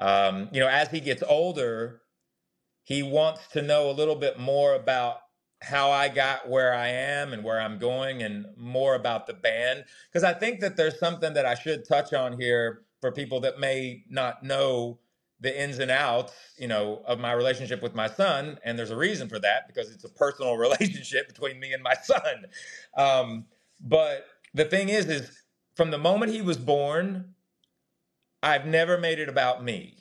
Um, 0.00 0.48
you 0.50 0.60
know, 0.60 0.68
as 0.68 0.88
he 0.88 0.98
gets 1.00 1.22
older, 1.22 2.00
he 2.82 3.02
wants 3.02 3.46
to 3.52 3.62
know 3.62 3.90
a 3.90 3.92
little 3.92 4.16
bit 4.16 4.40
more 4.40 4.74
about 4.74 5.18
how 5.62 5.90
I 5.90 6.08
got 6.08 6.48
where 6.48 6.74
I 6.74 6.88
am 6.88 7.32
and 7.32 7.44
where 7.44 7.60
I'm 7.60 7.78
going 7.78 8.22
and 8.22 8.46
more 8.56 8.94
about 8.94 9.26
the 9.26 9.34
band. 9.34 9.84
Because 10.10 10.24
I 10.24 10.32
think 10.32 10.60
that 10.60 10.76
there's 10.76 10.98
something 10.98 11.34
that 11.34 11.44
I 11.44 11.54
should 11.54 11.86
touch 11.86 12.14
on 12.14 12.40
here 12.40 12.82
for 13.00 13.12
people 13.12 13.40
that 13.40 13.60
may 13.60 14.04
not 14.08 14.42
know 14.42 14.98
the 15.40 15.62
ins 15.62 15.78
and 15.78 15.90
outs, 15.90 16.32
you 16.58 16.68
know, 16.68 17.02
of 17.06 17.18
my 17.18 17.32
relationship 17.32 17.82
with 17.82 17.94
my 17.94 18.08
son. 18.08 18.58
And 18.64 18.78
there's 18.78 18.90
a 18.90 18.96
reason 18.96 19.28
for 19.28 19.38
that 19.38 19.66
because 19.66 19.90
it's 19.90 20.04
a 20.04 20.08
personal 20.08 20.56
relationship 20.56 21.28
between 21.28 21.60
me 21.60 21.72
and 21.72 21.82
my 21.82 21.94
son. 22.02 22.46
Um, 22.96 23.46
but 23.80 24.26
the 24.54 24.64
thing 24.64 24.88
is, 24.88 25.06
is 25.06 25.42
from 25.76 25.90
the 25.90 25.98
moment 25.98 26.32
he 26.32 26.42
was 26.42 26.58
born, 26.58 27.34
I've 28.42 28.66
never 28.66 28.98
made 28.98 29.18
it 29.18 29.28
about 29.28 29.62
me. 29.64 29.98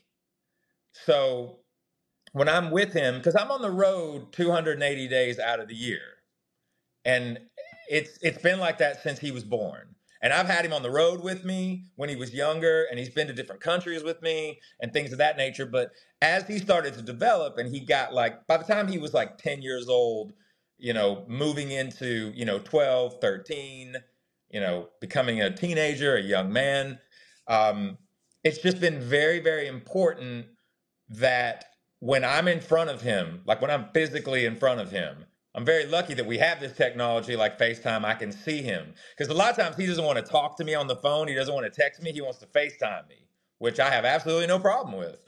So 1.06 1.60
when 2.34 2.49
I'm 2.49 2.71
with 2.71 2.93
him, 2.93 3.17
because 3.17 3.36
I'm 3.36 3.52
on 3.52 3.62
the 3.62 3.71
road 3.71 4.32
280 4.34 5.08
days 5.08 5.39
out 5.39 5.60
of 5.60 5.67
the 5.67 5.75
year, 5.75 6.02
and 7.06 7.39
it's 7.89 8.19
it's 8.21 8.41
been 8.41 8.60
like 8.60 8.78
that 8.80 9.02
since 9.02 9.19
he 9.19 9.32
was 9.32 9.43
born. 9.43 9.95
And 10.21 10.34
I've 10.34 10.47
had 10.47 10.65
him 10.65 10.73
on 10.73 10.84
the 10.84 10.91
road 10.91 11.23
with 11.23 11.45
me 11.45 11.86
when 11.95 12.10
he 12.10 12.15
was 12.17 12.34
younger, 12.34 12.86
and 12.89 12.99
he's 12.99 13.10
been 13.10 13.28
to 13.28 13.34
different 13.34 13.62
countries 13.62 14.04
with 14.04 14.21
me 14.21 14.60
and 14.82 14.91
things 14.91 15.13
of 15.13 15.17
that 15.19 15.38
nature. 15.38 15.65
But 15.65 15.91
as 16.21 16.45
he 16.45 16.60
started 16.60 16.93
to 16.95 17.02
develop, 17.02 17.58
and 17.58 17.73
he 17.73 17.80
got 17.80 18.13
like, 18.13 18.45
by 18.45 18.58
the 18.58 18.65
time 18.65 18.89
he 18.89 18.97
was 18.97 19.13
like 19.13 19.38
10 19.38 19.62
years 19.62 19.88
old, 19.88 20.34
you 20.78 20.91
know, 20.91 21.23
moving 21.30 21.71
into, 21.71 22.34
you 22.36 22.43
know, 22.43 22.60
12, 22.60 23.21
13, 23.21 23.95
you 24.49 24.60
know, 24.60 24.89
becoming 24.99 25.41
a 25.41 25.56
teenager, 25.56 26.15
a 26.15 26.21
young 26.21 26.52
man, 26.52 26.99
um, 27.47 27.97
it's 28.43 28.60
just 28.60 28.80
been 28.80 28.99
very, 28.99 29.39
very 29.39 29.67
important 29.67 30.45
that 31.10 31.65
when 31.99 32.23
I'm 32.23 32.47
in 32.47 32.62
front 32.62 32.89
of 32.89 33.02
him, 33.02 33.41
like 33.45 33.62
when 33.62 33.71
I'm 33.71 33.89
physically 33.93 34.45
in 34.45 34.56
front 34.56 34.80
of 34.80 34.91
him, 34.91 35.25
I'm 35.56 35.65
very 35.65 35.86
lucky 35.86 36.13
that 36.13 36.25
we 36.25 36.38
have 36.38 36.60
this 36.60 36.73
technology 36.73 37.36
like 37.36 37.58
FaceTime. 37.58 38.06
I 38.06 38.13
can 38.13 38.32
see 38.32 38.62
him 38.62 38.93
because 39.17 39.34
a 39.34 39.38
lot 39.38 39.49
of 39.49 39.58
times 39.58 39.75
he 39.75 39.86
doesn't 39.86 40.06
want 40.06 40.17
to 40.17 40.23
talk 40.23 40.56
to 40.58 40.63
me 40.63 40.75
on 40.75 40.88
the 40.88 40.95
phone. 40.95 41.28
He 41.28 41.34
doesn't 41.34 41.54
want 41.54 41.71
to 41.71 41.82
text 41.82 42.02
me. 42.02 42.12
He 42.12 42.21
wants 42.21 42.38
to 42.39 42.45
FaceTime 42.45 43.10
me, 43.10 43.28
which 43.58 43.80
I 43.80 43.89
have 43.89 44.06
absolutely 44.06 44.47
no 44.47 44.60
problem 44.60 44.97
with. 44.97 45.19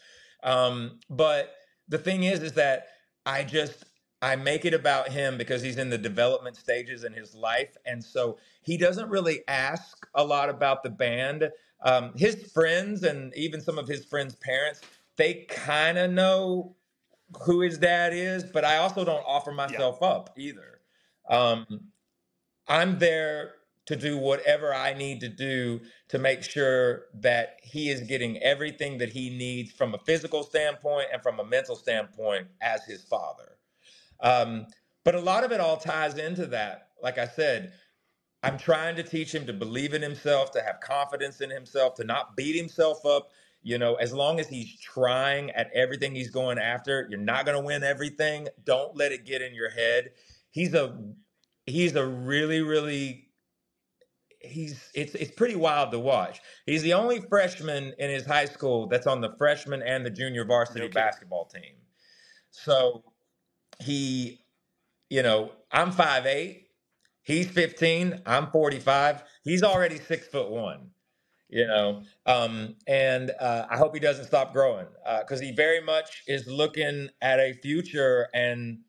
Um, 0.44 1.00
but 1.10 1.56
the 1.90 1.98
thing 1.98 2.24
is, 2.24 2.42
is 2.44 2.54
that 2.54 2.88
I 3.26 3.44
just 3.44 3.84
I 4.22 4.36
make 4.36 4.66
it 4.66 4.74
about 4.76 5.10
him 5.10 5.38
because 5.38 5.64
he's 5.64 5.78
in 5.78 5.90
the 5.90 5.98
development 5.98 6.56
stages 6.56 7.04
in 7.04 7.14
his 7.14 7.34
life, 7.34 7.76
and 7.86 8.04
so 8.04 8.38
he 8.62 8.78
doesn't 8.78 9.10
really 9.10 9.42
ask 9.48 10.06
a 10.14 10.24
lot 10.24 10.50
about 10.50 10.84
the 10.84 10.92
band. 10.92 11.50
Um, 11.84 12.12
his 12.16 12.52
friends 12.52 13.04
and 13.04 13.34
even 13.36 13.62
some 13.62 13.78
of 13.78 13.88
his 13.88 14.06
friends' 14.06 14.36
parents, 14.36 14.82
they 15.18 15.46
kind 15.50 15.98
of 15.98 16.12
know 16.12 16.76
who 17.44 17.62
his 17.62 17.78
dad 17.78 18.14
is, 18.14 18.44
but 18.44 18.66
I 18.66 18.78
also 18.78 19.06
don't 19.06 19.24
offer 19.26 19.52
myself 19.52 19.98
yeah. 20.02 20.08
up 20.08 20.30
either. 20.38 20.82
Um, 21.30 21.66
I'm 22.68 23.00
there 23.00 23.54
to 23.88 23.96
do 23.96 24.18
whatever 24.18 24.74
I 24.74 24.94
need 24.94 25.20
to 25.22 25.30
do 25.30 25.82
to 26.10 26.20
make 26.20 26.44
sure 26.44 27.06
that 27.16 27.58
he 27.64 27.90
is 27.90 28.02
getting 28.02 28.38
everything 28.38 28.98
that 29.00 29.10
he 29.10 29.30
needs 29.30 29.72
from 29.72 29.94
a 29.94 29.98
physical 30.00 30.44
standpoint 30.44 31.08
and 31.12 31.22
from 31.22 31.40
a 31.40 31.44
mental 31.44 31.76
standpoint 31.76 32.48
as 32.62 32.84
his 32.86 33.04
father. 33.04 33.58
Um, 34.20 34.68
but 35.04 35.16
a 35.16 35.20
lot 35.20 35.44
of 35.44 35.52
it 35.52 35.60
all 35.60 35.78
ties 35.78 36.18
into 36.18 36.46
that. 36.48 36.90
Like 37.02 37.18
I 37.18 37.28
said, 37.28 37.74
I'm 38.44 38.58
trying 38.58 38.96
to 38.96 39.04
teach 39.04 39.34
him 39.34 39.46
to 39.46 39.54
believe 39.54 39.94
in 39.94 40.02
himself, 40.02 40.52
to 40.52 40.62
have 40.62 40.80
confidence 40.80 41.42
in 41.42 41.50
himself, 41.50 41.96
to 41.96 42.04
not 42.04 42.36
beat 42.36 42.56
himself 42.56 43.06
up. 43.06 43.30
You 43.64 43.78
know, 43.78 43.96
as 43.96 44.12
long 44.12 44.40
as 44.40 44.48
he's 44.48 44.80
trying 44.80 45.52
at 45.52 45.70
everything 45.74 46.16
he's 46.16 46.32
going 46.32 46.58
after, 46.58 47.06
you're 47.10 47.20
not 47.20 47.46
going 47.46 47.58
to 47.58 47.64
win 47.64 47.84
everything. 47.84 48.48
Don't 48.66 48.98
let 48.98 49.12
it 49.12 49.26
get 49.26 49.44
in 49.44 49.54
your 49.54 49.70
head. 49.70 50.12
He's 50.50 50.74
a 50.74 50.98
he's 51.68 51.96
a 51.96 52.06
really 52.06 52.62
really 52.62 53.30
he's 54.40 54.90
it's 54.94 55.14
it's 55.16 55.32
pretty 55.32 55.56
wild 55.56 55.92
to 55.92 56.00
watch. 56.00 56.42
He's 56.66 56.82
the 56.82 56.94
only 56.94 57.22
freshman 57.22 57.94
in 58.00 58.10
his 58.10 58.26
high 58.26 58.46
school 58.46 58.88
that's 58.88 59.08
on 59.08 59.22
the 59.22 59.36
freshman 59.38 59.82
and 59.84 60.06
the 60.06 60.10
junior 60.10 60.44
varsity 60.46 60.86
okay. 60.86 60.94
basketball 60.94 61.46
team. 61.46 61.76
So 62.50 63.04
he, 63.80 64.42
you 65.10 65.24
know, 65.24 65.52
I'm 65.72 65.92
five 65.92 66.26
eight. 66.26 66.68
He's 67.24 67.48
15. 67.48 68.22
I'm 68.26 68.48
45. 68.52 69.24
He's 69.44 69.64
already 69.64 70.00
six 70.00 70.28
foot 70.28 70.50
one. 70.50 70.90
You 71.50 71.68
know, 71.68 72.04
um, 72.26 72.76
and 72.88 73.32
uh, 73.38 73.66
I 73.70 73.76
hope 73.76 73.94
he 73.94 74.00
doesn't 74.00 74.24
stop 74.24 74.54
growing 74.54 74.86
because 75.20 75.42
uh, 75.42 75.44
he 75.44 75.52
very 75.52 75.82
much 75.82 76.24
is 76.26 76.48
looking 76.48 77.10
at 77.22 77.42
a 77.42 77.52
future. 77.52 78.30
And 78.34 78.80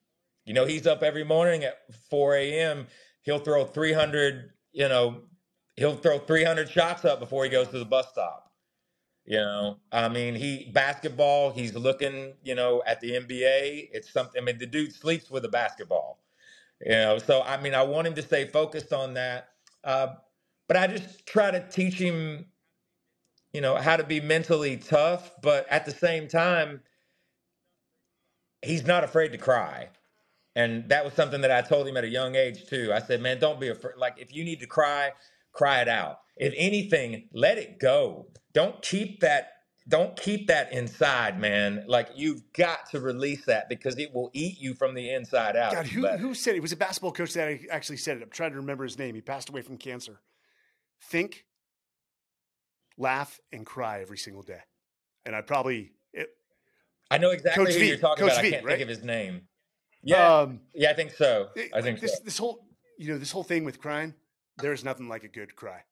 you 0.45 0.55
know, 0.55 0.65
he's 0.65 0.87
up 0.87 1.03
every 1.03 1.25
morning 1.25 1.65
at 1.65 1.79
4 2.09 2.37
a.m. 2.37 2.87
He'll 3.23 3.41
throw 3.41 3.65
300. 3.65 4.53
You 4.71 4.89
know, 4.89 5.23
he'll 5.75 5.97
throw 5.97 6.21
300 6.21 6.71
shots 6.71 7.05
up 7.05 7.19
before 7.19 7.43
he 7.43 7.51
goes 7.51 7.67
to 7.69 7.81
the 7.81 7.85
bus 7.85 8.09
stop. 8.11 8.53
You 9.25 9.39
know, 9.39 9.79
I 9.91 10.09
mean, 10.09 10.37
he 10.37 10.71
basketball. 10.73 11.51
He's 11.51 11.75
looking, 11.75 12.35
you 12.45 12.55
know, 12.55 12.83
at 12.87 13.01
the 13.01 13.11
NBA. 13.11 13.89
It's 13.93 14.13
something. 14.13 14.41
I 14.41 14.45
mean, 14.45 14.59
the 14.59 14.67
dude 14.67 14.93
sleeps 14.93 15.31
with 15.31 15.45
a 15.45 15.49
basketball. 15.49 16.22
You 16.85 16.93
know, 16.93 17.19
so 17.19 17.43
I 17.43 17.61
mean, 17.61 17.75
I 17.75 17.83
want 17.83 18.07
him 18.07 18.15
to 18.15 18.23
stay 18.23 18.47
focused 18.47 18.93
on 18.93 19.15
that. 19.15 19.49
Uh, 19.85 20.15
but 20.69 20.77
I 20.77 20.87
just 20.87 21.27
try 21.27 21.51
to 21.51 21.61
teach 21.69 21.95
him, 21.95 22.47
you 23.53 23.61
know, 23.61 23.77
how 23.77 23.97
to 23.97 24.05
be 24.05 24.21
mentally 24.21 24.77
tough. 24.77 25.31
But 25.43 25.67
at 25.71 25.85
the 25.85 25.93
same 25.93 26.29
time, 26.29 26.81
he's 28.63 28.87
not 28.87 29.05
afraid 29.05 29.33
to 29.33 29.39
cry. 29.39 29.89
And 30.55 30.89
that 30.91 31.05
was 31.05 31.15
something 31.15 31.41
that 31.41 31.51
I 31.51 31.63
told 31.63 31.89
him 31.89 31.97
at 31.97 32.05
a 32.05 32.09
young 32.09 32.35
age 32.35 32.67
too. 32.67 32.93
I 32.93 33.01
said, 33.01 33.21
man, 33.23 33.39
don't 33.39 33.61
be 33.61 33.69
afraid. 33.69 33.97
Like, 33.97 34.17
if 34.19 34.35
you 34.35 34.45
need 34.45 34.61
to 34.61 34.67
cry, 34.67 35.13
cry 35.53 35.81
it 35.81 35.89
out. 35.89 36.19
If 36.37 36.53
anything, 36.57 37.29
let 37.33 37.59
it 37.59 37.79
go. 37.79 38.27
Don't 38.53 38.81
keep 38.83 39.21
that 39.21 39.53
don't 39.89 40.17
keep 40.17 40.47
that 40.47 40.73
inside, 40.73 41.41
man. 41.41 41.85
Like 41.89 42.11
you've 42.15 42.43
got 42.53 42.89
to 42.91 43.01
release 43.01 43.45
that 43.47 43.69
because 43.69 43.99
it 43.99 44.15
will 44.15 44.31
eat 44.33 44.61
you 44.61 44.75
from 44.75 44.95
the 44.95 45.11
inside 45.11 45.57
out. 45.57 45.73
God, 45.73 45.87
who, 45.87 46.07
who 46.09 46.35
said 46.35 46.55
it? 46.55 46.59
it? 46.59 46.61
was 46.61 46.73
a 46.73 46.77
basketball 46.77 47.13
coach 47.13 47.35
that 47.35 47.59
actually 47.71 47.97
said 47.97 48.17
it. 48.17 48.23
I'm 48.23 48.31
trying 48.31 48.53
to 48.53 48.57
remember 48.57 48.85
his 48.85 48.99
name. 48.99 49.15
He 49.15 49.21
passed 49.21 49.49
away 49.49 49.63
from 49.63 49.77
cancer. 49.77 50.21
Think, 51.03 51.47
laugh, 52.97 53.41
and 53.53 53.67
cry 53.67 54.01
every 54.03 54.19
single 54.19 54.43
day. 54.43 54.61
And 55.27 55.35
I 55.35 55.41
probably 55.41 55.93
it, 56.13 56.29
I 57.11 57.19
know 57.19 57.31
exactly 57.31 57.65
coach 57.65 57.75
who 57.75 57.81
v, 57.81 57.89
you're 57.89 57.97
talking 57.99 58.25
coach 58.25 58.33
about. 58.33 58.43
V, 58.43 58.49
I 58.49 58.51
can't 58.53 58.65
right? 58.65 58.73
think 58.79 58.83
of 58.83 58.89
his 58.89 59.03
name. 59.03 59.43
Yeah, 60.05 60.39
um, 60.39 60.61
yeah, 60.75 60.91
I 60.91 60.95
think 60.95 61.13
so. 61.13 61.49
I 61.75 61.81
think 61.81 62.01
this, 62.01 62.17
so. 62.17 62.25
this 62.25 62.39
whole 62.39 62.67
you 62.99 63.09
know 63.09 63.19
this 63.19 63.33
whole 63.33 63.45
thing 63.45 63.65
with 63.65 63.81
crying. 63.81 64.15
There's 64.59 64.85
nothing 64.85 65.09
like 65.09 65.25
a 65.25 65.29
good 65.29 65.57
cry. 65.57 65.83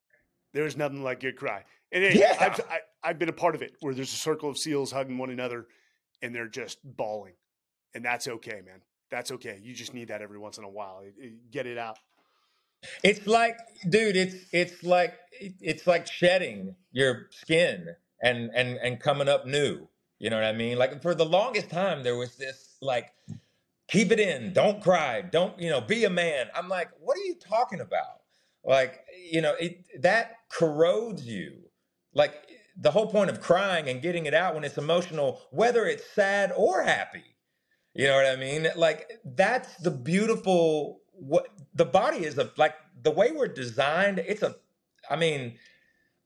There's 0.53 0.77
nothing 0.77 1.03
like 1.03 1.19
a 1.19 1.21
good 1.21 1.37
cry. 1.37 1.65
And 1.93 2.05
it, 2.05 2.15
yeah. 2.15 2.37
I've, 2.41 2.61
I, 3.03 3.09
have 3.09 3.19
been 3.19 3.29
a 3.29 3.35
part 3.35 3.55
of 3.55 3.63
it 3.63 3.77
where 3.81 3.95
there's 3.95 4.13
a 4.13 4.17
circle 4.17 4.49
of 4.49 4.59
seals 4.59 4.93
hugging 4.93 5.19
one 5.19 5.31
another 5.31 5.67
and 6.23 6.35
they're 6.35 6.49
just 6.49 6.79
bawling. 6.85 7.35
And 7.95 8.05
that's 8.05 8.29
okay, 8.29 8.61
man. 8.65 8.81
That's 9.11 9.33
okay. 9.33 9.59
You 9.63 9.75
just 9.75 9.95
need 9.95 10.09
that 10.09 10.23
every 10.23 10.39
once 10.39 10.59
in 10.59 10.65
a 10.65 10.69
while. 10.69 11.01
It, 11.05 11.15
it, 11.19 11.51
get 11.51 11.67
it 11.67 11.79
out. 11.79 11.99
It's 13.03 13.27
like, 13.27 13.59
dude, 13.89 14.17
it's 14.17 14.37
it's 14.53 14.83
like 14.83 15.15
it's 15.33 15.87
like 15.87 16.07
shedding 16.07 16.77
your 16.93 17.27
skin 17.31 17.89
and 18.23 18.51
and 18.55 18.79
and 18.79 18.99
coming 18.99 19.29
up 19.29 19.45
new. 19.47 19.87
You 20.19 20.31
know 20.31 20.37
what 20.37 20.47
I 20.47 20.53
mean? 20.53 20.79
Like 20.79 21.03
for 21.03 21.15
the 21.15 21.27
longest 21.27 21.69
time 21.69 22.05
there 22.05 22.17
was 22.17 22.37
this 22.37 22.77
like 22.81 23.13
keep 23.91 24.13
it 24.13 24.21
in, 24.21 24.53
don't 24.53 24.81
cry, 24.81 25.21
don't, 25.21 25.59
you 25.61 25.69
know, 25.69 25.81
be 25.81 26.05
a 26.05 26.11
man. 26.11 26.47
I'm 26.55 26.69
like, 26.69 26.91
what 27.01 27.17
are 27.19 27.25
you 27.25 27.35
talking 27.35 27.81
about? 27.81 28.23
Like, 28.65 29.05
you 29.31 29.41
know, 29.41 29.55
it 29.55 29.85
that 30.03 30.37
corrodes 30.49 31.27
you. 31.27 31.70
Like 32.15 32.35
the 32.77 32.91
whole 32.91 33.07
point 33.07 33.31
of 33.31 33.41
crying 33.41 33.89
and 33.89 34.01
getting 34.03 34.27
it 34.27 34.35
out 34.35 34.55
when 34.55 34.65
it's 34.65 34.79
emotional, 34.79 35.41
whether 35.51 35.87
it's 35.87 36.09
sad 36.11 36.53
or 36.57 36.83
happy. 36.83 37.25
You 37.95 38.07
know 38.07 38.17
what 38.17 38.27
I 38.27 38.37
mean? 38.37 38.69
Like 38.77 39.21
that's 39.25 39.77
the 39.77 39.91
beautiful 39.91 41.01
what 41.13 41.49
the 41.75 41.85
body 41.85 42.25
is 42.25 42.39
a 42.39 42.51
like 42.57 42.75
the 43.03 43.11
way 43.11 43.33
we're 43.33 43.49
designed, 43.49 44.21
it's 44.21 44.43
a 44.43 44.57
I 45.09 45.17
mean, 45.17 45.57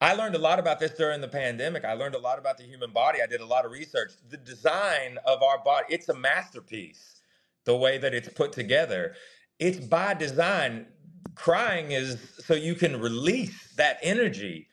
I 0.01 0.15
learned 0.15 0.35
a 0.35 0.39
lot 0.39 0.59
about 0.59 0.79
this 0.81 0.93
during 0.93 1.21
the 1.21 1.29
pandemic. 1.29 1.85
I 1.85 1.95
learned 1.95 2.15
a 2.15 2.19
lot 2.19 2.39
about 2.39 2.59
the 2.59 2.65
human 2.65 2.91
body. 2.91 3.21
I 3.23 3.27
did 3.27 3.41
a 3.41 3.47
lot 3.47 3.65
of 3.65 3.73
research. 3.73 4.13
The 4.29 4.37
design 4.37 5.19
of 5.27 5.43
our 5.43 5.63
body, 5.65 5.87
it's 5.89 6.09
a 6.09 6.15
masterpiece. 6.15 7.21
The 7.65 7.77
way 7.77 7.97
that 7.99 8.13
it's 8.13 8.29
put 8.29 8.53
together. 8.53 9.15
It's 9.59 9.79
by 9.79 10.15
design 10.15 10.87
crying 11.35 11.93
is 11.93 12.19
so 12.45 12.55
you 12.55 12.75
can 12.75 13.01
release 13.01 13.73
that 13.77 13.99
energy 14.03 14.69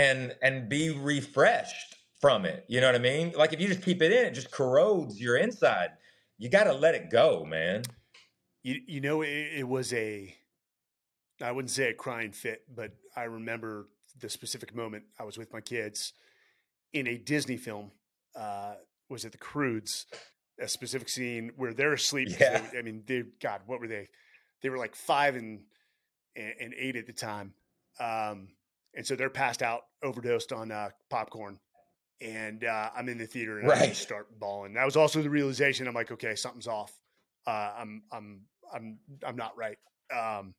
and 0.00 0.34
and 0.40 0.68
be 0.68 0.90
refreshed 0.90 1.96
from 2.20 2.46
it. 2.46 2.64
You 2.68 2.80
know 2.80 2.88
what 2.88 2.94
I 2.94 2.98
mean? 2.98 3.32
Like 3.36 3.52
if 3.52 3.60
you 3.60 3.68
just 3.68 3.82
keep 3.82 4.00
it 4.00 4.12
in, 4.12 4.26
it 4.26 4.34
just 4.34 4.50
corrodes 4.50 5.20
your 5.20 5.36
inside. 5.36 5.90
You 6.38 6.48
got 6.48 6.64
to 6.64 6.72
let 6.72 6.94
it 6.94 7.10
go, 7.10 7.44
man. 7.44 7.82
You 8.62 8.80
you 8.86 9.00
know 9.00 9.22
it, 9.22 9.48
it, 9.56 9.68
was 9.68 9.92
a 9.92 10.34
I 11.42 11.52
wouldn't 11.52 11.70
say 11.70 11.90
a 11.90 11.94
crying 11.94 12.32
fit, 12.32 12.62
but 12.74 12.92
I 13.14 13.24
remember 13.24 13.88
the 14.18 14.30
specific 14.30 14.74
moment 14.74 15.04
I 15.18 15.24
was 15.24 15.36
with 15.36 15.52
my 15.52 15.60
kids 15.60 16.14
in 16.92 17.06
a 17.06 17.16
Disney 17.16 17.56
film. 17.56 17.90
Uh, 18.34 18.74
was 19.08 19.24
it 19.24 19.32
the 19.32 19.38
Croods? 19.38 20.06
A 20.60 20.68
specific 20.68 21.08
scene 21.08 21.52
where 21.56 21.72
they're 21.72 21.94
asleep. 21.94 22.28
Yeah. 22.38 22.60
They, 22.72 22.78
I 22.78 22.82
mean, 22.82 23.02
they 23.06 23.24
God, 23.40 23.62
what 23.66 23.80
were 23.80 23.88
they? 23.88 24.08
They 24.62 24.68
were 24.68 24.78
like 24.78 24.94
five 24.94 25.36
and 25.36 25.60
and, 26.36 26.54
and 26.60 26.74
eight 26.78 26.96
at 26.96 27.06
the 27.06 27.12
time. 27.12 27.54
Um, 27.98 28.48
and 28.94 29.06
so 29.06 29.16
they're 29.16 29.30
passed 29.30 29.62
out, 29.62 29.82
overdosed 30.02 30.52
on 30.52 30.70
uh, 30.70 30.90
popcorn. 31.08 31.58
And 32.20 32.64
uh, 32.64 32.90
I'm 32.94 33.08
in 33.08 33.16
the 33.16 33.26
theater 33.26 33.58
and 33.58 33.68
right. 33.68 33.82
I 33.82 33.86
just 33.88 34.02
start 34.02 34.38
bawling. 34.38 34.74
That 34.74 34.84
was 34.84 34.96
also 34.96 35.22
the 35.22 35.30
realization. 35.30 35.88
I'm 35.88 35.94
like, 35.94 36.10
okay, 36.12 36.34
something's 36.34 36.66
off. 36.68 36.92
Uh, 37.46 37.72
I'm 37.78 38.02
I'm 38.12 38.42
I'm 38.72 38.98
I'm 39.26 39.36
not 39.36 39.56
right. 39.56 39.78
Um, 40.14 40.54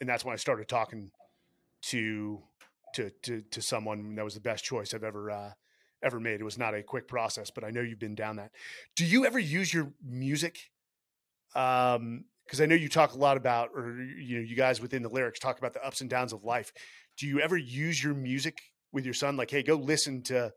and 0.00 0.08
that's 0.08 0.24
when 0.24 0.32
I 0.32 0.36
started 0.36 0.66
talking 0.66 1.12
to 1.82 2.42
to 2.94 3.10
to 3.22 3.42
to 3.42 3.62
someone. 3.62 4.16
That 4.16 4.24
was 4.24 4.34
the 4.34 4.40
best 4.40 4.64
choice 4.64 4.92
I've 4.92 5.04
ever 5.04 5.30
uh, 5.30 5.52
ever 6.02 6.18
made. 6.18 6.40
It 6.40 6.44
was 6.44 6.58
not 6.58 6.74
a 6.74 6.82
quick 6.82 7.06
process, 7.06 7.48
but 7.48 7.62
I 7.62 7.70
know 7.70 7.80
you've 7.80 8.00
been 8.00 8.16
down 8.16 8.36
that. 8.36 8.50
Do 8.96 9.04
you 9.04 9.24
ever 9.24 9.38
use 9.38 9.72
your 9.72 9.92
music 10.04 10.70
um, 11.54 12.24
because 12.44 12.60
I 12.60 12.66
know 12.66 12.74
you 12.74 12.88
talk 12.88 13.12
a 13.12 13.18
lot 13.18 13.36
about, 13.36 13.70
or 13.74 13.92
you 14.00 14.38
know, 14.38 14.44
you 14.44 14.56
guys 14.56 14.80
within 14.80 15.02
the 15.02 15.08
lyrics 15.08 15.38
talk 15.38 15.58
about 15.58 15.74
the 15.74 15.84
ups 15.84 16.00
and 16.00 16.08
downs 16.08 16.32
of 16.32 16.44
life. 16.44 16.72
Do 17.18 17.26
you 17.26 17.40
ever 17.40 17.56
use 17.56 18.02
your 18.02 18.14
music 18.14 18.60
with 18.92 19.04
your 19.04 19.14
son? 19.14 19.36
Like, 19.36 19.50
hey, 19.50 19.62
go 19.62 19.74
listen 19.74 20.22
to 20.24 20.52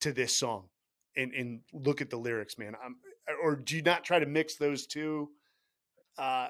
to 0.00 0.12
this 0.12 0.38
song 0.38 0.68
and 1.16 1.32
and 1.32 1.60
look 1.72 2.00
at 2.00 2.10
the 2.10 2.16
lyrics, 2.16 2.58
man. 2.58 2.74
I'm, 2.82 2.96
or 3.42 3.56
do 3.56 3.76
you 3.76 3.82
not 3.82 4.04
try 4.04 4.18
to 4.18 4.26
mix 4.26 4.56
those 4.56 4.86
two? 4.86 5.30
Uh, 6.18 6.48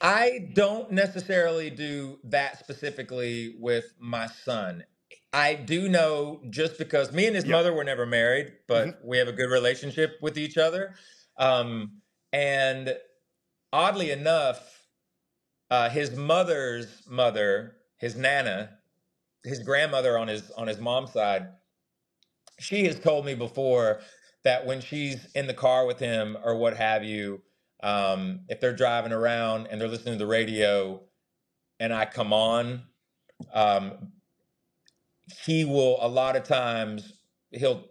I 0.00 0.50
don't 0.54 0.90
necessarily 0.92 1.70
do 1.70 2.18
that 2.24 2.58
specifically 2.58 3.54
with 3.58 3.94
my 3.98 4.26
son. 4.26 4.84
I 5.32 5.54
do 5.54 5.88
know 5.88 6.42
just 6.50 6.78
because 6.78 7.12
me 7.12 7.26
and 7.26 7.34
his 7.34 7.44
yep. 7.44 7.52
mother 7.52 7.72
were 7.72 7.84
never 7.84 8.06
married, 8.06 8.52
but 8.68 8.88
mm-hmm. 8.88 9.08
we 9.08 9.18
have 9.18 9.28
a 9.28 9.32
good 9.32 9.50
relationship 9.50 10.16
with 10.22 10.38
each 10.38 10.56
other. 10.56 10.94
Um, 11.38 12.02
and 12.32 12.96
oddly 13.72 14.10
enough, 14.10 14.82
uh, 15.70 15.88
his 15.90 16.14
mother's 16.14 17.02
mother, 17.08 17.75
his 17.96 18.16
nana, 18.16 18.70
his 19.44 19.60
grandmother 19.60 20.18
on 20.18 20.28
his 20.28 20.50
on 20.52 20.66
his 20.66 20.78
mom's 20.78 21.12
side, 21.12 21.48
she 22.58 22.84
has 22.86 22.98
told 22.98 23.24
me 23.24 23.34
before 23.34 24.00
that 24.44 24.66
when 24.66 24.80
she's 24.80 25.26
in 25.34 25.46
the 25.46 25.54
car 25.54 25.86
with 25.86 25.98
him 25.98 26.36
or 26.44 26.56
what 26.56 26.76
have 26.76 27.02
you, 27.02 27.42
um, 27.82 28.40
if 28.48 28.60
they're 28.60 28.74
driving 28.74 29.12
around 29.12 29.66
and 29.66 29.80
they're 29.80 29.88
listening 29.88 30.14
to 30.14 30.18
the 30.18 30.26
radio, 30.26 31.00
and 31.80 31.92
I 31.92 32.04
come 32.04 32.32
on, 32.32 32.82
um, 33.52 34.12
he 35.44 35.64
will 35.64 35.98
a 36.00 36.08
lot 36.08 36.36
of 36.36 36.44
times 36.44 37.12
he'll 37.50 37.84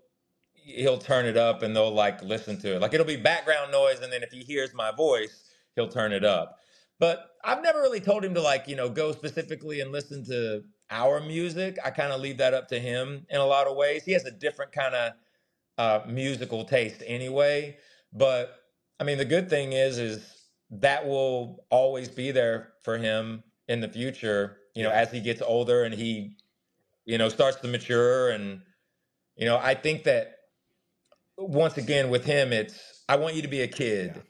he'll 0.53 0.97
turn 0.97 1.25
it 1.25 1.37
up 1.37 1.61
and 1.61 1.75
they'll 1.75 1.93
like 1.93 2.21
listen 2.23 2.59
to 2.61 2.75
it. 2.75 2.81
Like 2.81 2.93
it'll 2.93 3.05
be 3.05 3.17
background 3.17 3.71
noise, 3.71 3.99
and 4.01 4.11
then 4.11 4.23
if 4.23 4.31
he 4.31 4.39
hears 4.39 4.73
my 4.73 4.91
voice, 4.91 5.43
he'll 5.75 5.89
turn 5.89 6.11
it 6.11 6.23
up. 6.23 6.59
But 6.99 7.29
I've 7.43 7.61
never 7.61 7.79
really 7.81 7.99
told 7.99 8.23
him 8.23 8.33
to 8.35 8.41
like, 8.41 8.67
you 8.67 8.75
know, 8.75 8.89
go 8.89 9.11
specifically 9.11 9.81
and 9.81 9.91
listen 9.91 10.25
to 10.25 10.63
our 10.89 11.19
music. 11.19 11.77
I 11.83 11.89
kind 11.91 12.11
of 12.11 12.21
leave 12.21 12.37
that 12.37 12.53
up 12.53 12.67
to 12.69 12.79
him 12.79 13.25
in 13.29 13.39
a 13.39 13.45
lot 13.45 13.67
of 13.67 13.75
ways. 13.75 14.03
He 14.03 14.13
has 14.13 14.25
a 14.25 14.31
different 14.31 14.71
kind 14.71 14.95
of 14.95 15.13
uh, 15.77 16.01
musical 16.07 16.63
taste 16.63 17.03
anyway. 17.05 17.77
But 18.13 18.55
I 18.99 19.03
mean, 19.03 19.17
the 19.17 19.25
good 19.25 19.49
thing 19.49 19.73
is, 19.73 19.97
is 19.97 20.35
that 20.71 21.05
will 21.05 21.65
always 21.69 22.09
be 22.09 22.31
there 22.31 22.73
for 22.83 22.97
him 22.97 23.43
in 23.67 23.81
the 23.81 23.89
future. 23.89 24.57
You 24.73 24.83
know, 24.83 24.91
as 24.91 25.11
he 25.11 25.19
gets 25.19 25.41
older 25.41 25.83
and 25.83 25.93
he, 25.93 26.37
you 27.05 27.17
know, 27.17 27.29
starts 27.29 27.57
to 27.61 27.67
mature, 27.67 28.29
and 28.29 28.61
you 29.35 29.45
know, 29.45 29.57
I 29.57 29.73
think 29.75 30.03
that 30.05 30.35
once 31.37 31.77
again 31.77 32.09
with 32.09 32.25
him, 32.25 32.53
it's 32.53 33.03
I 33.07 33.17
want 33.17 33.35
you 33.35 33.41
to 33.41 33.47
be 33.47 33.61
a 33.61 33.67
kid. 33.67 34.13
Yeah. 34.15 34.21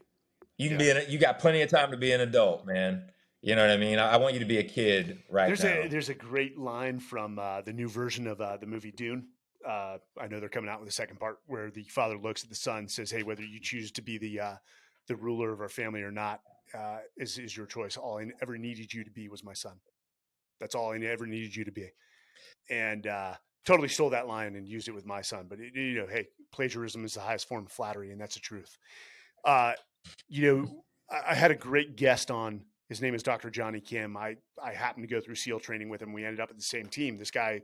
You 0.57 0.69
can 0.69 0.79
yeah. 0.79 0.93
be 0.93 0.99
an, 0.99 1.11
you 1.11 1.19
got 1.19 1.39
plenty 1.39 1.61
of 1.61 1.69
time 1.69 1.91
to 1.91 1.97
be 1.97 2.11
an 2.11 2.21
adult, 2.21 2.65
man. 2.65 3.09
You 3.41 3.55
know 3.55 3.61
what 3.61 3.71
I 3.71 3.77
mean? 3.77 3.99
I, 3.99 4.13
I 4.13 4.17
want 4.17 4.33
you 4.33 4.39
to 4.39 4.45
be 4.45 4.57
a 4.57 4.63
kid 4.63 5.19
right 5.29 5.47
there's 5.47 5.63
now. 5.63 5.81
A, 5.81 5.87
there's 5.87 6.09
a 6.09 6.15
great 6.15 6.57
line 6.57 6.99
from 6.99 7.37
uh, 7.37 7.61
the 7.61 7.73
new 7.73 7.87
version 7.87 8.25
of 8.27 8.41
uh, 8.41 8.57
the 8.57 8.65
movie 8.65 8.91
Dune. 8.91 9.27
Uh, 9.67 9.97
I 10.19 10.27
know 10.27 10.39
they're 10.39 10.49
coming 10.49 10.69
out 10.69 10.79
with 10.79 10.89
a 10.89 10.93
second 10.93 11.19
part 11.19 11.39
where 11.45 11.69
the 11.69 11.83
father 11.83 12.17
looks 12.17 12.43
at 12.43 12.49
the 12.49 12.55
son, 12.55 12.87
says, 12.87 13.11
"Hey, 13.11 13.23
whether 13.23 13.43
you 13.43 13.59
choose 13.59 13.91
to 13.91 14.01
be 14.01 14.17
the 14.17 14.39
uh, 14.39 14.55
the 15.07 15.15
ruler 15.15 15.51
of 15.51 15.61
our 15.61 15.69
family 15.69 16.01
or 16.01 16.11
not 16.11 16.41
uh, 16.73 16.99
is 17.17 17.37
is 17.37 17.55
your 17.55 17.65
choice. 17.65 17.97
All 17.97 18.19
I 18.19 18.27
ever 18.41 18.57
needed 18.57 18.93
you 18.93 19.03
to 19.03 19.11
be 19.11 19.27
was 19.27 19.43
my 19.43 19.53
son. 19.53 19.73
That's 20.59 20.73
all 20.73 20.93
I 20.93 20.97
ever 20.97 21.25
needed 21.25 21.55
you 21.55 21.65
to 21.65 21.71
be." 21.71 21.89
And 22.69 23.05
uh, 23.05 23.35
totally 23.65 23.89
stole 23.89 24.11
that 24.11 24.27
line 24.27 24.55
and 24.55 24.67
used 24.67 24.87
it 24.87 24.95
with 24.95 25.05
my 25.05 25.21
son. 25.21 25.47
But 25.49 25.59
it, 25.59 25.75
you 25.75 25.99
know, 25.99 26.07
hey, 26.07 26.27
plagiarism 26.51 27.03
is 27.03 27.15
the 27.15 27.21
highest 27.21 27.47
form 27.47 27.65
of 27.65 27.71
flattery, 27.71 28.11
and 28.11 28.21
that's 28.21 28.35
the 28.35 28.41
truth. 28.41 28.77
Uh, 29.43 29.73
you 30.27 30.55
know, 30.55 30.83
I, 31.09 31.31
I 31.31 31.35
had 31.35 31.51
a 31.51 31.55
great 31.55 31.95
guest 31.95 32.31
on. 32.31 32.61
His 32.89 33.01
name 33.01 33.15
is 33.15 33.23
Dr. 33.23 33.49
Johnny 33.49 33.79
Kim. 33.79 34.15
I 34.15 34.35
I 34.63 34.73
happened 34.73 35.07
to 35.07 35.13
go 35.13 35.19
through 35.19 35.35
SEAL 35.35 35.59
training 35.59 35.89
with 35.89 36.01
him. 36.01 36.13
We 36.13 36.23
ended 36.23 36.39
up 36.39 36.49
at 36.49 36.57
the 36.57 36.63
same 36.63 36.87
team. 36.87 37.17
This 37.17 37.31
guy 37.31 37.61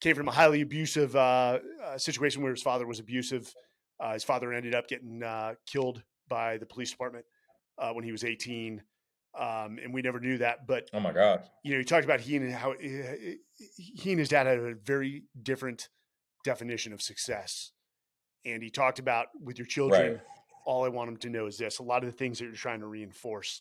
came 0.00 0.14
from 0.14 0.28
a 0.28 0.32
highly 0.32 0.60
abusive 0.60 1.16
uh, 1.16 1.58
uh, 1.82 1.98
situation 1.98 2.42
where 2.42 2.52
his 2.52 2.62
father 2.62 2.86
was 2.86 2.98
abusive. 2.98 3.52
Uh, 3.98 4.12
his 4.12 4.24
father 4.24 4.52
ended 4.52 4.74
up 4.74 4.88
getting 4.88 5.22
uh, 5.22 5.54
killed 5.66 6.02
by 6.28 6.58
the 6.58 6.66
police 6.66 6.90
department 6.90 7.24
uh, 7.78 7.90
when 7.92 8.04
he 8.04 8.12
was 8.12 8.24
18. 8.24 8.82
Um, 9.38 9.78
and 9.82 9.92
we 9.92 10.02
never 10.02 10.20
knew 10.20 10.38
that. 10.38 10.66
But 10.66 10.88
oh 10.92 11.00
my 11.00 11.12
god, 11.12 11.42
you 11.64 11.72
know, 11.72 11.78
he 11.78 11.84
talked 11.84 12.04
about 12.04 12.20
he 12.20 12.36
and 12.36 12.52
how 12.52 12.74
he 12.78 14.10
and 14.10 14.18
his 14.20 14.28
dad 14.28 14.46
had 14.46 14.58
a 14.58 14.74
very 14.74 15.24
different 15.42 15.88
definition 16.44 16.92
of 16.92 17.02
success, 17.02 17.72
and 18.44 18.62
he 18.62 18.70
talked 18.70 19.00
about 19.00 19.28
with 19.42 19.58
your 19.58 19.66
children. 19.66 20.12
Right 20.12 20.20
all 20.64 20.84
I 20.84 20.88
want 20.88 21.08
them 21.08 21.16
to 21.18 21.30
know 21.30 21.46
is 21.46 21.58
this: 21.58 21.78
a 21.78 21.82
lot 21.82 22.04
of 22.04 22.10
the 22.10 22.16
things 22.16 22.38
that 22.38 22.46
you're 22.46 22.54
trying 22.54 22.80
to 22.80 22.86
reinforce, 22.86 23.60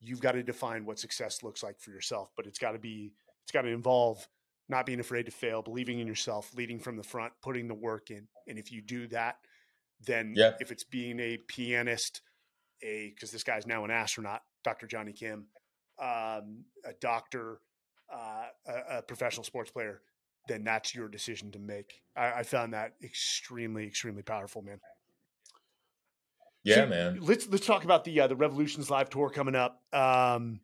you've 0.00 0.20
got 0.20 0.32
to 0.32 0.42
define 0.42 0.84
what 0.84 0.98
success 0.98 1.42
looks 1.42 1.62
like 1.62 1.78
for 1.78 1.90
yourself. 1.90 2.30
But 2.36 2.46
it's 2.46 2.58
got 2.58 2.72
to 2.72 2.78
be, 2.78 3.12
it's 3.42 3.52
got 3.52 3.62
to 3.62 3.68
involve 3.68 4.26
not 4.68 4.86
being 4.86 5.00
afraid 5.00 5.26
to 5.26 5.32
fail, 5.32 5.62
believing 5.62 5.98
in 5.98 6.06
yourself, 6.06 6.54
leading 6.54 6.78
from 6.78 6.96
the 6.96 7.02
front, 7.02 7.32
putting 7.42 7.66
the 7.66 7.74
work 7.74 8.10
in. 8.10 8.26
And 8.46 8.58
if 8.58 8.70
you 8.70 8.80
do 8.80 9.08
that, 9.08 9.36
then 10.06 10.32
yeah. 10.36 10.52
if 10.60 10.70
it's 10.70 10.84
being 10.84 11.18
a 11.20 11.38
pianist, 11.48 12.22
a 12.82 13.10
because 13.10 13.30
this 13.30 13.42
guy's 13.42 13.66
now 13.66 13.84
an 13.84 13.90
astronaut, 13.90 14.42
Dr. 14.64 14.86
Johnny 14.86 15.12
Kim, 15.12 15.46
um, 16.00 16.64
a 16.84 16.94
doctor, 17.00 17.60
uh, 18.12 18.46
a, 18.66 18.98
a, 18.98 19.02
professional 19.02 19.44
sports 19.44 19.70
player, 19.70 20.00
then 20.48 20.64
that's 20.64 20.94
your 20.94 21.08
decision 21.08 21.50
to 21.52 21.58
make. 21.58 22.00
I, 22.16 22.32
I 22.32 22.42
found 22.42 22.72
that 22.72 22.94
extremely, 23.02 23.86
extremely 23.86 24.22
powerful, 24.22 24.62
man. 24.62 24.80
Yeah, 26.64 26.76
so 26.76 26.86
man. 26.86 27.18
Let's 27.20 27.48
let's 27.48 27.66
talk 27.66 27.84
about 27.84 28.04
the 28.04 28.20
uh, 28.20 28.26
the 28.26 28.36
Revolutions 28.36 28.90
live 28.90 29.10
tour 29.10 29.30
coming 29.30 29.54
up. 29.54 29.82
Um, 29.92 30.60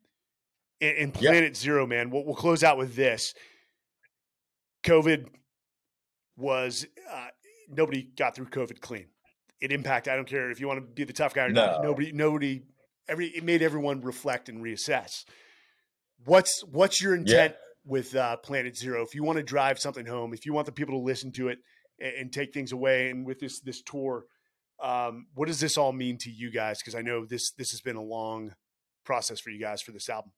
and, 0.80 0.98
and 0.98 1.14
Planet 1.14 1.42
yep. 1.44 1.56
Zero, 1.56 1.86
man. 1.86 2.10
We'll, 2.10 2.24
we'll 2.24 2.34
close 2.34 2.62
out 2.62 2.76
with 2.78 2.94
this. 2.94 3.34
COVID 4.84 5.26
was 6.36 6.86
uh, 7.12 7.28
nobody 7.68 8.02
got 8.02 8.34
through 8.34 8.46
COVID 8.46 8.80
clean. 8.80 9.06
It 9.60 9.72
impacted. 9.72 10.12
I 10.12 10.16
don't 10.16 10.28
care 10.28 10.50
if 10.50 10.60
you 10.60 10.68
want 10.68 10.80
to 10.80 10.86
be 10.86 11.04
the 11.04 11.12
tough 11.12 11.34
guy 11.34 11.46
or 11.46 11.48
no. 11.50 11.66
not. 11.66 11.82
Nobody, 11.82 12.12
nobody. 12.12 12.62
Every 13.08 13.28
it 13.28 13.44
made 13.44 13.62
everyone 13.62 14.02
reflect 14.02 14.48
and 14.48 14.62
reassess. 14.62 15.24
What's 16.24 16.62
what's 16.64 17.00
your 17.00 17.14
intent 17.14 17.54
yeah. 17.54 17.90
with 17.90 18.14
uh, 18.14 18.36
Planet 18.38 18.76
Zero? 18.76 19.02
If 19.02 19.14
you 19.14 19.24
want 19.24 19.38
to 19.38 19.42
drive 19.42 19.78
something 19.78 20.04
home, 20.04 20.34
if 20.34 20.44
you 20.44 20.52
want 20.52 20.66
the 20.66 20.72
people 20.72 20.98
to 20.98 21.04
listen 21.04 21.32
to 21.32 21.48
it 21.48 21.58
and, 21.98 22.14
and 22.14 22.32
take 22.32 22.52
things 22.52 22.72
away, 22.72 23.10
and 23.10 23.24
with 23.24 23.38
this 23.38 23.60
this 23.60 23.80
tour, 23.80 24.24
um, 24.82 25.26
what 25.34 25.48
does 25.48 25.60
this 25.60 25.78
all 25.78 25.92
mean 25.92 26.18
to 26.18 26.30
you 26.30 26.50
guys? 26.50 26.78
Because 26.78 26.94
I 26.94 27.02
know 27.02 27.24
this 27.24 27.50
this 27.50 27.70
has 27.70 27.80
been 27.80 27.96
a 27.96 28.02
long 28.02 28.54
process 29.04 29.40
for 29.40 29.50
you 29.50 29.60
guys 29.60 29.80
for 29.80 29.92
this 29.92 30.08
album. 30.08 30.32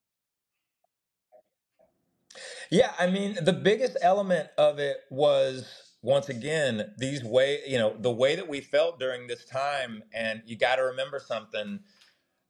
Yeah, 2.71 2.93
I 2.99 3.09
mean, 3.09 3.39
the 3.43 3.53
biggest 3.53 3.97
element 4.03 4.49
of 4.59 4.79
it 4.79 4.99
was 5.11 5.89
once 6.03 6.29
again 6.29 6.93
these 6.99 7.25
way, 7.25 7.61
you 7.67 7.79
know, 7.79 7.97
the 7.99 8.11
way 8.11 8.37
that 8.37 8.49
we 8.49 8.61
felt 8.61 9.01
during 9.01 9.27
this 9.27 9.45
time 9.45 10.03
and 10.13 10.43
you 10.47 10.57
got 10.57 10.77
to 10.77 10.83
remember 10.83 11.19
something. 11.19 11.81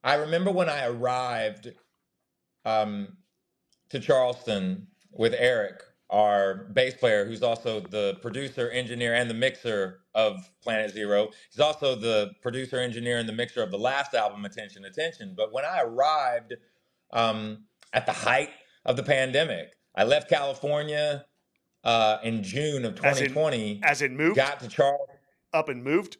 I 0.03 0.15
remember 0.15 0.51
when 0.51 0.69
I 0.69 0.85
arrived 0.85 1.71
um, 2.65 3.17
to 3.89 3.99
Charleston 3.99 4.87
with 5.11 5.33
Eric, 5.37 5.81
our 6.09 6.69
bass 6.73 6.93
player, 6.95 7.25
who's 7.25 7.43
also 7.43 7.79
the 7.79 8.17
producer, 8.21 8.69
engineer, 8.69 9.15
and 9.15 9.29
the 9.29 9.33
mixer 9.33 10.01
of 10.19 10.49
Planet 10.61 10.91
Zero. 10.91 11.29
He's 11.51 11.59
also 11.59 11.95
the 11.95 12.31
producer, 12.41 12.77
engineer, 12.77 13.17
and 13.17 13.27
the 13.27 13.33
mixer 13.33 13.63
of 13.63 13.71
the 13.71 13.77
last 13.77 14.13
album, 14.13 14.45
Attention, 14.45 14.85
Attention. 14.85 15.33
But 15.35 15.53
when 15.53 15.65
I 15.65 15.81
arrived 15.81 16.53
um, 17.11 17.65
at 17.93 18.05
the 18.05 18.11
height 18.11 18.49
of 18.85 18.95
the 18.97 19.03
pandemic, 19.03 19.69
I 19.95 20.03
left 20.03 20.29
California 20.29 21.25
uh, 21.83 22.17
in 22.23 22.43
June 22.43 22.85
of 22.85 22.95
2020. 22.95 23.81
As 23.83 24.01
it, 24.01 24.11
moved? 24.11 24.35
Got 24.35 24.59
to 24.59 24.67
Charles. 24.67 25.09
Up 25.53 25.69
and 25.69 25.83
moved? 25.83 26.17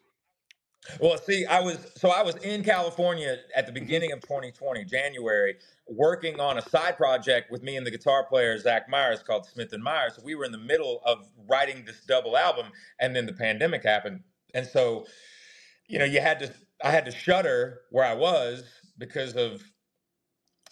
Well, 1.00 1.18
see, 1.18 1.46
I 1.46 1.60
was 1.60 1.78
so 1.96 2.10
I 2.10 2.24
was 2.24 2.36
in 2.38 2.64
California 2.64 3.38
at 3.56 3.66
the 3.66 3.72
beginning 3.72 4.12
of 4.12 4.22
2020, 4.22 4.86
January, 4.86 5.56
working 5.88 6.40
on 6.40 6.58
a 6.58 6.62
side 6.70 6.98
project 6.98 7.52
with 7.52 7.64
me 7.64 7.78
and 7.78 7.86
the 7.86 7.92
guitar 7.92 8.26
player 8.26 8.58
Zach 8.58 8.90
Myers 8.90 9.22
called 9.22 9.46
Smith 9.46 9.74
and 9.74 9.84
Myers. 9.84 10.14
So 10.16 10.22
we 10.24 10.36
were 10.36 10.46
in 10.46 10.52
the 10.52 10.58
middle 10.58 11.02
of 11.06 11.28
writing 11.50 11.84
this 11.86 12.02
double 12.08 12.38
album, 12.38 12.68
and 13.00 13.16
then 13.16 13.26
the 13.26 13.34
pandemic 13.34 13.84
happened, 13.84 14.22
and 14.54 14.66
so 14.66 15.06
you 15.88 16.00
know 16.00 16.06
you 16.06 16.22
had 16.22 16.40
to 16.40 16.54
I 16.84 16.92
had 16.92 17.06
to 17.06 17.12
shutter 17.12 17.82
where 17.92 18.06
I 18.06 18.14
was 18.14 18.64
because 18.98 19.36
of 19.36 19.62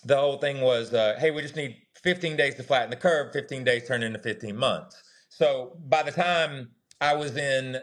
the 0.06 0.18
whole 0.18 0.38
thing 0.38 0.62
was, 0.62 0.94
uh, 0.94 1.16
hey, 1.20 1.32
we 1.32 1.42
just 1.42 1.56
need 1.56 1.76
15 2.04 2.38
days 2.38 2.56
to 2.56 2.64
flatten 2.64 2.90
the 2.90 2.96
curve. 2.96 3.34
15 3.34 3.64
days 3.64 3.88
turned 3.88 4.04
into 4.04 4.20
15 4.20 4.56
months. 4.56 5.02
So 5.30 5.78
by 5.88 6.04
the 6.04 6.12
time 6.12 6.70
I 7.02 7.14
was 7.16 7.38
in, 7.38 7.78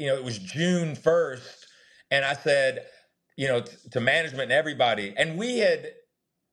you 0.00 0.06
know, 0.06 0.16
it 0.16 0.24
was 0.24 0.38
June 0.38 0.96
1st, 0.96 1.66
and 2.10 2.24
I 2.24 2.32
said, 2.32 2.86
you 3.36 3.46
know, 3.46 3.60
t- 3.60 3.76
to 3.90 4.00
management 4.00 4.44
and 4.44 4.52
everybody, 4.52 5.12
and 5.16 5.38
we 5.38 5.58
had 5.58 5.92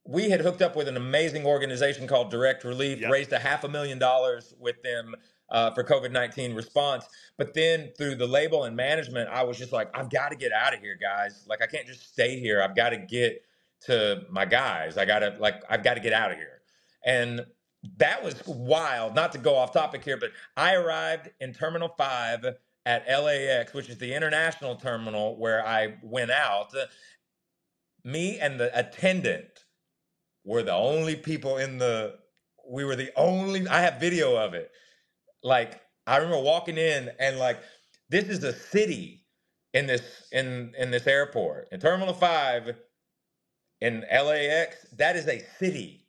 we 0.05 0.29
had 0.29 0.41
hooked 0.41 0.61
up 0.61 0.75
with 0.75 0.89
an 0.89 0.97
amazing 0.97 1.45
organization 1.45 2.07
called 2.07 2.29
Direct 2.29 2.65
Relief, 2.65 2.99
yep. 2.99 3.11
raised 3.11 3.31
a 3.31 3.39
half 3.39 3.63
a 3.63 3.69
million 3.69 3.99
dollars 3.99 4.53
with 4.59 4.81
them 4.83 5.15
uh, 5.49 5.71
for 5.71 5.83
COVID 5.83 6.11
19 6.11 6.55
response. 6.55 7.05
But 7.37 7.53
then 7.53 7.91
through 7.97 8.15
the 8.15 8.27
label 8.27 8.65
and 8.65 8.75
management, 8.75 9.29
I 9.29 9.43
was 9.43 9.57
just 9.57 9.71
like, 9.71 9.89
I've 9.97 10.09
got 10.09 10.29
to 10.31 10.35
get 10.35 10.51
out 10.51 10.73
of 10.73 10.81
here, 10.81 10.97
guys. 11.01 11.45
Like, 11.47 11.61
I 11.61 11.67
can't 11.67 11.87
just 11.87 12.11
stay 12.11 12.39
here. 12.39 12.61
I've 12.61 12.75
got 12.75 12.89
to 12.89 12.97
get 12.97 13.43
to 13.85 14.23
my 14.29 14.45
guys. 14.45 14.97
I 14.97 15.05
got 15.05 15.19
to, 15.19 15.35
like, 15.39 15.63
I've 15.69 15.83
got 15.83 15.93
to 15.93 16.01
get 16.01 16.11
out 16.13 16.31
of 16.31 16.37
here. 16.37 16.61
And 17.05 17.45
that 17.97 18.23
was 18.23 18.41
wild. 18.45 19.15
Not 19.15 19.31
to 19.33 19.37
go 19.37 19.55
off 19.55 19.71
topic 19.71 20.03
here, 20.03 20.17
but 20.17 20.31
I 20.57 20.75
arrived 20.75 21.29
in 21.39 21.53
Terminal 21.53 21.89
5 21.97 22.45
at 22.87 23.05
LAX, 23.07 23.73
which 23.73 23.89
is 23.89 23.97
the 23.97 24.13
international 24.13 24.75
terminal 24.75 25.37
where 25.37 25.65
I 25.67 25.95
went 26.01 26.31
out. 26.31 26.73
Me 28.03 28.39
and 28.39 28.59
the 28.59 28.77
attendant 28.77 29.65
were 30.45 30.63
the 30.63 30.73
only 30.73 31.15
people 31.15 31.57
in 31.57 31.77
the, 31.77 32.15
we 32.69 32.85
were 32.85 32.95
the 32.95 33.11
only, 33.17 33.67
I 33.67 33.81
have 33.81 33.99
video 33.99 34.37
of 34.37 34.53
it. 34.53 34.71
Like, 35.43 35.81
I 36.07 36.17
remember 36.17 36.41
walking 36.41 36.77
in 36.77 37.11
and 37.19 37.37
like, 37.37 37.59
this 38.09 38.29
is 38.29 38.43
a 38.43 38.53
city 38.53 39.25
in 39.73 39.85
this 39.85 40.23
in 40.31 40.73
in 40.79 40.91
this 40.91 41.05
airport 41.05 41.67
in 41.73 41.79
terminal 41.79 42.13
5 42.13 42.75
in 43.81 44.05
LAX 44.09 44.77
that 44.97 45.17
is 45.17 45.27
a 45.27 45.43
city 45.59 46.07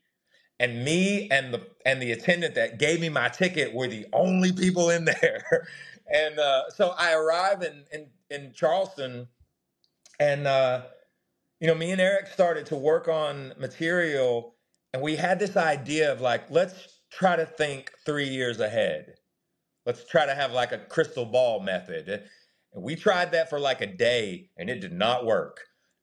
and 0.61 0.85
me 0.85 1.29
and 1.31 1.53
the 1.55 1.67
and 1.85 2.03
the 2.03 2.13
attendant 2.13 2.55
that 2.55 2.79
gave 2.79 3.01
me 3.01 3.09
my 3.09 3.29
ticket 3.29 3.73
were 3.73 3.87
the 3.87 4.07
only 4.13 4.53
people 4.53 4.91
in 4.91 5.05
there. 5.05 5.69
and 6.13 6.39
uh, 6.39 6.71
so 6.71 6.95
I 6.97 7.13
arrived 7.15 7.65
in 7.65 7.85
in, 7.93 8.07
in 8.31 8.53
Charleston, 8.53 9.29
and 10.19 10.47
uh, 10.47 10.83
you 11.61 11.67
know, 11.67 11.75
me 11.75 11.91
and 11.91 12.01
Eric 12.01 12.29
started 12.29 12.67
to 12.67 12.77
work 12.77 13.09
on 13.09 13.53
material, 13.59 14.55
and 14.93 15.03
we 15.03 15.17
had 15.17 15.39
this 15.39 15.57
idea 15.57 16.13
of 16.13 16.21
like, 16.21 16.51
let's 16.51 17.01
try 17.11 17.37
to 17.37 17.47
think 17.47 17.93
three 18.05 18.29
years 18.29 18.61
ahead. 18.61 19.15
Let's 19.87 20.07
try 20.07 20.27
to 20.27 20.35
have 20.35 20.53
like 20.53 20.73
a 20.73 20.79
crystal 20.79 21.25
ball 21.25 21.61
method. 21.61 22.09
And 22.73 22.83
we 22.83 22.95
tried 22.95 23.33
that 23.33 23.51
for 23.51 23.59
like 23.59 23.81
a 23.81 23.87
day, 23.87 24.51
and 24.57 24.69
it 24.69 24.81
did 24.81 24.93
not 24.93 25.27
work 25.27 25.61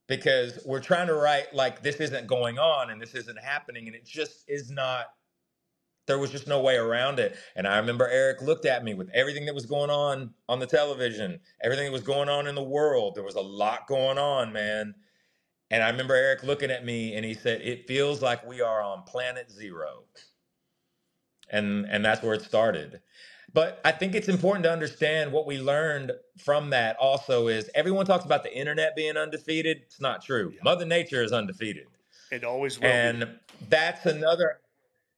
because 0.08 0.60
we're 0.66 0.82
trying 0.82 1.08
to 1.08 1.16
write 1.16 1.54
like 1.54 1.82
this 1.82 1.98
isn't 1.98 2.28
going 2.28 2.60
on 2.60 2.92
and 2.92 3.02
this 3.02 3.16
isn't 3.16 3.40
happening 3.40 3.88
and 3.88 3.96
it 3.96 4.06
just 4.06 4.44
is 4.48 4.70
not 4.70 5.06
there 6.08 6.20
was 6.20 6.32
just 6.32 6.48
no 6.48 6.62
way 6.62 6.76
around 6.76 7.20
it 7.20 7.36
and 7.56 7.68
i 7.68 7.78
remember 7.78 8.08
eric 8.08 8.42
looked 8.42 8.66
at 8.66 8.84
me 8.84 8.94
with 8.94 9.10
everything 9.14 9.46
that 9.46 9.56
was 9.56 9.66
going 9.66 9.90
on 9.90 10.34
on 10.50 10.60
the 10.60 10.66
television 10.66 11.40
everything 11.64 11.86
that 11.86 11.92
was 11.92 12.04
going 12.04 12.30
on 12.30 12.48
in 12.48 12.56
the 12.56 12.64
world 12.64 13.16
there 13.16 13.24
was 13.24 13.36
a 13.36 13.42
lot 13.42 13.88
going 13.88 14.18
on 14.18 14.52
man 14.52 14.94
and 15.72 15.84
i 15.84 15.90
remember 15.90 16.16
eric 16.16 16.44
looking 16.44 16.72
at 16.72 16.86
me 16.86 17.16
and 17.16 17.26
he 17.26 17.34
said 17.34 17.62
it 17.62 17.88
feels 17.88 18.22
like 18.22 18.46
we 18.46 18.62
are 18.62 18.82
on 18.82 19.04
planet 19.04 19.52
zero 19.52 20.04
and 21.50 21.86
and 21.90 22.04
that's 22.04 22.22
where 22.22 22.34
it 22.34 22.42
started 22.42 23.02
but 23.56 23.80
I 23.86 23.94
think 23.94 24.16
it's 24.16 24.28
important 24.28 24.66
to 24.66 24.72
understand 24.72 25.32
what 25.32 25.48
we 25.48 25.60
learned 25.60 26.12
from 26.38 26.72
that 26.72 26.98
also 26.98 27.48
is 27.48 27.70
everyone 27.74 28.06
talks 28.06 28.26
about 28.26 28.44
the 28.44 28.54
internet 28.54 28.98
being 28.98 29.16
undefeated. 29.16 29.78
It's 29.84 30.02
not 30.02 30.22
true. 30.22 30.52
Yeah. 30.54 30.60
Mother 30.62 30.86
Nature 30.86 31.24
is 31.24 31.32
undefeated. 31.32 31.86
It 32.34 32.44
always 32.44 32.78
will. 32.78 32.88
And 32.88 33.22
be. 33.22 33.28
that's 33.70 34.06
another 34.06 34.60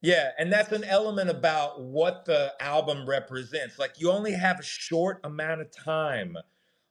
yeah, 0.00 0.30
and 0.38 0.52
that's 0.52 0.72
an 0.72 0.84
element 0.84 1.28
about 1.30 1.80
what 1.82 2.24
the 2.24 2.52
album 2.60 3.08
represents. 3.08 3.78
Like 3.78 3.98
you 3.98 4.10
only 4.10 4.32
have 4.32 4.60
a 4.60 4.62
short 4.62 5.20
amount 5.24 5.60
of 5.60 5.70
time 5.72 6.36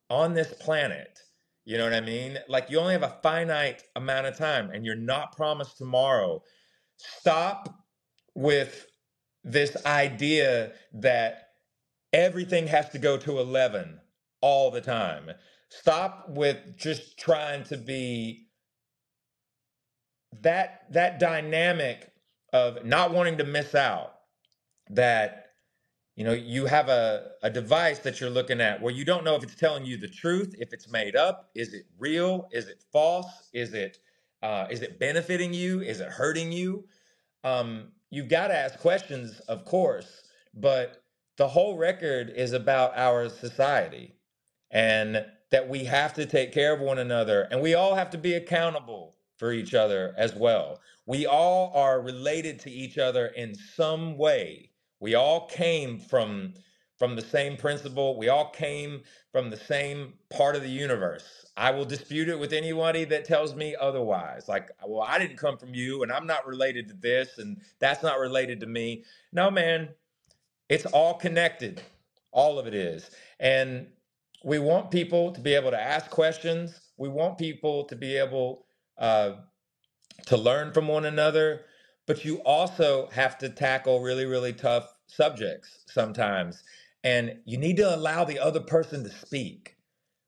on 0.09 0.33
this 0.33 0.53
planet. 0.59 1.19
You 1.65 1.77
know 1.77 1.83
what 1.83 1.93
I 1.93 2.01
mean? 2.01 2.37
Like 2.47 2.69
you 2.69 2.79
only 2.79 2.93
have 2.93 3.03
a 3.03 3.17
finite 3.21 3.83
amount 3.95 4.27
of 4.27 4.37
time 4.37 4.71
and 4.71 4.85
you're 4.85 4.95
not 4.95 5.35
promised 5.35 5.77
tomorrow. 5.77 6.41
Stop 6.97 7.83
with 8.35 8.87
this 9.43 9.75
idea 9.85 10.73
that 10.93 11.49
everything 12.13 12.67
has 12.67 12.89
to 12.89 12.99
go 12.99 13.17
to 13.17 13.39
11 13.39 13.99
all 14.41 14.71
the 14.71 14.81
time. 14.81 15.31
Stop 15.69 16.25
with 16.29 16.77
just 16.77 17.17
trying 17.17 17.63
to 17.65 17.77
be 17.77 18.47
that 20.41 20.85
that 20.91 21.19
dynamic 21.19 22.11
of 22.57 22.83
not 22.83 23.13
wanting 23.13 23.37
to 23.37 23.43
miss 23.43 23.75
out 23.75 24.15
that 24.89 25.51
you 26.15 26.23
know 26.23 26.33
you 26.33 26.65
have 26.65 26.89
a, 26.89 27.31
a 27.43 27.49
device 27.49 27.99
that 27.99 28.19
you're 28.19 28.29
looking 28.29 28.59
at 28.59 28.81
where 28.81 28.93
you 28.93 29.05
don't 29.05 29.23
know 29.23 29.35
if 29.35 29.43
it's 29.43 29.55
telling 29.55 29.85
you 29.85 29.97
the 29.97 30.07
truth 30.07 30.55
if 30.57 30.73
it's 30.73 30.89
made 30.89 31.15
up 31.15 31.49
is 31.53 31.73
it 31.73 31.85
real 31.99 32.47
is 32.51 32.67
it 32.67 32.83
false 32.91 33.49
is 33.53 33.73
it 33.73 33.99
uh, 34.41 34.65
is 34.69 34.81
it 34.81 34.99
benefiting 34.99 35.53
you 35.53 35.81
is 35.81 35.99
it 35.99 36.09
hurting 36.09 36.51
you? 36.51 36.85
Um, 37.43 37.91
you've 38.09 38.29
got 38.29 38.47
to 38.47 38.55
ask 38.55 38.79
questions, 38.79 39.39
of 39.41 39.65
course, 39.65 40.23
but 40.53 41.03
the 41.37 41.47
whole 41.47 41.77
record 41.77 42.31
is 42.35 42.53
about 42.53 42.97
our 42.97 43.29
society 43.29 44.15
and 44.71 45.25
that 45.51 45.69
we 45.69 45.85
have 45.85 46.13
to 46.15 46.25
take 46.25 46.51
care 46.51 46.73
of 46.73 46.81
one 46.81 46.99
another 46.99 47.47
and 47.51 47.61
we 47.61 47.73
all 47.73 47.95
have 47.95 48.09
to 48.11 48.17
be 48.17 48.33
accountable 48.33 49.16
for 49.37 49.51
each 49.51 49.73
other 49.73 50.13
as 50.17 50.35
well. 50.35 50.79
We 51.05 51.25
all 51.25 51.71
are 51.73 52.01
related 52.01 52.59
to 52.61 52.71
each 52.71 52.97
other 52.97 53.27
in 53.27 53.55
some 53.55 54.17
way. 54.17 54.71
We 54.99 55.15
all 55.15 55.47
came 55.47 55.99
from 55.99 56.53
from 56.97 57.15
the 57.15 57.21
same 57.21 57.55
principle. 57.55 58.17
We 58.17 58.29
all 58.29 58.49
came 58.49 59.03
from 59.31 59.51
the 59.51 59.57
same 59.57 60.13
part 60.31 60.55
of 60.55 60.63
the 60.63 60.69
universe. 60.69 61.45
I 61.55 61.71
will 61.71 61.85
dispute 61.85 62.27
it 62.27 62.39
with 62.39 62.53
anybody 62.53 63.03
that 63.05 63.23
tells 63.23 63.55
me 63.55 63.75
otherwise. 63.79 64.47
Like, 64.47 64.71
well, 64.85 65.03
I 65.07 65.19
didn't 65.19 65.37
come 65.37 65.57
from 65.57 65.75
you 65.75 66.03
and 66.03 66.11
I'm 66.11 66.25
not 66.25 66.47
related 66.47 66.87
to 66.89 66.95
this 66.95 67.37
and 67.37 67.61
that's 67.79 68.01
not 68.01 68.19
related 68.19 68.59
to 68.61 68.65
me. 68.65 69.03
No, 69.31 69.51
man, 69.51 69.89
it's 70.69 70.87
all 70.87 71.13
connected. 71.13 71.81
All 72.31 72.59
of 72.59 72.67
it 72.67 72.73
is. 72.73 73.11
And 73.39 73.87
we 74.43 74.59
want 74.59 74.91
people 74.91 75.31
to 75.31 75.41
be 75.41 75.53
able 75.53 75.71
to 75.71 75.81
ask 75.81 76.09
questions. 76.09 76.79
We 76.97 77.09
want 77.09 77.37
people 77.37 77.85
to 77.85 77.95
be 77.95 78.17
able 78.17 78.66
uh, 78.97 79.33
to 80.25 80.37
learn 80.37 80.73
from 80.73 80.87
one 80.87 81.05
another, 81.05 81.61
but 82.05 82.25
you 82.25 82.37
also 82.43 83.09
have 83.11 83.37
to 83.39 83.49
tackle 83.49 84.01
really, 84.01 84.25
really 84.25 84.53
tough 84.53 84.93
subjects 85.07 85.83
sometimes. 85.87 86.63
And 87.03 87.39
you 87.45 87.57
need 87.57 87.77
to 87.77 87.95
allow 87.95 88.23
the 88.23 88.39
other 88.39 88.59
person 88.59 89.03
to 89.03 89.09
speak. 89.09 89.75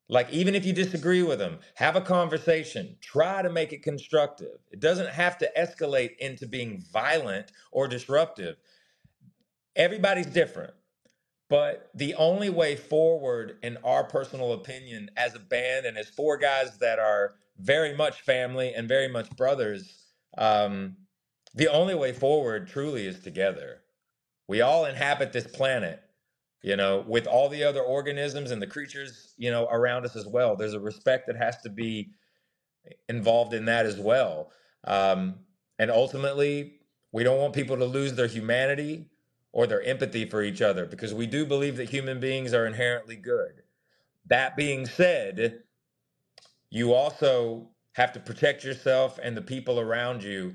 Like, 0.08 0.30
even 0.32 0.54
if 0.54 0.66
you 0.66 0.72
disagree 0.72 1.22
with 1.22 1.38
them, 1.38 1.58
have 1.76 1.94
a 1.94 2.00
conversation. 2.00 2.96
Try 3.00 3.42
to 3.42 3.50
make 3.50 3.72
it 3.72 3.82
constructive. 3.82 4.58
It 4.72 4.80
doesn't 4.80 5.10
have 5.10 5.38
to 5.38 5.50
escalate 5.56 6.16
into 6.18 6.46
being 6.46 6.82
violent 6.92 7.52
or 7.70 7.86
disruptive. 7.86 8.56
Everybody's 9.76 10.26
different. 10.26 10.74
But 11.48 11.90
the 11.94 12.14
only 12.14 12.48
way 12.48 12.76
forward, 12.76 13.58
in 13.62 13.76
our 13.84 14.04
personal 14.04 14.52
opinion, 14.52 15.10
as 15.16 15.34
a 15.34 15.40
band 15.40 15.86
and 15.86 15.98
as 15.98 16.08
four 16.08 16.36
guys 16.38 16.78
that 16.78 16.98
are 16.98 17.34
very 17.60 17.96
much 17.96 18.22
family 18.22 18.74
and 18.74 18.88
very 18.88 19.08
much 19.08 19.30
brothers, 19.36 20.04
um, 20.38 20.96
the 21.54 21.68
only 21.68 21.94
way 21.94 22.12
forward 22.12 22.68
truly 22.68 23.06
is 23.06 23.20
together. 23.20 23.82
We 24.48 24.60
all 24.62 24.86
inhabit 24.86 25.32
this 25.32 25.46
planet, 25.46 26.02
you 26.62 26.76
know, 26.76 27.04
with 27.06 27.26
all 27.26 27.48
the 27.48 27.64
other 27.64 27.82
organisms 27.82 28.50
and 28.50 28.60
the 28.62 28.66
creatures, 28.66 29.34
you 29.38 29.50
know, 29.50 29.66
around 29.70 30.04
us 30.04 30.16
as 30.16 30.26
well. 30.26 30.56
There's 30.56 30.74
a 30.74 30.80
respect 30.80 31.26
that 31.28 31.36
has 31.36 31.58
to 31.62 31.70
be 31.70 32.12
involved 33.08 33.54
in 33.54 33.66
that 33.66 33.86
as 33.86 33.98
well. 33.98 34.52
Um, 34.84 35.36
and 35.78 35.90
ultimately, 35.90 36.74
we 37.12 37.24
don't 37.24 37.38
want 37.40 37.54
people 37.54 37.76
to 37.78 37.84
lose 37.84 38.14
their 38.14 38.26
humanity 38.28 39.06
or 39.52 39.66
their 39.66 39.82
empathy 39.82 40.24
for 40.28 40.42
each 40.42 40.62
other 40.62 40.86
because 40.86 41.14
we 41.14 41.26
do 41.26 41.46
believe 41.46 41.76
that 41.76 41.90
human 41.90 42.20
beings 42.20 42.54
are 42.54 42.66
inherently 42.66 43.16
good. 43.16 43.62
That 44.26 44.56
being 44.56 44.86
said, 44.86 45.62
you 46.70 46.94
also 46.94 47.68
have 47.92 48.12
to 48.12 48.20
protect 48.20 48.64
yourself 48.64 49.18
and 49.22 49.36
the 49.36 49.42
people 49.42 49.80
around 49.80 50.22
you. 50.22 50.54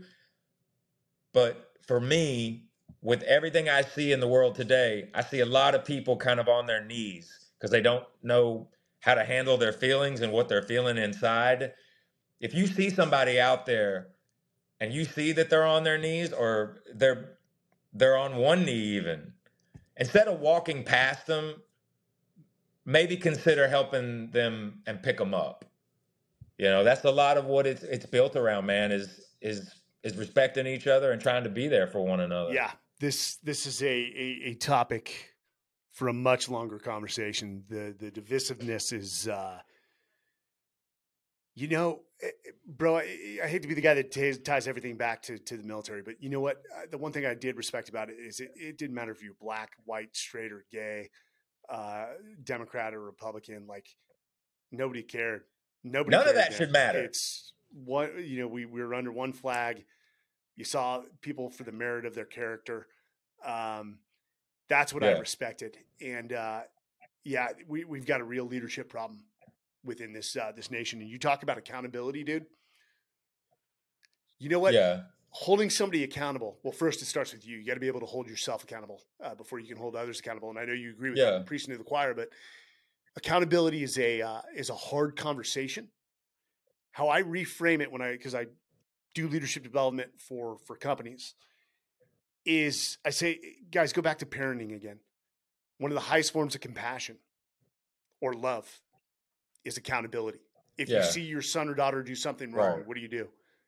But 1.34 1.72
for 1.86 1.99
me, 1.99 2.70
with 3.01 3.22
everything 3.24 3.70
I 3.70 3.82
see 3.82 4.11
in 4.11 4.20
the 4.20 4.28
world 4.28 4.55
today, 4.55 5.09
I 5.13 5.22
see 5.24 5.41
a 5.41 5.45
lot 5.45 5.76
of 5.76 5.86
people 5.86 6.18
kind 6.18 6.39
of 6.39 6.47
on 6.47 6.66
their 6.66 6.84
knees 6.84 7.51
because 7.59 7.72
they 7.72 7.82
don't 7.82 8.05
know 8.24 8.70
how 9.01 9.13
to 9.13 9.24
handle 9.24 9.57
their 9.57 9.74
feelings 9.74 10.22
and 10.22 10.32
what 10.32 10.49
they're 10.49 10.63
feeling 10.63 10.97
inside. 10.97 11.74
If 12.39 12.53
you 12.53 12.66
see 12.66 12.89
somebody 12.89 13.39
out 13.39 13.66
there 13.66 14.07
and 14.80 14.93
you 14.93 15.05
see 15.05 15.32
that 15.34 15.49
they're 15.49 15.66
on 15.66 15.84
their 15.84 15.97
knees 15.97 16.34
or 16.34 16.78
they're 16.93 17.38
they're 17.93 18.18
on 18.18 18.36
one 18.36 18.66
knee 18.66 18.74
even. 18.74 19.34
Instead 19.97 20.28
of 20.28 20.41
walking 20.41 20.84
past 20.84 21.28
them, 21.28 21.55
maybe 22.86 23.16
consider 23.16 23.68
helping 23.70 24.32
them 24.32 24.82
and 24.86 25.01
pick 25.01 25.18
them 25.18 25.34
up. 25.34 25.63
You 26.58 26.66
know, 26.66 26.84
that's 26.84 27.03
a 27.03 27.12
lot 27.12 27.38
of 27.38 27.45
what 27.45 27.68
it's 27.68 27.84
it's 27.84 28.06
built 28.06 28.36
around, 28.36 28.66
man, 28.66 28.91
is 28.91 29.20
is 29.41 29.70
is 30.03 30.16
respecting 30.16 30.68
each 30.68 30.88
other 30.88 31.12
and 31.12 31.22
trying 31.22 31.43
to 31.43 31.49
be 31.49 31.68
there 31.68 31.88
for 31.88 32.01
one 32.01 32.20
another. 32.20 32.53
Yeah. 32.53 32.72
This 32.99 33.38
this 33.38 33.66
is 33.66 33.82
a 33.82 33.88
a, 33.88 34.41
a 34.51 34.53
topic 34.56 35.34
for 35.91 36.08
a 36.08 36.14
much 36.14 36.49
longer 36.49 36.80
conversation. 36.80 37.64
The 37.68 37.95
the 37.97 38.12
divisiveness 38.12 38.93
is 38.93 39.28
uh 39.28 39.60
you 41.56 41.70
know, 41.70 42.01
eh, 42.22 42.28
eh, 42.28 42.51
bro, 42.68 42.97
I, 42.97 43.39
I, 43.43 43.47
hate 43.47 43.62
to 43.62 43.68
be 43.68 43.74
the 43.74 43.82
guy 43.82 43.93
that 43.93 44.12
ties, 44.12 44.38
ties 44.38 44.68
everything 44.68 44.97
back 44.97 45.22
to, 45.24 45.39
to 45.39 45.58
the 45.58 45.64
military, 45.64 46.01
but 46.01 46.22
you 46.22 46.30
know 46.30 46.41
what? 46.41 46.58
Uh, 46.76 46.82
the 46.91 46.97
one 46.97 47.14
thing 47.14 47.26
I 47.26 47.34
did 47.34 47.56
respect 47.56 47.88
about 47.88 48.10
it 48.10 48.18
is 48.20 48.41
it, 48.41 48.51
it 48.56 48.78
didn't 48.78 48.93
matter 48.93 49.12
if 49.12 49.24
you're 49.24 49.36
black, 49.39 49.72
white, 49.86 50.16
straight, 50.16 50.51
or 50.51 50.66
gay, 50.72 51.10
uh, 51.70 52.08
Democrat 52.43 52.93
or 52.93 53.01
Republican. 53.01 53.68
Like 53.68 53.88
nobody 54.72 55.01
cared. 55.01 55.43
Nobody. 55.86 56.17
None 56.17 56.27
of 56.27 56.36
that 56.36 56.53
should 56.53 56.71
matter. 56.71 57.03
It's 57.03 57.53
what 57.71 58.17
You 58.17 58.41
know, 58.41 58.47
we, 58.47 58.65
we 58.65 58.81
were 58.81 58.93
under 58.95 59.11
one 59.11 59.33
flag. 59.33 59.86
You 60.55 60.65
saw 60.65 61.03
people 61.21 61.49
for 61.51 61.63
the 61.63 61.71
merit 61.71 62.05
of 62.05 62.15
their 62.15 62.25
character. 62.25 62.88
Um, 63.45 63.99
that's 64.67 64.93
what 64.93 65.03
yeah. 65.03 65.09
I 65.09 65.19
respected. 65.19 65.77
And 66.01 66.33
uh, 66.33 66.61
yeah, 67.23 67.49
we 67.67 67.83
we've 67.83 68.05
got 68.05 68.19
a 68.19 68.23
real 68.23 68.45
leadership 68.45 68.89
problem 68.89 69.25
within 69.83 70.11
this 70.11 70.36
uh, 70.36 70.51
this 70.55 70.71
nation. 70.71 71.01
And 71.01 71.09
you 71.09 71.19
talk 71.19 71.43
about 71.43 71.59
accountability, 71.59 72.23
dude. 72.23 72.47
You 74.39 74.49
know 74.49 74.59
what? 74.59 74.73
Yeah. 74.73 75.01
Holding 75.29 75.69
somebody 75.69 76.03
accountable. 76.03 76.57
Well, 76.63 76.71
first 76.71 77.01
it 77.01 77.05
starts 77.05 77.33
with 77.33 77.45
you. 77.45 77.57
You 77.57 77.65
got 77.65 77.73
to 77.75 77.79
be 77.79 77.88
able 77.88 77.99
to 77.99 78.05
hold 78.05 78.27
yourself 78.27 78.63
accountable 78.63 79.01
uh, 79.21 79.36
before 79.36 79.59
you 79.59 79.67
can 79.67 79.77
hold 79.77 79.95
others 79.95 80.19
accountable. 80.19 80.49
And 80.49 80.57
I 80.57 80.65
know 80.65 80.73
you 80.73 80.91
agree 80.91 81.09
with 81.09 81.19
yeah. 81.19 81.31
that, 81.31 81.45
preaching 81.45 81.73
to 81.73 81.77
the 81.77 81.83
choir, 81.83 82.13
but 82.13 82.29
accountability 83.16 83.84
is 83.84 83.97
a 83.97 84.22
uh, 84.22 84.41
is 84.55 84.70
a 84.70 84.76
hard 84.76 85.16
conversation. 85.16 85.89
How 86.91 87.09
I 87.09 87.24
reframe 87.24 87.82
it 87.82 87.91
when 87.91 88.01
I 88.01 88.11
because 88.11 88.36
I 88.36 88.47
do 89.13 89.28
leadership 89.28 89.63
development 89.63 90.11
for 90.18 90.57
for 90.66 90.76
companies 90.76 91.36
is 92.45 92.97
I 93.05 93.09
say, 93.09 93.39
guys, 93.72 93.93
go 93.93 94.01
back 94.01 94.20
to 94.20 94.26
parenting 94.26 94.76
again. 94.76 94.99
One 95.78 95.91
of 95.91 95.95
the 95.95 96.01
highest 96.01 96.32
forms 96.32 96.55
of 96.55 96.61
compassion 96.61 97.18
or 98.22 98.34
love 98.34 98.82
is 99.63 99.78
accountability. 99.78 100.39
If 100.78 100.89
yeah. 100.89 100.97
you 100.97 101.03
see 101.03 101.22
your 101.22 101.41
son 101.41 101.70
or 101.70 101.74
daughter 101.74 102.03
do 102.03 102.16
something 102.16 102.51
wrong, 102.51 102.78
right. 102.78 102.88
what 102.88 102.95
do 102.95 103.01
you 103.01 103.07
do? 103.07 103.28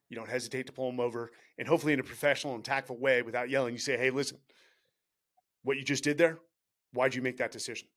You 0.09 0.15
don't 0.15 0.29
hesitate 0.29 0.67
to 0.67 0.73
pull 0.73 0.89
them 0.89 1.01
over, 1.01 1.31
and 1.57 1.67
hopefully 1.67 1.91
in 1.91 1.99
a 1.99 2.03
professional 2.03 2.55
and 2.55 2.63
tactful 2.63 2.97
way, 2.97 3.23
without 3.23 3.49
yelling, 3.49 3.73
you 3.73 3.79
say, 3.79 3.97
"Hey, 3.97 4.09
listen, 4.09 4.37
what 5.63 5.75
you 5.75 5.83
just 5.83 6.03
did 6.03 6.17
there. 6.17 6.39
Why'd 6.93 7.13
you 7.13 7.21
make 7.21 7.37
that 7.37 7.51
decision? 7.51 7.89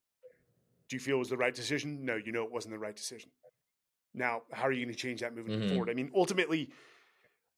Do 0.90 0.96
you 0.96 1.00
feel 1.00 1.16
it 1.16 1.20
was 1.20 1.28
the 1.28 1.36
right 1.36 1.54
decision? 1.54 2.04
No, 2.04 2.16
you 2.16 2.32
know 2.32 2.42
it 2.42 2.52
wasn't 2.52 2.74
the 2.74 2.78
right 2.78 2.94
decision. 2.94 3.30
Now, 4.12 4.42
how 4.52 4.64
are 4.64 4.72
you 4.72 4.84
going 4.84 4.92
to 4.94 5.00
change 5.00 5.20
that 5.20 5.34
moving 5.34 5.58
mm-hmm. 5.58 5.68
forward? 5.70 5.88
I 5.88 5.94
mean, 5.94 6.10
ultimately, 6.14 6.70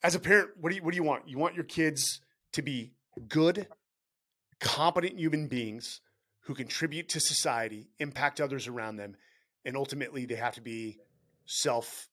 as 0.03 0.15
a 0.15 0.21
parent, 0.21 0.51
what 0.61 0.69
do 0.69 0.77
you 0.77 0.83
what 0.83 0.93
do 0.93 0.97
you 0.97 1.03
want? 1.03 1.27
You 1.27 1.39
want 1.39 1.55
your 1.55 1.65
kids 1.65 2.21
to 2.53 2.61
be 2.61 2.93
good, 3.29 3.67
competent 4.61 5.19
human 5.19 5.49
beings 5.49 6.03
who 6.45 6.55
contribute 6.55 7.09
to 7.11 7.21
society, 7.21 7.89
impact 7.99 8.39
others 8.41 8.69
around 8.69 8.97
them, 8.97 9.17
and 9.65 9.77
ultimately 9.79 10.27
they 10.27 10.35
have 10.35 10.55
to 10.55 10.61
be 10.61 10.99
self 11.47 12.09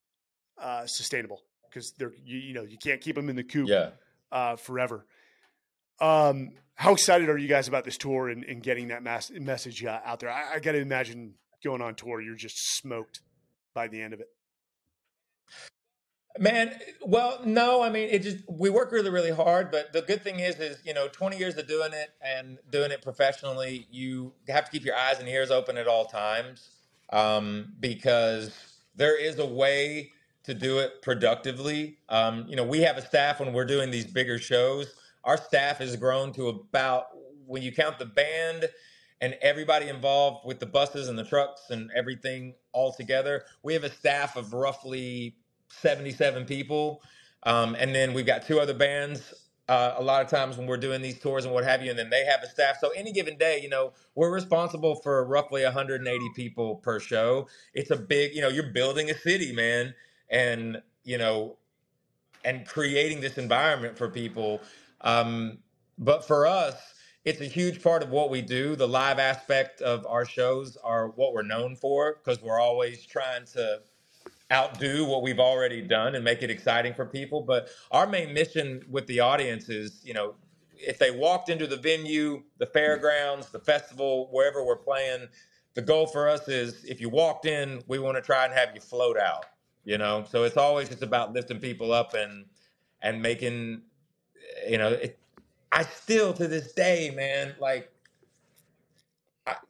uh, 0.58 0.86
sustainable 0.86 1.42
because 1.70 1.92
they're 1.98 2.14
you, 2.24 2.38
you, 2.38 2.54
know 2.54 2.64
you 2.64 2.78
can't 2.78 3.02
keep 3.02 3.16
them 3.16 3.30
in 3.30 3.36
the 3.36 3.44
coop 3.44 3.68
yeah. 3.68 3.90
uh, 4.32 4.56
forever. 4.56 5.06
Um, 6.02 6.52
how 6.76 6.94
excited 6.94 7.30
are 7.30 7.38
you 7.38 7.48
guys 7.48 7.68
about 7.68 7.84
this 7.84 7.98
tour 7.98 8.30
and, 8.30 8.44
and 8.46 8.64
getting 8.64 8.88
that 8.88 9.04
mass- 9.04 9.32
message 9.32 9.84
uh, 9.84 10.00
out 10.06 10.20
there? 10.20 10.32
I, 10.32 10.56
I 10.56 10.60
got 10.60 10.72
to 10.72 10.80
imagine 10.80 11.34
going 11.64 11.82
on 11.82 11.96
tour, 11.96 12.22
you're 12.22 12.36
just 12.36 12.78
smoked 12.78 13.22
by 13.74 13.88
the 13.88 14.02
end 14.02 14.14
of 14.14 14.20
it. 14.20 14.28
Man, 16.38 16.72
well, 17.06 17.42
no, 17.44 17.82
I 17.82 17.90
mean, 17.90 18.08
it 18.10 18.20
just 18.20 18.38
we 18.48 18.70
work 18.70 18.92
really, 18.92 19.10
really 19.10 19.32
hard. 19.32 19.72
But 19.72 19.92
the 19.92 20.02
good 20.02 20.22
thing 20.22 20.40
is, 20.40 20.58
is 20.60 20.78
you 20.86 20.94
know, 20.94 21.08
20 21.10 21.38
years 21.38 21.58
of 21.58 21.68
doing 21.68 21.92
it 21.92 22.12
and 22.22 22.60
doing 22.70 22.92
it 22.92 23.02
professionally, 23.02 23.88
you 23.92 24.32
have 24.48 24.66
to 24.66 24.72
keep 24.72 24.86
your 24.86 24.96
eyes 24.96 25.20
and 25.20 25.28
ears 25.28 25.52
open 25.52 25.76
at 25.76 25.88
all 25.88 26.06
times 26.06 26.70
um, 27.12 27.74
because 27.80 28.52
there 28.96 29.20
is 29.20 29.40
a 29.40 29.46
way 29.46 30.12
to 30.44 30.54
do 30.54 30.80
it 30.80 31.02
productively. 31.02 31.98
Um, 32.08 32.46
you 32.48 32.56
know, 32.56 32.64
we 32.64 32.82
have 32.82 32.98
a 32.98 33.06
staff 33.06 33.40
when 33.40 33.52
we're 33.52 33.66
doing 33.66 33.92
these 33.92 34.06
bigger 34.06 34.40
shows. 34.40 34.94
Our 35.24 35.38
staff 35.38 35.78
has 35.78 35.96
grown 35.96 36.34
to 36.34 36.50
about 36.50 37.08
when 37.46 37.62
you 37.62 37.72
count 37.72 38.00
the 38.00 38.06
band 38.06 38.70
and 39.22 39.36
everybody 39.42 39.90
involved 39.90 40.46
with 40.46 40.60
the 40.60 40.66
buses 40.66 41.08
and 41.10 41.18
the 41.18 41.24
trucks 41.24 41.70
and 41.70 41.90
everything 41.96 42.54
all 42.72 42.94
together, 42.94 43.44
we 43.64 43.74
have 43.74 43.84
a 43.84 43.92
staff 43.92 44.36
of 44.36 44.54
roughly 44.54 45.36
77 45.68 46.46
people. 46.46 47.02
Um, 47.44 47.76
and 47.76 47.94
then 47.94 48.14
we've 48.14 48.26
got 48.26 48.46
two 48.46 48.60
other 48.60 48.74
bands 48.74 49.34
uh, 49.70 49.94
a 49.98 50.04
lot 50.04 50.24
of 50.24 50.28
times 50.28 50.58
when 50.58 50.66
we're 50.66 50.78
doing 50.78 51.00
these 51.00 51.20
tours 51.20 51.46
and 51.46 51.54
what 51.54 51.64
have 51.64 51.84
you, 51.84 51.92
and 51.92 52.00
then 52.00 52.10
they 52.10 52.26
have 52.26 52.42
a 52.42 52.48
staff. 52.50 52.78
So 52.82 52.90
any 52.96 53.12
given 53.12 53.38
day, 53.38 53.60
you 53.62 53.70
know, 53.70 53.94
we're 54.16 54.34
responsible 54.34 54.96
for 54.96 55.24
roughly 55.26 55.64
180 55.64 56.30
people 56.36 56.78
per 56.78 57.00
show. 57.00 57.48
It's 57.76 57.92
a 57.92 57.96
big, 57.96 58.34
you 58.34 58.42
know, 58.42 58.48
you're 58.48 58.72
building 58.74 59.12
a 59.12 59.14
city, 59.14 59.54
man, 59.54 59.94
and 60.28 60.82
you 61.04 61.20
know, 61.20 61.58
and 62.44 62.66
creating 62.66 63.22
this 63.22 63.38
environment 63.38 63.96
for 63.96 64.10
people. 64.10 64.60
Um, 65.02 65.60
but 65.98 66.26
for 66.26 66.48
us, 66.48 66.76
it's 67.26 67.42
a 67.42 67.46
huge 67.46 67.84
part 67.84 68.02
of 68.04 68.10
what 68.10 68.30
we 68.30 68.42
do. 68.42 68.76
The 68.76 68.88
live 68.88 69.20
aspect 69.20 69.82
of 69.82 70.06
our 70.08 70.26
shows 70.26 70.78
are 70.78 71.10
what 71.10 71.34
we're 71.34 71.44
known 71.44 71.76
for 71.76 72.16
because 72.16 72.42
we're 72.42 72.60
always 72.60 73.06
trying 73.06 73.46
to 73.54 73.82
outdo 74.52 75.06
what 75.06 75.22
we've 75.22 75.40
already 75.40 75.82
done 75.82 76.16
and 76.16 76.24
make 76.24 76.42
it 76.42 76.50
exciting 76.50 76.94
for 76.94 77.06
people. 77.06 77.42
But 77.42 77.70
our 77.92 78.08
main 78.08 78.34
mission 78.34 78.84
with 78.90 79.06
the 79.08 79.20
audience 79.20 79.70
is, 79.70 80.02
you 80.04 80.14
know, 80.14 80.36
if 80.74 80.98
they 80.98 81.12
walked 81.12 81.50
into 81.50 81.68
the 81.68 81.78
venue, 81.78 82.44
the 82.58 82.66
fairgrounds, 82.66 83.50
the 83.50 83.60
festival, 83.60 84.30
wherever 84.32 84.64
we're 84.64 84.78
playing, 84.78 85.28
the 85.76 85.82
goal 85.82 86.08
for 86.08 86.28
us 86.28 86.48
is 86.48 86.84
if 86.86 87.00
you 87.02 87.10
walked 87.10 87.46
in, 87.46 87.84
we 87.88 88.00
want 88.00 88.18
to 88.18 88.22
try 88.22 88.46
and 88.46 88.54
have 88.54 88.70
you 88.74 88.82
float 88.82 89.18
out. 89.18 89.46
You 89.84 89.98
know, 89.98 90.26
so 90.30 90.44
it's 90.44 90.58
always 90.58 90.90
just 90.90 91.04
about 91.04 91.34
lifting 91.34 91.60
people 91.60 91.92
up 91.92 92.14
and 92.14 92.46
and 93.02 93.22
making, 93.22 93.82
you 94.68 94.78
know, 94.78 94.90
it, 94.90 95.20
I 95.72 95.84
still 95.84 96.34
to 96.34 96.48
this 96.48 96.74
day, 96.74 97.12
man, 97.16 97.56
like 97.60 97.92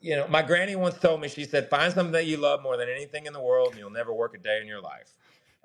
you 0.02 0.16
know, 0.16 0.28
my 0.28 0.42
granny 0.42 0.76
once 0.76 0.98
told 0.98 1.22
me, 1.22 1.28
she 1.28 1.46
said, 1.46 1.70
find 1.70 1.94
something 1.94 2.12
that 2.14 2.26
you 2.26 2.38
love 2.38 2.62
more 2.62 2.78
than 2.78 2.90
anything 2.90 3.26
in 3.26 3.34
the 3.34 3.42
world, 3.42 3.70
and 3.70 3.80
you'll 3.80 3.90
never 3.90 4.14
work 4.14 4.36
a 4.36 4.38
day 4.38 4.60
in 4.62 4.68
your 4.68 4.82
life. 4.82 5.14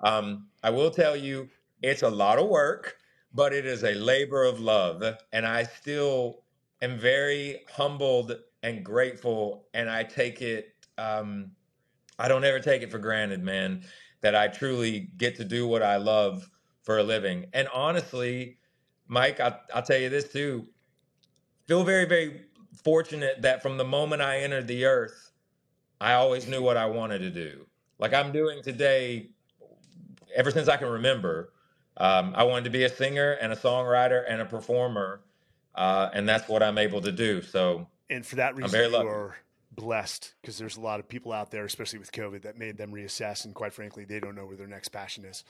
Um, 0.01 0.47
I 0.63 0.69
will 0.69 0.91
tell 0.91 1.15
you, 1.15 1.49
it's 1.81 2.03
a 2.03 2.09
lot 2.09 2.39
of 2.39 2.47
work, 2.47 2.97
but 3.33 3.53
it 3.53 3.65
is 3.65 3.83
a 3.83 3.93
labor 3.93 4.43
of 4.43 4.59
love. 4.59 5.03
And 5.33 5.45
I 5.45 5.63
still 5.63 6.43
am 6.81 6.97
very 6.97 7.61
humbled 7.69 8.35
and 8.63 8.83
grateful. 8.83 9.67
And 9.73 9.89
I 9.89 10.03
take 10.03 10.41
it, 10.41 10.73
um, 10.97 11.51
I 12.19 12.27
don't 12.27 12.43
ever 12.43 12.59
take 12.59 12.81
it 12.81 12.91
for 12.91 12.99
granted, 12.99 13.43
man, 13.43 13.83
that 14.21 14.35
I 14.35 14.47
truly 14.47 15.11
get 15.17 15.35
to 15.37 15.43
do 15.45 15.67
what 15.67 15.83
I 15.83 15.97
love 15.97 16.49
for 16.83 16.97
a 16.99 17.03
living. 17.03 17.47
And 17.53 17.67
honestly, 17.73 18.57
Mike, 19.07 19.39
I, 19.39 19.57
I'll 19.73 19.81
tell 19.81 19.99
you 19.99 20.09
this 20.09 20.31
too. 20.31 20.67
Feel 21.65 21.83
very, 21.83 22.05
very 22.05 22.41
fortunate 22.83 23.41
that 23.41 23.61
from 23.61 23.77
the 23.77 23.83
moment 23.83 24.21
I 24.21 24.39
entered 24.39 24.67
the 24.67 24.85
earth, 24.85 25.31
I 25.99 26.13
always 26.13 26.47
knew 26.47 26.61
what 26.61 26.77
I 26.77 26.85
wanted 26.85 27.19
to 27.19 27.29
do. 27.29 27.65
Like 27.99 28.13
I'm 28.13 28.31
doing 28.31 28.61
today, 28.61 29.29
ever 30.35 30.51
since 30.51 30.67
I 30.67 30.77
can 30.77 30.89
remember. 30.89 31.51
Um, 31.97 32.33
I 32.35 32.43
wanted 32.43 32.65
to 32.65 32.69
be 32.71 32.83
a 32.83 32.89
singer 32.89 33.33
and 33.33 33.53
a 33.53 33.55
songwriter 33.55 34.23
and 34.27 34.41
a 34.41 34.45
performer, 34.45 35.21
uh, 35.75 36.09
and 36.13 36.27
that's 36.27 36.49
what 36.49 36.61
I'm 36.61 36.77
able 36.77 36.99
to 37.01 37.11
do. 37.11 37.41
So, 37.41 37.87
and 38.09 38.25
for 38.25 38.35
that 38.35 38.55
reason, 38.55 38.65
I'm 38.65 38.71
very 38.71 38.87
lucky. 38.89 39.05
you 39.05 39.11
are 39.11 39.37
blessed 39.71 40.33
because 40.41 40.57
there's 40.57 40.75
a 40.75 40.81
lot 40.81 40.99
of 40.99 41.07
people 41.07 41.31
out 41.31 41.51
there, 41.51 41.63
especially 41.63 41.99
with 41.99 42.11
COVID, 42.11 42.41
that 42.41 42.57
made 42.57 42.77
them 42.77 42.91
reassess, 42.91 43.45
and 43.45 43.55
quite 43.55 43.73
frankly, 43.73 44.03
they 44.03 44.19
don't 44.19 44.35
know 44.35 44.45
where 44.45 44.57
their 44.57 44.67
next 44.67 44.89
passion 44.89 45.23
is. 45.23 45.45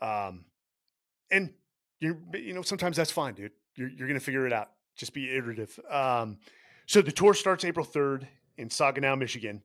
Um, 0.00 0.44
and 1.30 1.50
you 2.00 2.18
you 2.34 2.54
know 2.54 2.62
sometimes 2.62 2.96
that's 2.96 3.10
fine, 3.10 3.34
dude. 3.34 3.52
You're 3.76 3.88
you're 3.90 4.08
gonna 4.08 4.20
figure 4.20 4.46
it 4.46 4.52
out. 4.52 4.70
Just 4.96 5.14
be 5.14 5.30
iterative. 5.30 5.78
Um, 5.90 6.38
so 6.86 7.00
the 7.00 7.12
tour 7.12 7.34
starts 7.34 7.64
April 7.64 7.86
3rd 7.86 8.26
in 8.58 8.68
Saginaw, 8.68 9.16
Michigan. 9.16 9.62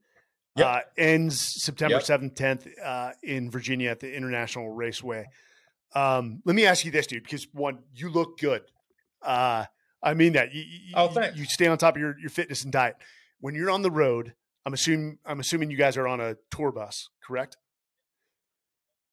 Yep. 0.56 0.68
Uh, 0.68 0.80
ends 0.98 1.64
September 1.64 1.96
yep. 1.96 2.04
7th, 2.04 2.36
10th 2.36 2.68
uh, 2.84 3.12
in 3.24 3.52
Virginia 3.52 3.90
at 3.90 4.00
the 4.00 4.14
International 4.16 4.70
Raceway. 4.70 5.26
Um, 5.96 6.42
let 6.46 6.56
me 6.56 6.66
ask 6.66 6.86
you 6.86 6.92
this, 6.92 7.08
dude, 7.08 7.24
because 7.24 7.48
one, 7.52 7.80
you 7.94 8.10
look 8.10 8.38
good. 8.38 8.62
Uh, 9.22 9.66
I 10.02 10.14
mean 10.14 10.34
that. 10.34 10.54
You, 10.54 10.64
oh, 10.94 11.08
thanks. 11.08 11.36
You, 11.36 11.42
you 11.42 11.50
stay 11.50 11.68
on 11.68 11.78
top 11.78 11.96
of 11.96 12.02
your, 12.02 12.18
your 12.20 12.30
fitness 12.30 12.64
and 12.64 12.72
diet. 12.72 12.96
When 13.42 13.56
you're 13.56 13.72
on 13.72 13.82
the 13.82 13.92
road, 13.92 14.34
I'm 14.66 14.74
assuming 14.74 15.18
I'm 15.26 15.40
assuming 15.40 15.72
you 15.72 15.78
guys 15.78 15.98
are 15.98 16.08
on 16.08 16.22
a 16.22 16.38
tour 16.52 16.72
bus, 16.72 17.10
correct? 17.26 17.58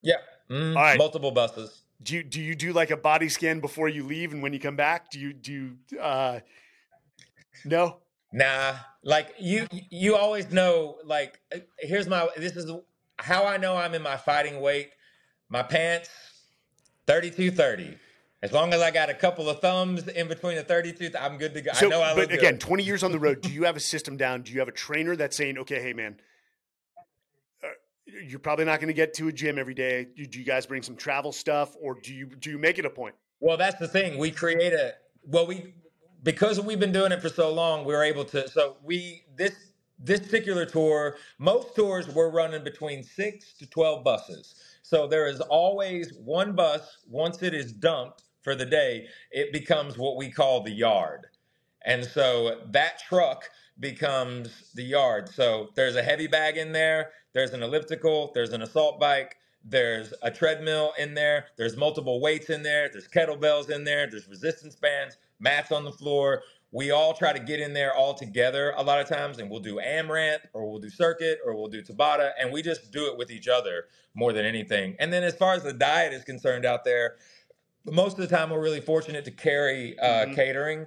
Yeah. 0.02 0.16
Mm, 0.50 0.76
All 0.76 0.82
right. 0.82 0.98
Multiple 0.98 1.30
buses. 1.30 1.81
Do 2.03 2.16
you 2.16 2.22
do 2.22 2.40
you 2.40 2.55
do 2.55 2.72
like 2.72 2.90
a 2.90 2.96
body 2.96 3.28
scan 3.28 3.61
before 3.61 3.88
you 3.88 4.05
leave 4.05 4.32
and 4.32 4.42
when 4.42 4.53
you 4.53 4.61
come 4.61 4.76
back? 4.76 5.11
Do 5.11 5.18
you 5.18 5.32
do 5.32 5.53
you 5.53 6.00
uh 6.00 6.40
no? 7.64 7.98
Nah, 8.32 8.76
like 9.05 9.34
you, 9.38 9.66
you 9.90 10.16
always 10.16 10.50
know. 10.50 10.96
Like, 11.05 11.38
uh, 11.55 11.59
here's 11.78 12.09
my. 12.09 12.28
This 12.36 12.57
is 12.57 12.70
how 13.18 13.44
I 13.44 13.59
know 13.59 13.76
I'm 13.76 13.94
in 13.94 14.03
my 14.03 14.16
fighting 14.16 14.61
weight. 14.61 14.90
My 15.50 15.62
pants, 15.62 16.09
thirty-two 17.07 17.50
thirty. 17.50 17.98
As 18.42 18.50
long 18.50 18.72
as 18.72 18.80
I 18.80 18.90
got 18.90 19.09
a 19.09 19.14
couple 19.14 19.48
of 19.48 19.61
thumbs 19.61 20.09
in 20.09 20.26
between 20.26 20.57
the 20.57 20.64
32, 20.64 21.12
I'm 21.16 21.38
good 21.38 21.55
to 21.55 21.61
go. 21.61 21.72
So, 21.74 21.86
I 21.86 21.90
know 21.90 22.03
I 22.03 22.12
But 22.12 22.32
again, 22.32 22.59
20 22.59 22.82
years 22.82 23.05
on 23.05 23.12
the 23.12 23.18
road, 23.20 23.40
do 23.40 23.48
you 23.53 23.62
have 23.62 23.76
a 23.76 23.80
system 23.80 24.16
down? 24.16 24.42
Do 24.42 24.53
you 24.53 24.59
have 24.59 24.66
a 24.66 24.72
trainer 24.72 25.14
that's 25.14 25.36
saying, 25.36 25.59
okay, 25.59 25.80
hey, 25.80 25.92
man, 25.92 26.16
you're 28.26 28.38
probably 28.38 28.64
not 28.64 28.80
going 28.80 28.88
to 28.88 28.94
get 28.94 29.14
to 29.14 29.28
a 29.28 29.32
gym 29.32 29.58
every 29.58 29.74
day. 29.74 30.06
Do, 30.16 30.38
you 30.38 30.44
guys 30.44 30.66
bring 30.66 30.82
some 30.82 30.96
travel 30.96 31.32
stuff 31.32 31.76
or 31.80 31.94
do 31.94 32.14
you, 32.14 32.26
do 32.26 32.50
you 32.50 32.58
make 32.58 32.78
it 32.78 32.84
a 32.84 32.90
point? 32.90 33.14
Well, 33.40 33.56
that's 33.56 33.78
the 33.78 33.88
thing. 33.88 34.18
We 34.18 34.30
create 34.30 34.72
a, 34.72 34.94
well, 35.24 35.46
we, 35.46 35.74
because 36.22 36.60
we've 36.60 36.80
been 36.80 36.92
doing 36.92 37.12
it 37.12 37.20
for 37.20 37.28
so 37.28 37.52
long, 37.52 37.84
we 37.84 37.94
are 37.94 38.04
able 38.04 38.24
to. 38.26 38.48
So 38.48 38.76
we 38.82 39.24
this 39.36 39.52
this 39.98 40.20
particular 40.20 40.66
tour, 40.66 41.16
most 41.38 41.76
tours 41.76 42.08
we're 42.08 42.30
running 42.30 42.64
between 42.64 43.02
six 43.02 43.52
to 43.54 43.66
twelve 43.66 44.04
buses. 44.04 44.54
So 44.82 45.06
there 45.06 45.26
is 45.26 45.40
always 45.40 46.12
one 46.14 46.54
bus. 46.54 46.98
Once 47.08 47.42
it 47.42 47.54
is 47.54 47.72
dumped 47.72 48.22
for 48.42 48.54
the 48.54 48.66
day, 48.66 49.06
it 49.30 49.52
becomes 49.52 49.96
what 49.98 50.16
we 50.16 50.30
call 50.30 50.62
the 50.62 50.72
yard, 50.72 51.26
and 51.84 52.04
so 52.04 52.60
that 52.70 53.00
truck 53.00 53.48
becomes 53.80 54.70
the 54.74 54.82
yard. 54.82 55.28
So 55.28 55.70
there's 55.74 55.96
a 55.96 56.02
heavy 56.02 56.26
bag 56.26 56.56
in 56.56 56.72
there. 56.72 57.10
There's 57.32 57.52
an 57.52 57.62
elliptical. 57.62 58.30
There's 58.34 58.52
an 58.52 58.62
assault 58.62 59.00
bike. 59.00 59.36
There's 59.64 60.12
a 60.22 60.30
treadmill 60.30 60.92
in 60.98 61.14
there. 61.14 61.46
There's 61.56 61.76
multiple 61.76 62.20
weights 62.20 62.50
in 62.50 62.62
there. 62.62 62.88
There's 62.88 63.08
kettlebells 63.08 63.70
in 63.70 63.84
there. 63.84 64.08
There's 64.10 64.28
resistance 64.28 64.74
bands 64.74 65.16
mats 65.42 65.72
on 65.72 65.84
the 65.84 65.92
floor. 65.92 66.42
We 66.70 66.90
all 66.90 67.12
try 67.12 67.34
to 67.34 67.38
get 67.38 67.60
in 67.60 67.74
there 67.74 67.94
all 67.94 68.14
together 68.14 68.72
a 68.78 68.82
lot 68.82 69.00
of 69.00 69.06
times, 69.06 69.38
and 69.38 69.50
we'll 69.50 69.60
do 69.60 69.78
AMRAP 69.78 70.38
or 70.54 70.70
we'll 70.70 70.80
do 70.80 70.88
circuit 70.88 71.38
or 71.44 71.54
we'll 71.54 71.68
do 71.68 71.82
Tabata, 71.82 72.30
and 72.40 72.50
we 72.50 72.62
just 72.62 72.90
do 72.92 73.06
it 73.08 73.18
with 73.18 73.30
each 73.30 73.46
other 73.46 73.84
more 74.14 74.32
than 74.32 74.46
anything. 74.46 74.96
And 74.98 75.12
then 75.12 75.22
as 75.22 75.34
far 75.34 75.52
as 75.52 75.62
the 75.62 75.74
diet 75.74 76.14
is 76.14 76.24
concerned 76.24 76.64
out 76.64 76.84
there, 76.84 77.16
most 77.84 78.18
of 78.18 78.26
the 78.26 78.34
time 78.34 78.48
we're 78.48 78.62
really 78.62 78.80
fortunate 78.80 79.24
to 79.26 79.30
carry 79.30 79.98
uh, 79.98 80.06
mm-hmm. 80.06 80.34
catering 80.34 80.86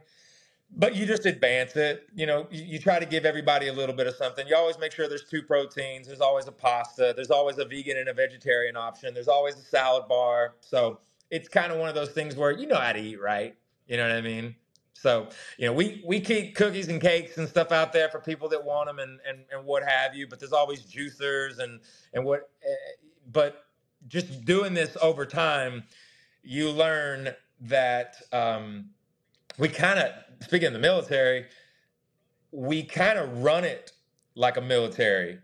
but 0.72 0.95
you 0.95 1.05
just 1.05 1.26
advance 1.26 1.76
it. 1.76 2.07
You 2.16 2.26
know, 2.26 2.47
you, 2.51 2.63
you, 2.63 2.80
try 2.80 2.99
to 2.99 3.05
give 3.05 3.26
everybody 3.26 3.68
a 3.68 3.74
little 3.74 3.95
bit 3.95 4.07
of 4.07 4.16
something. 4.16 4.47
You 4.47 4.55
always 4.55 4.78
make 4.78 4.91
sure 4.91 5.07
there's 5.07 5.26
two 5.30 5.41
proteins. 5.41 6.07
There's 6.07 6.22
always 6.22 6.47
a 6.47 6.51
pasta. 6.51 7.13
There's 7.16 7.32
always 7.32 7.57
a 7.57 7.66
vegan 7.66 7.97
and 7.97 8.09
a 8.09 8.13
vegetarian 8.13 8.76
option. 8.76 9.13
There's 9.13 9.28
always 9.28 9.55
a 9.55 9.63
salad 9.63 10.07
bar. 10.07 10.55
So 10.61 10.99
it's 11.30 11.47
kind 11.47 11.72
of 11.72 11.80
one 11.80 11.89
of 11.89 11.95
those 11.95 12.11
things 12.11 12.36
where 12.36 12.51
you 12.51 12.68
know 12.68 12.80
how 12.80 12.93
to 12.93 12.99
eat 12.99 13.22
right. 13.22 13.55
You 13.88 13.97
know 13.97 14.07
what 14.07 14.16
I 14.16 14.22
mean? 14.22 14.55
So, 14.93 15.30
you 15.57 15.68
know, 15.68 15.74
we, 15.74 16.01
we 16.05 16.20
keep 16.20 16.55
cookies 16.55 16.88
and 16.88 16.99
cakes 16.99 17.38
and 17.38 17.47
stuff 17.47 17.72
out 17.72 17.93
there 17.93 18.09
for 18.09 18.20
people 18.20 18.49
that 18.49 18.63
want 18.63 18.88
them 18.88 18.99
and, 18.99 19.20
and, 19.28 19.39
and 19.51 19.66
what 19.66 19.84
have 19.84 20.16
you, 20.16 20.26
but 20.28 20.39
there's 20.39 20.53
always 20.53 20.82
juicers 20.82 21.59
and, 21.59 21.80
and 22.13 22.26
what, 22.26 22.49
uh, 22.63 22.74
but 23.32 23.66
just 24.07 24.45
doing 24.45 24.74
this 24.74 24.97
over 25.01 25.26
time, 25.26 25.84
you 26.43 26.72
learn 26.72 27.30
that 27.61 28.16
um, 28.32 28.89
we 29.58 29.70
kind 29.70 29.99
of, 29.99 30.12
speaking 30.41 30.68
of 30.68 30.74
the 30.74 30.80
military, 30.80 31.45
we 32.51 32.84
kind 32.84 33.18
of 33.20 33.43
run 33.43 33.64
it 33.64 33.91
like 34.36 34.58
a 34.58 34.62
military 34.62 35.39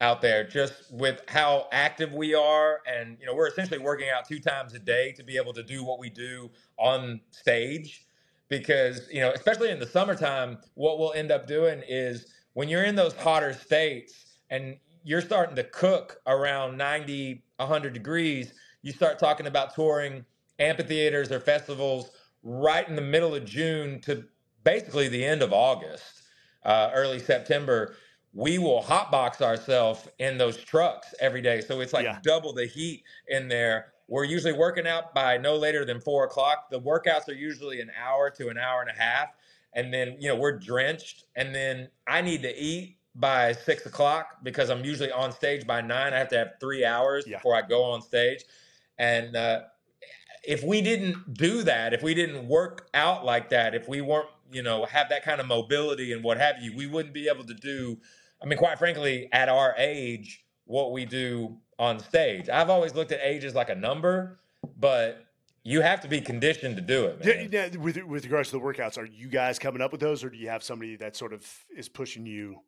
out 0.00 0.20
there 0.20 0.46
just 0.46 0.92
with 0.92 1.22
how 1.26 1.68
active 1.72 2.12
we 2.12 2.34
are. 2.34 2.80
And 2.86 3.16
you 3.20 3.26
know 3.26 3.34
we're 3.34 3.48
essentially 3.48 3.78
working 3.78 4.08
out 4.10 4.26
two 4.28 4.38
times 4.38 4.74
a 4.74 4.78
day 4.78 5.12
to 5.12 5.22
be 5.22 5.36
able 5.36 5.52
to 5.54 5.62
do 5.62 5.84
what 5.84 5.98
we 5.98 6.10
do 6.10 6.50
on 6.78 7.20
stage 7.30 8.06
because 8.48 9.08
you 9.10 9.20
know 9.20 9.32
especially 9.32 9.70
in 9.70 9.78
the 9.78 9.86
summertime 9.86 10.58
what 10.74 10.98
we'll 10.98 11.12
end 11.12 11.30
up 11.30 11.46
doing 11.46 11.82
is 11.88 12.26
when 12.52 12.68
you're 12.68 12.84
in 12.84 12.94
those 12.94 13.14
hotter 13.14 13.52
states 13.52 14.38
and 14.50 14.76
you're 15.04 15.20
starting 15.20 15.56
to 15.56 15.64
cook 15.64 16.20
around 16.26 16.76
90 16.76 17.42
100 17.56 17.92
degrees 17.92 18.52
you 18.82 18.92
start 18.92 19.18
talking 19.18 19.46
about 19.46 19.74
touring 19.74 20.24
amphitheaters 20.58 21.32
or 21.32 21.40
festivals 21.40 22.10
right 22.48 22.88
in 22.88 22.94
the 22.94 23.02
middle 23.02 23.34
of 23.34 23.44
june 23.44 24.00
to 24.00 24.24
basically 24.64 25.08
the 25.08 25.24
end 25.24 25.42
of 25.42 25.52
august 25.52 26.22
uh, 26.64 26.90
early 26.94 27.18
september 27.18 27.96
we 28.36 28.58
will 28.58 28.82
hotbox 28.82 29.40
ourselves 29.40 30.06
in 30.18 30.36
those 30.36 30.58
trucks 30.58 31.14
every 31.20 31.40
day. 31.40 31.62
So 31.62 31.80
it's 31.80 31.94
like 31.94 32.04
yeah. 32.04 32.18
double 32.22 32.52
the 32.52 32.66
heat 32.66 33.02
in 33.28 33.48
there. 33.48 33.94
We're 34.08 34.24
usually 34.24 34.52
working 34.52 34.86
out 34.86 35.14
by 35.14 35.38
no 35.38 35.56
later 35.56 35.86
than 35.86 36.00
four 36.00 36.24
o'clock. 36.24 36.68
The 36.70 36.78
workouts 36.78 37.28
are 37.28 37.34
usually 37.34 37.80
an 37.80 37.90
hour 37.98 38.28
to 38.32 38.48
an 38.48 38.58
hour 38.58 38.82
and 38.82 38.90
a 38.90 39.02
half. 39.02 39.30
And 39.72 39.92
then, 39.92 40.16
you 40.20 40.28
know, 40.28 40.36
we're 40.36 40.58
drenched. 40.58 41.24
And 41.34 41.54
then 41.54 41.88
I 42.06 42.20
need 42.20 42.42
to 42.42 42.54
eat 42.54 42.98
by 43.14 43.52
six 43.52 43.86
o'clock 43.86 44.28
because 44.42 44.68
I'm 44.68 44.84
usually 44.84 45.10
on 45.10 45.32
stage 45.32 45.66
by 45.66 45.80
nine. 45.80 46.12
I 46.12 46.18
have 46.18 46.28
to 46.28 46.38
have 46.38 46.50
three 46.60 46.84
hours 46.84 47.24
yeah. 47.26 47.38
before 47.38 47.56
I 47.56 47.62
go 47.62 47.84
on 47.84 48.02
stage. 48.02 48.44
And 48.98 49.34
uh, 49.34 49.62
if 50.46 50.62
we 50.62 50.80
didn't 50.80 51.34
do 51.34 51.62
that, 51.64 51.92
if 51.92 52.02
we 52.02 52.14
didn't 52.14 52.46
work 52.48 52.88
out 52.94 53.24
like 53.24 53.50
that, 53.50 53.74
if 53.74 53.88
we 53.88 54.00
weren't, 54.00 54.28
you 54.50 54.62
know, 54.62 54.84
have 54.84 55.08
that 55.08 55.24
kind 55.24 55.40
of 55.40 55.46
mobility 55.46 56.12
and 56.12 56.22
what 56.22 56.38
have 56.38 56.56
you, 56.60 56.74
we 56.76 56.86
wouldn't 56.86 57.14
be 57.14 57.28
able 57.28 57.44
to 57.44 57.54
do 57.54 57.98
I 58.42 58.46
mean, 58.46 58.58
quite 58.58 58.78
frankly, 58.78 59.28
at 59.32 59.48
our 59.48 59.74
age, 59.78 60.44
what 60.64 60.92
we 60.92 61.04
do 61.04 61.56
on 61.78 61.98
stage. 62.00 62.48
I've 62.48 62.70
always 62.70 62.94
looked 62.94 63.12
at 63.12 63.20
age 63.22 63.44
as 63.44 63.54
like 63.54 63.70
a 63.70 63.74
number, 63.74 64.40
but 64.78 65.24
you 65.62 65.80
have 65.80 66.00
to 66.02 66.08
be 66.08 66.20
conditioned 66.20 66.76
to 66.76 66.82
do 66.82 67.06
it. 67.06 67.24
Man. 67.24 67.48
Yeah, 67.50 67.76
with 67.76 67.96
with 68.04 68.24
regards 68.24 68.50
to 68.50 68.58
the 68.58 68.64
workouts, 68.64 68.98
are 68.98 69.06
you 69.06 69.28
guys 69.28 69.58
coming 69.58 69.80
up 69.80 69.92
with 69.92 70.00
those, 70.00 70.22
or 70.22 70.30
do 70.30 70.36
you 70.36 70.48
have 70.48 70.62
somebody 70.62 70.96
that 70.96 71.16
sort 71.16 71.32
of 71.32 71.46
is 71.76 71.88
pushing 71.88 72.26
you? 72.26 72.60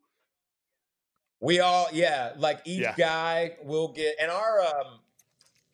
We 1.41 1.61
all, 1.61 1.87
yeah, 1.93 2.33
like 2.37 2.61
each 2.65 2.81
yeah. 2.81 2.95
guy 2.97 3.55
will 3.63 3.93
get, 3.93 4.15
and 4.19 4.29
our 4.29 4.61
um, 4.61 4.99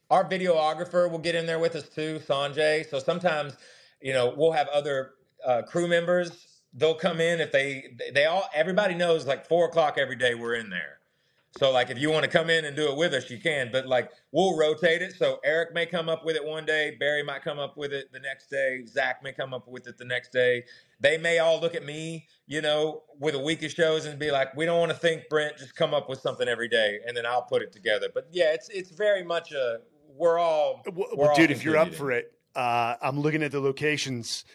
our 0.09 0.27
videographer 0.27 1.09
will 1.09 1.19
get 1.19 1.35
in 1.35 1.45
there 1.45 1.59
with 1.59 1.75
us 1.75 1.89
too, 1.89 2.19
Sanjay. 2.27 2.89
So 2.89 2.99
sometimes, 2.99 3.55
you 4.01 4.13
know, 4.13 4.33
we'll 4.35 4.53
have 4.53 4.67
other 4.69 5.11
uh, 5.45 5.63
crew 5.63 5.87
members 5.87 6.47
they'll 6.75 6.95
come 6.95 7.19
in 7.21 7.39
if 7.39 7.51
they 7.51 7.85
they 8.13 8.25
all 8.25 8.47
everybody 8.53 8.93
knows 8.93 9.25
like 9.25 9.47
four 9.47 9.67
o'clock 9.67 9.97
every 9.97 10.15
day 10.15 10.35
we're 10.35 10.55
in 10.55 10.69
there. 10.69 10.99
So 11.57 11.71
like 11.71 11.89
if 11.89 11.97
you 11.97 12.11
want 12.11 12.25
to 12.25 12.29
come 12.29 12.49
in 12.49 12.65
and 12.65 12.75
do 12.75 12.91
it 12.91 12.97
with 12.97 13.13
us, 13.13 13.29
you 13.29 13.39
can. 13.39 13.69
But 13.71 13.87
like 13.87 14.11
we'll 14.31 14.57
rotate 14.57 15.01
it. 15.01 15.13
So 15.13 15.39
Eric 15.43 15.73
may 15.73 15.85
come 15.85 16.09
up 16.09 16.25
with 16.25 16.35
it 16.35 16.45
one 16.45 16.65
day, 16.65 16.97
Barry 16.99 17.23
might 17.23 17.43
come 17.43 17.59
up 17.59 17.77
with 17.77 17.93
it 17.93 18.11
the 18.11 18.19
next 18.19 18.49
day, 18.49 18.83
Zach 18.85 19.23
may 19.23 19.31
come 19.31 19.53
up 19.53 19.67
with 19.67 19.87
it 19.87 19.97
the 19.97 20.05
next 20.05 20.31
day. 20.33 20.63
They 20.99 21.17
may 21.17 21.39
all 21.39 21.59
look 21.61 21.75
at 21.75 21.85
me, 21.85 22.27
you 22.47 22.61
know, 22.61 23.03
with 23.19 23.35
a 23.35 23.39
week 23.39 23.63
of 23.63 23.71
shows 23.71 24.05
and 24.05 24.19
be 24.19 24.31
like, 24.31 24.55
"We 24.55 24.65
don't 24.65 24.79
want 24.79 24.91
to 24.91 24.97
think, 24.97 25.29
Brent. 25.29 25.57
Just 25.57 25.75
come 25.75 25.93
up 25.93 26.09
with 26.09 26.19
something 26.21 26.47
every 26.47 26.69
day, 26.69 26.99
and 27.07 27.17
then 27.17 27.25
I'll 27.25 27.41
put 27.43 27.61
it 27.61 27.71
together." 27.71 28.09
But 28.13 28.27
yeah, 28.31 28.53
it's 28.53 28.69
it's 28.69 28.91
very 28.91 29.23
much 29.23 29.51
a 29.51 29.79
we're 30.16 30.39
all. 30.39 30.82
Well, 30.91 31.09
we're 31.13 31.34
dude, 31.34 31.51
if 31.51 31.63
you're 31.63 31.78
up 31.78 31.93
for 31.93 32.11
it, 32.11 32.32
uh, 32.55 32.95
I'm 33.01 33.20
looking 33.20 33.43
at 33.43 33.51
the 33.51 33.59
locations. 33.59 34.45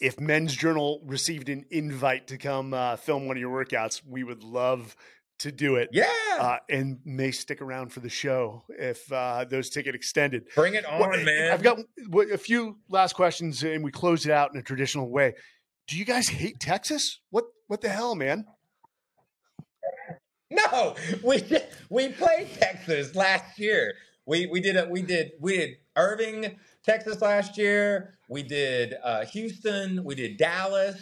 If 0.00 0.18
Men's 0.18 0.54
Journal 0.54 1.00
received 1.04 1.48
an 1.48 1.64
invite 1.70 2.28
to 2.28 2.38
come 2.38 2.74
uh, 2.74 2.96
film 2.96 3.26
one 3.26 3.36
of 3.36 3.40
your 3.40 3.64
workouts, 3.64 4.02
we 4.06 4.24
would 4.24 4.42
love 4.42 4.96
to 5.40 5.52
do 5.52 5.76
it. 5.76 5.90
Yeah. 5.92 6.06
Uh, 6.38 6.56
and 6.68 6.98
may 7.04 7.30
stick 7.30 7.60
around 7.60 7.92
for 7.92 8.00
the 8.00 8.08
show 8.08 8.64
if 8.68 9.10
uh, 9.12 9.44
those 9.44 9.70
ticket 9.70 9.94
extended. 9.94 10.46
Bring 10.54 10.74
it 10.74 10.84
on, 10.84 11.00
well, 11.00 11.10
man. 11.24 11.52
I've 11.52 11.62
got 11.62 11.78
a 12.32 12.38
few 12.38 12.78
last 12.88 13.14
questions 13.14 13.62
and 13.62 13.84
we 13.84 13.90
close 13.90 14.26
it 14.26 14.32
out 14.32 14.52
in 14.52 14.58
a 14.58 14.62
traditional 14.62 15.10
way. 15.10 15.34
Do 15.86 15.98
you 15.98 16.04
guys 16.04 16.28
hate 16.28 16.60
Texas? 16.60 17.20
What 17.30 17.44
what 17.66 17.80
the 17.80 17.88
hell, 17.88 18.14
man? 18.14 18.46
No, 20.50 20.94
we 21.24 21.42
we 21.90 22.10
played 22.10 22.46
Texas 22.60 23.16
last 23.16 23.58
year. 23.58 23.94
We 24.26 24.46
we 24.46 24.60
did 24.60 24.76
a, 24.76 24.86
we 24.86 25.02
did 25.02 25.32
we 25.40 25.56
did 25.56 25.76
Irving, 25.96 26.56
Texas 26.84 27.20
last 27.20 27.58
year. 27.58 28.14
We 28.28 28.42
did 28.42 28.94
uh, 29.02 29.24
Houston. 29.26 30.04
We 30.04 30.14
did 30.14 30.36
Dallas. 30.36 30.96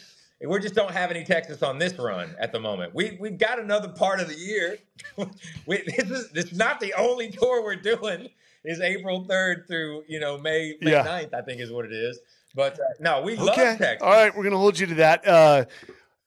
We 0.45 0.59
just 0.59 0.75
don't 0.75 0.91
have 0.91 1.13
any 1.13 1.23
Texas 1.23 1.63
on 1.63 1.79
this 1.79 1.97
run 1.99 2.35
at 2.41 2.51
the 2.51 2.59
moment. 2.59 2.95
We 2.95 3.17
we've 3.21 3.39
got 3.39 3.61
another 3.61 3.89
part 3.89 4.21
of 4.21 4.29
the 4.29 4.35
year. 4.35 4.79
we, 5.67 5.83
this 5.87 6.11
is 6.11 6.31
this 6.33 6.47
is 6.47 6.59
not 6.59 6.81
the 6.81 6.95
only 6.95 7.31
tour 7.31 7.63
we're 7.63 7.77
doing. 7.77 8.29
Is 8.65 8.81
April 8.81 9.25
third 9.25 9.67
through 9.67 10.05
you 10.09 10.21
know 10.21 10.39
May 10.39 10.77
May 10.81 10.93
yeah. 10.93 11.05
9th, 11.05 11.35
I 11.35 11.43
think 11.43 11.61
is 11.61 11.71
what 11.71 11.85
it 11.85 11.93
is. 11.93 12.19
But 12.55 12.75
uh, 12.75 12.83
no, 13.01 13.23
we 13.23 13.35
okay. 13.35 13.43
love 13.43 13.57
Texas. 13.57 13.99
All 14.03 14.11
right, 14.13 14.37
we're 14.37 14.45
gonna 14.45 14.59
hold 14.59 14.79
you 14.79 14.87
to 14.87 14.95
that. 14.97 15.27
Uh, 15.27 15.65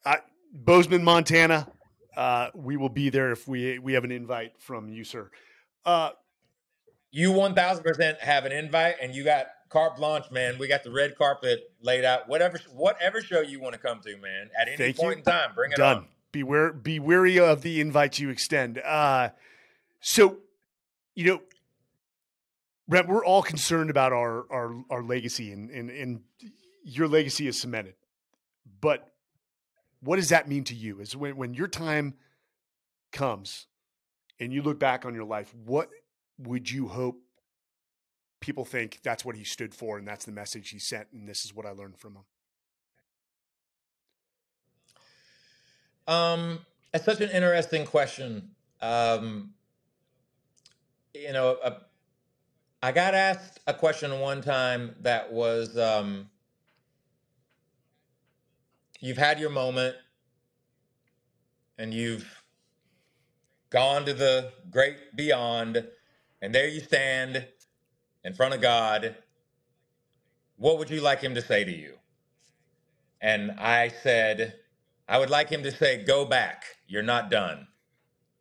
I, 0.05 0.17
Bozeman, 0.53 1.03
Montana. 1.03 1.67
Uh, 2.15 2.49
we 2.55 2.77
will 2.77 2.89
be 2.89 3.09
there 3.09 3.31
if 3.31 3.47
we 3.47 3.79
we 3.79 3.93
have 3.93 4.05
an 4.05 4.11
invite 4.11 4.53
from 4.59 4.89
you, 4.89 5.03
sir. 5.03 5.29
You 7.15 7.31
one 7.31 7.55
thousand 7.55 7.85
percent 7.85 8.19
have 8.19 8.43
an 8.43 8.51
invite, 8.51 8.95
and 9.01 9.15
you 9.15 9.23
got 9.23 9.45
carte 9.69 9.95
blanche, 9.95 10.29
man. 10.31 10.57
We 10.59 10.67
got 10.67 10.83
the 10.83 10.91
red 10.91 11.17
carpet 11.17 11.71
laid 11.79 12.03
out. 12.03 12.27
Whatever, 12.27 12.59
whatever 12.73 13.21
show 13.21 13.39
you 13.39 13.61
want 13.61 13.71
to 13.71 13.79
come 13.79 14.01
to, 14.01 14.17
man. 14.17 14.49
At 14.59 14.67
any 14.67 14.75
Thank 14.75 14.97
point 14.97 15.11
you. 15.11 15.17
in 15.19 15.23
time, 15.23 15.51
bring 15.55 15.71
it 15.71 15.77
Done. 15.77 15.97
on. 15.99 16.07
Beware, 16.33 16.73
be 16.73 16.99
wary 16.99 17.39
of 17.39 17.61
the 17.61 17.79
invites 17.79 18.19
you 18.19 18.29
extend. 18.29 18.79
Uh, 18.79 19.29
so, 20.01 20.39
you 21.15 21.23
know, 21.25 21.41
we're 23.07 23.23
all 23.23 23.43
concerned 23.43 23.89
about 23.89 24.11
our 24.11 24.45
our 24.51 24.75
our 24.89 25.01
legacy, 25.01 25.53
and 25.53 25.69
and 25.69 25.89
and 25.89 26.19
your 26.83 27.07
legacy 27.07 27.47
is 27.47 27.57
cemented. 27.57 27.93
But 28.81 29.09
what 30.01 30.17
does 30.17 30.27
that 30.29 30.49
mean 30.49 30.65
to 30.65 30.75
you? 30.75 30.99
Is 30.99 31.15
when 31.15 31.37
when 31.37 31.53
your 31.53 31.69
time 31.69 32.15
comes, 33.13 33.67
and 34.37 34.51
you 34.51 34.61
look 34.61 34.79
back 34.79 35.05
on 35.05 35.15
your 35.15 35.23
life, 35.23 35.55
what 35.63 35.87
would 36.37 36.69
you 36.69 36.87
hope 36.87 37.21
people 38.39 38.65
think 38.65 38.99
that's 39.03 39.25
what 39.25 39.35
he 39.35 39.43
stood 39.43 39.73
for 39.73 39.97
and 39.97 40.07
that's 40.07 40.25
the 40.25 40.31
message 40.31 40.69
he 40.69 40.79
sent 40.79 41.07
and 41.13 41.27
this 41.27 41.45
is 41.45 41.53
what 41.53 41.65
I 41.65 41.71
learned 41.71 41.97
from 41.97 42.15
him? 42.15 42.23
Um, 46.07 46.59
it's 46.93 47.05
such 47.05 47.21
an 47.21 47.31
interesting 47.31 47.85
question. 47.85 48.51
Um, 48.81 49.53
you 51.13 51.33
know, 51.33 51.57
a, 51.63 51.77
I 52.83 52.91
got 52.91 53.15
asked 53.15 53.59
a 53.65 53.73
question 53.73 54.19
one 54.19 54.41
time 54.41 54.95
that 55.01 55.31
was, 55.31 55.77
um, 55.77 56.29
you've 58.99 59.17
had 59.17 59.39
your 59.39 59.49
moment 59.49 59.95
and 61.77 61.93
you've 61.93 62.43
gone 63.69 64.05
to 64.05 64.13
the 64.13 64.51
great 64.69 65.15
beyond, 65.15 65.87
and 66.41 66.53
there 66.53 66.67
you 66.67 66.79
stand 66.79 67.47
in 68.23 68.33
front 68.33 68.53
of 68.53 68.61
God, 68.61 69.15
what 70.57 70.77
would 70.79 70.89
you 70.89 71.01
like 71.01 71.21
him 71.21 71.35
to 71.35 71.41
say 71.41 71.63
to 71.63 71.71
you? 71.71 71.95
And 73.21 73.51
I 73.51 73.89
said, 73.89 74.55
I 75.07 75.17
would 75.19 75.29
like 75.29 75.49
him 75.49 75.63
to 75.63 75.71
say, 75.71 76.03
Go 76.03 76.25
back. 76.25 76.63
You're 76.87 77.03
not 77.03 77.29
done. 77.29 77.67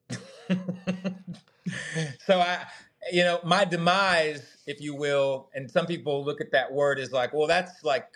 so 2.26 2.40
I, 2.40 2.66
you 3.12 3.22
know, 3.24 3.40
my 3.44 3.64
demise, 3.64 4.42
if 4.66 4.80
you 4.80 4.94
will, 4.94 5.50
and 5.54 5.70
some 5.70 5.86
people 5.86 6.24
look 6.24 6.40
at 6.40 6.52
that 6.52 6.72
word 6.72 6.98
as 6.98 7.12
like, 7.12 7.32
well, 7.32 7.46
that's 7.46 7.84
like, 7.84 8.06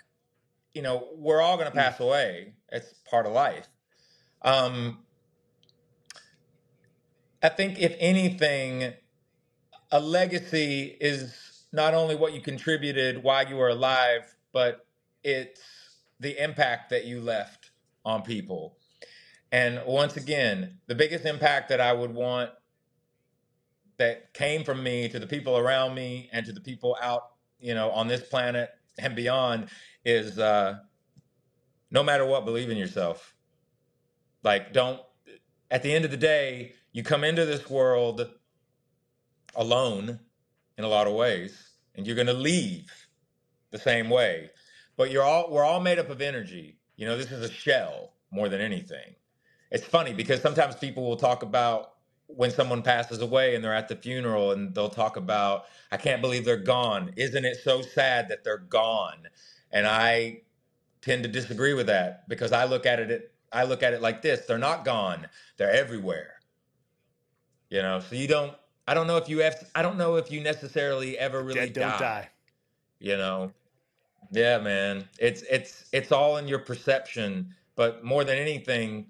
you 0.73 0.81
know, 0.81 1.07
we're 1.15 1.41
all 1.41 1.57
going 1.57 1.69
to 1.69 1.75
pass 1.75 1.99
away. 1.99 2.53
It's 2.71 2.93
part 3.09 3.25
of 3.25 3.33
life. 3.33 3.67
Um, 4.41 4.99
I 7.41 7.49
think 7.49 7.79
if 7.79 7.95
anything, 7.99 8.93
a 9.91 9.99
legacy 9.99 10.97
is 10.99 11.65
not 11.71 11.93
only 11.93 12.15
what 12.15 12.33
you 12.33 12.41
contributed 12.41 13.23
while 13.23 13.47
you 13.47 13.55
were 13.55 13.69
alive, 13.69 14.35
but 14.51 14.85
it's 15.23 15.61
the 16.19 16.41
impact 16.41 16.89
that 16.89 17.05
you 17.05 17.21
left 17.21 17.71
on 18.05 18.21
people. 18.21 18.77
And 19.51 19.81
once 19.85 20.15
again, 20.15 20.77
the 20.87 20.95
biggest 20.95 21.25
impact 21.25 21.69
that 21.69 21.81
I 21.81 21.93
would 21.93 22.13
want 22.13 22.51
that 23.97 24.33
came 24.33 24.63
from 24.63 24.83
me 24.83 25.09
to 25.09 25.19
the 25.19 25.27
people 25.27 25.57
around 25.57 25.95
me 25.95 26.29
and 26.31 26.45
to 26.45 26.53
the 26.53 26.61
people 26.61 26.97
out, 27.01 27.31
you 27.59 27.73
know, 27.73 27.89
on 27.91 28.07
this 28.07 28.21
planet 28.21 28.69
and 28.97 29.15
beyond 29.15 29.69
is 30.05 30.39
uh, 30.39 30.77
no 31.91 32.03
matter 32.03 32.25
what, 32.25 32.45
believe 32.45 32.69
in 32.69 32.77
yourself. 32.77 33.35
Like, 34.43 34.71
don't, 34.71 35.01
at 35.69 35.83
the 35.83 35.93
end 35.93 36.05
of 36.05 36.11
the 36.11 36.17
day, 36.17 36.73
you 36.93 37.03
come 37.03 37.23
into 37.23 37.45
this 37.45 37.69
world 37.69 38.29
alone 39.59 40.19
in 40.77 40.83
a 40.83 40.87
lot 40.87 41.05
of 41.05 41.13
ways, 41.13 41.73
and 41.95 42.07
you're 42.07 42.15
going 42.15 42.27
to 42.27 42.33
leave 42.33 42.91
the 43.69 43.77
same 43.77 44.09
way. 44.09 44.49
But 44.97 45.11
you're 45.11 45.23
all 45.23 45.51
we're 45.51 45.63
all 45.63 45.79
made 45.81 45.99
up 45.99 46.09
of 46.09 46.21
energy. 46.21 46.79
You 46.95 47.05
know, 47.05 47.17
this 47.17 47.31
is 47.31 47.43
a 47.43 47.51
shell 47.51 48.13
more 48.31 48.49
than 48.49 48.61
anything. 48.61 49.15
It's 49.71 49.85
funny 49.85 50.13
because 50.13 50.41
sometimes 50.41 50.75
people 50.75 51.05
will 51.05 51.17
talk 51.17 51.43
about 51.43 51.91
when 52.27 52.51
someone 52.51 52.81
passes 52.81 53.21
away 53.21 53.55
and 53.55 53.63
they're 53.63 53.73
at 53.73 53.87
the 53.87 53.95
funeral 53.95 54.51
and 54.51 54.73
they'll 54.73 54.89
talk 54.89 55.17
about 55.17 55.65
I 55.91 55.97
can't 55.97 56.21
believe 56.21 56.45
they're 56.45 56.57
gone. 56.57 57.13
Isn't 57.17 57.45
it 57.45 57.57
so 57.63 57.81
sad 57.81 58.29
that 58.29 58.43
they're 58.43 58.57
gone? 58.57 59.27
And 59.71 59.87
I 59.87 60.41
tend 61.01 61.23
to 61.23 61.29
disagree 61.29 61.73
with 61.73 61.87
that 61.87 62.27
because 62.27 62.51
I 62.51 62.65
look 62.65 62.85
at 62.85 62.99
it 62.99 63.33
I 63.51 63.63
look 63.63 63.83
at 63.83 63.93
it 63.93 64.01
like 64.01 64.21
this. 64.21 64.45
They're 64.45 64.57
not 64.57 64.85
gone. 64.85 65.27
They're 65.57 65.71
everywhere. 65.71 66.35
You 67.69 67.81
know, 67.81 67.99
so 67.99 68.15
you 68.15 68.27
don't 68.27 68.53
I 68.89 68.95
don't 68.95 69.05
know 69.05 69.17
if 69.17 69.29
you 69.29 69.37
have. 69.41 69.69
I 69.75 69.83
don't 69.83 69.99
know 69.99 70.15
if 70.15 70.31
you 70.31 70.41
necessarily 70.41 71.15
ever 71.15 71.43
really 71.43 71.59
Dead 71.59 71.73
don't 71.73 71.89
die. 71.89 71.99
die. 71.99 72.29
You 72.99 73.17
know, 73.17 73.51
yeah, 74.31 74.57
man. 74.57 75.07
It's 75.19 75.43
it's 75.43 75.85
it's 75.93 76.11
all 76.11 76.37
in 76.37 76.47
your 76.47 76.57
perception. 76.57 77.53
But 77.75 78.03
more 78.03 78.23
than 78.23 78.39
anything, 78.39 79.05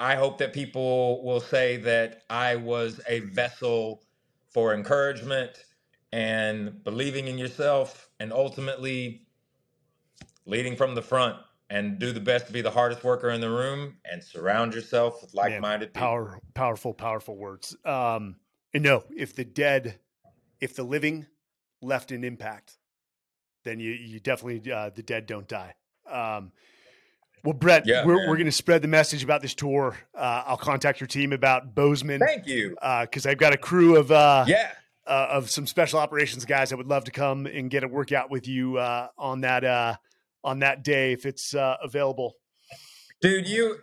I 0.00 0.14
hope 0.14 0.38
that 0.38 0.54
people 0.54 1.22
will 1.22 1.40
say 1.40 1.76
that 1.76 2.22
I 2.30 2.56
was 2.56 2.98
a 3.06 3.20
vessel 3.20 4.02
for 4.48 4.72
encouragement 4.72 5.66
and 6.10 6.82
believing 6.82 7.28
in 7.28 7.36
yourself, 7.36 8.08
and 8.20 8.32
ultimately 8.32 9.26
leading 10.46 10.76
from 10.76 10.94
the 10.94 11.02
front 11.02 11.36
and 11.68 11.98
do 11.98 12.10
the 12.10 12.20
best 12.20 12.46
to 12.46 12.54
be 12.54 12.62
the 12.62 12.70
hardest 12.70 13.04
worker 13.04 13.28
in 13.28 13.42
the 13.42 13.50
room 13.50 13.96
and 14.10 14.24
surround 14.24 14.72
yourself 14.72 15.20
with 15.20 15.34
like-minded 15.34 15.94
Man, 15.94 16.02
power, 16.02 16.24
people. 16.24 16.42
Powerful, 16.54 16.94
powerful 16.94 17.36
words. 17.36 17.76
Um, 17.84 18.36
and 18.74 18.82
no, 18.82 19.04
if 19.16 19.34
the 19.34 19.44
dead, 19.44 20.00
if 20.60 20.74
the 20.74 20.82
living 20.82 21.26
left 21.80 22.10
an 22.10 22.24
impact, 22.24 22.76
then 23.64 23.80
you 23.80 23.92
you 23.92 24.20
definitely 24.20 24.70
uh, 24.70 24.90
the 24.94 25.02
dead 25.02 25.26
don't 25.26 25.48
die. 25.48 25.74
Um, 26.10 26.52
well, 27.44 27.52
Brett, 27.52 27.86
yeah, 27.86 28.04
we're, 28.04 28.28
we're 28.28 28.36
going 28.36 28.46
to 28.46 28.52
spread 28.52 28.82
the 28.82 28.88
message 28.88 29.22
about 29.22 29.42
this 29.42 29.54
tour. 29.54 29.96
Uh, 30.14 30.42
I'll 30.46 30.56
contact 30.56 31.00
your 31.00 31.06
team 31.06 31.32
about 31.32 31.74
Bozeman. 31.74 32.20
Thank 32.20 32.46
you, 32.46 32.70
because 32.70 33.26
uh, 33.26 33.30
I've 33.30 33.38
got 33.38 33.52
a 33.52 33.58
crew 33.58 33.96
of 33.96 34.10
uh, 34.10 34.44
yeah 34.48 34.72
uh, 35.06 35.28
of 35.30 35.50
some 35.50 35.66
special 35.66 35.98
operations 35.98 36.44
guys 36.44 36.70
that 36.70 36.76
would 36.76 36.88
love 36.88 37.04
to 37.04 37.10
come 37.10 37.46
and 37.46 37.70
get 37.70 37.84
a 37.84 37.88
workout 37.88 38.30
with 38.30 38.48
you 38.48 38.78
uh, 38.78 39.08
on 39.18 39.42
that 39.42 39.98
on 40.42 40.58
that 40.60 40.82
day 40.82 41.12
if 41.12 41.26
it's 41.26 41.54
available. 41.54 42.36
Dude, 43.20 43.48
you 43.48 43.78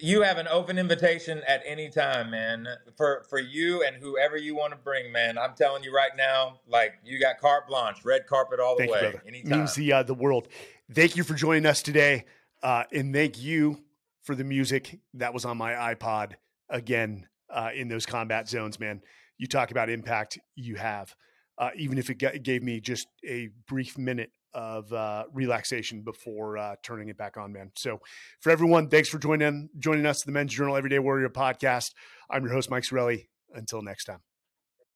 you 0.00 0.22
have 0.22 0.38
an 0.38 0.48
open 0.48 0.78
invitation 0.78 1.42
at 1.46 1.62
any 1.66 1.88
time, 1.88 2.30
man. 2.30 2.66
For 2.96 3.24
for 3.28 3.38
you 3.38 3.84
and 3.84 3.96
whoever 3.96 4.36
you 4.36 4.56
want 4.56 4.72
to 4.72 4.78
bring, 4.78 5.12
man. 5.12 5.38
I'm 5.38 5.54
telling 5.54 5.82
you 5.82 5.94
right 5.94 6.12
now, 6.16 6.60
like 6.66 6.94
you 7.04 7.20
got 7.20 7.38
carte 7.38 7.68
blanche, 7.68 8.04
red 8.04 8.26
carpet 8.26 8.60
all 8.60 8.76
the 8.76 8.82
thank 8.82 8.92
way. 8.92 9.12
You, 9.12 9.20
Anytime. 9.26 9.58
Means 9.58 9.74
the 9.74 9.92
uh, 9.92 10.02
the 10.02 10.14
world. 10.14 10.48
Thank 10.92 11.16
you 11.16 11.24
for 11.24 11.34
joining 11.34 11.66
us 11.66 11.82
today, 11.82 12.24
uh, 12.62 12.84
and 12.92 13.14
thank 13.14 13.40
you 13.40 13.78
for 14.22 14.34
the 14.34 14.44
music 14.44 14.98
that 15.14 15.32
was 15.32 15.44
on 15.44 15.56
my 15.56 15.72
iPod 15.94 16.32
again. 16.68 17.26
uh, 17.52 17.70
in 17.74 17.88
those 17.88 18.06
combat 18.06 18.48
zones, 18.48 18.78
man. 18.78 19.02
You 19.38 19.46
talk 19.46 19.70
about 19.70 19.90
impact, 19.90 20.38
you 20.54 20.76
have. 20.76 21.14
Uh, 21.58 21.70
even 21.76 21.98
if 21.98 22.10
it 22.10 22.18
g- 22.18 22.38
gave 22.38 22.62
me 22.62 22.80
just 22.80 23.08
a 23.26 23.50
brief 23.66 23.98
minute 23.98 24.30
of 24.54 24.92
uh, 24.92 25.24
relaxation 25.32 26.02
before 26.02 26.58
uh, 26.58 26.76
turning 26.82 27.08
it 27.08 27.16
back 27.16 27.36
on, 27.36 27.52
man. 27.52 27.70
So, 27.76 28.00
for 28.40 28.50
everyone, 28.50 28.88
thanks 28.88 29.08
for 29.08 29.18
joining 29.18 29.68
joining 29.78 30.06
us, 30.06 30.22
the 30.22 30.32
Men's 30.32 30.52
Journal 30.54 30.76
Everyday 30.76 30.98
Warrior 30.98 31.28
podcast. 31.28 31.92
I'm 32.30 32.44
your 32.44 32.52
host, 32.52 32.70
Mike 32.70 32.84
Sarraille. 32.84 33.26
Until 33.52 33.82
next 33.82 34.04
time. 34.04 34.29